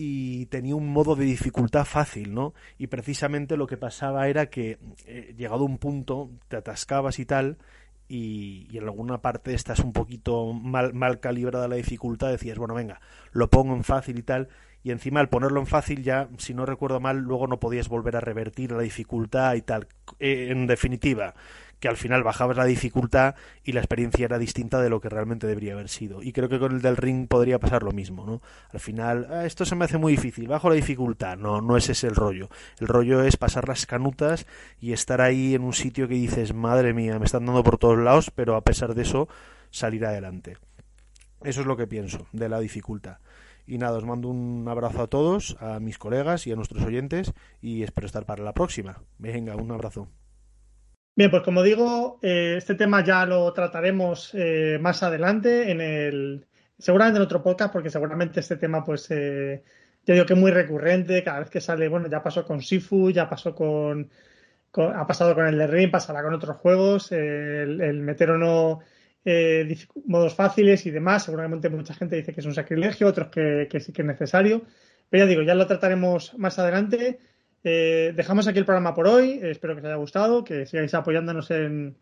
[0.01, 2.53] y tenía un modo de dificultad fácil, ¿no?
[2.77, 7.57] Y precisamente lo que pasaba era que eh, llegado un punto te atascabas y tal
[8.07, 12.75] y, y en alguna parte estás un poquito mal, mal calibrada la dificultad, decías, bueno,
[12.75, 13.01] venga,
[13.33, 14.47] lo pongo en fácil y tal,
[14.83, 18.15] y encima al ponerlo en fácil ya, si no recuerdo mal, luego no podías volver
[18.15, 19.87] a revertir la dificultad y tal.
[20.19, 21.35] Eh, en definitiva,
[21.79, 25.47] que al final bajabas la dificultad y la experiencia era distinta de lo que realmente
[25.47, 26.21] debería haber sido.
[26.21, 28.41] Y creo que con el del ring podría pasar lo mismo, ¿no?
[28.71, 31.37] Al final, "Ah, esto se me hace muy difícil, bajo la dificultad.
[31.37, 32.49] No, no es ese el rollo.
[32.79, 34.45] El rollo es pasar las canutas
[34.79, 37.97] y estar ahí en un sitio que dices, madre mía, me están dando por todos
[37.97, 39.27] lados, pero a pesar de eso,
[39.71, 40.57] salir adelante.
[41.43, 43.17] Eso es lo que pienso de la dificultad.
[43.65, 47.33] Y nada, os mando un abrazo a todos, a mis colegas y a nuestros oyentes
[47.61, 49.03] y espero estar para la próxima.
[49.19, 50.07] Venga, un abrazo.
[51.19, 56.45] Bien, pues como digo, eh, este tema ya lo trataremos eh, más adelante en el,
[56.77, 59.61] seguramente en otro podcast, porque seguramente este tema, pues, eh,
[60.05, 63.11] ya digo que es muy recurrente, cada vez que sale, bueno, ya pasó con Sifu,
[63.11, 64.09] ya pasó con,
[64.77, 68.37] ha pasado con el de Ring, pasará con otros juegos, eh, el, el meter o
[68.37, 68.79] no
[70.05, 73.81] modos fáciles y demás, seguramente mucha gente dice que es un sacrilegio, otros que, que
[73.81, 74.61] sí que es necesario,
[75.09, 77.19] pero ya digo, ya lo trataremos más adelante.
[77.63, 79.39] Eh, dejamos aquí el programa por hoy.
[79.41, 81.95] Eh, espero que os haya gustado, que sigáis apoyándonos en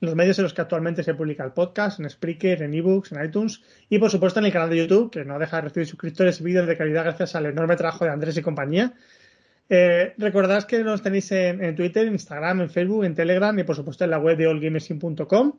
[0.00, 3.24] los medios en los que actualmente se publica el podcast, en Spreaker, en ebooks, en
[3.24, 6.40] iTunes y por supuesto en el canal de YouTube, que no deja de recibir suscriptores
[6.40, 8.92] y vídeos de calidad gracias al enorme trabajo de Andrés y compañía.
[9.68, 13.74] Eh, recordad que nos tenéis en, Twitter, en Instagram, en Facebook, en Telegram y por
[13.74, 15.54] supuesto en la web de allgamersin.com.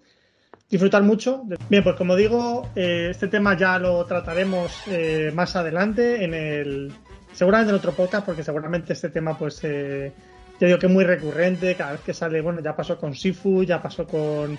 [0.69, 1.43] Disfrutar mucho.
[1.69, 6.91] Bien, pues como digo, eh, este tema ya lo trataremos eh, más adelante en el
[7.37, 10.11] seguramente en otro podcast porque seguramente este tema pues eh,
[10.59, 13.63] ya digo que es muy recurrente cada vez que sale bueno ya pasó con Sifu
[13.63, 14.57] ya pasó con,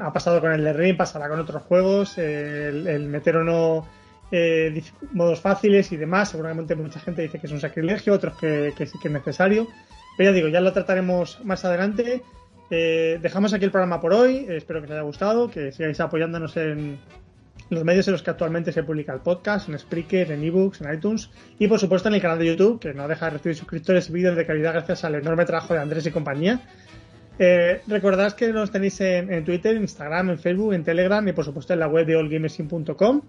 [0.00, 3.88] ha pasado con el de Ring pasará con otros juegos el, el meter o no
[4.30, 8.72] eh, modos fáciles y demás seguramente mucha gente dice que es un sacrilegio otros que,
[8.76, 9.66] que sí que es necesario
[10.16, 12.22] pero ya digo ya lo trataremos más adelante.
[12.72, 16.56] Eh, dejamos aquí el programa por hoy espero que os haya gustado que sigáis apoyándonos
[16.56, 17.00] en
[17.70, 20.92] los medios en los que actualmente se publica el podcast, en Spreaker, en ebooks, en
[20.92, 24.10] iTunes y por supuesto en el canal de YouTube, que no deja de recibir suscriptores
[24.10, 26.60] y vídeos de calidad gracias al enorme trabajo de Andrés y compañía.
[27.38, 31.44] Eh, recordad que nos tenéis en, Twitter, en Instagram, en Facebook, en Telegram y por
[31.44, 33.22] supuesto en la web de allgamersin.com.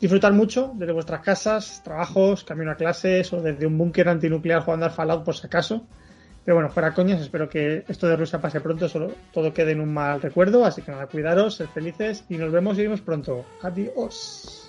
[0.00, 4.86] Disfrutar mucho desde vuestras casas, trabajos, camino a clases o desde un búnker antinuclear jugando
[4.86, 5.86] al Fallout por si acaso.
[6.44, 9.80] Pero bueno, fuera coñas, espero que esto de Rusia pase pronto, solo todo quede en
[9.80, 10.64] un mal recuerdo.
[10.64, 13.44] Así que nada, cuidaros, sed felices y nos vemos y vemos pronto.
[13.62, 14.61] Adiós.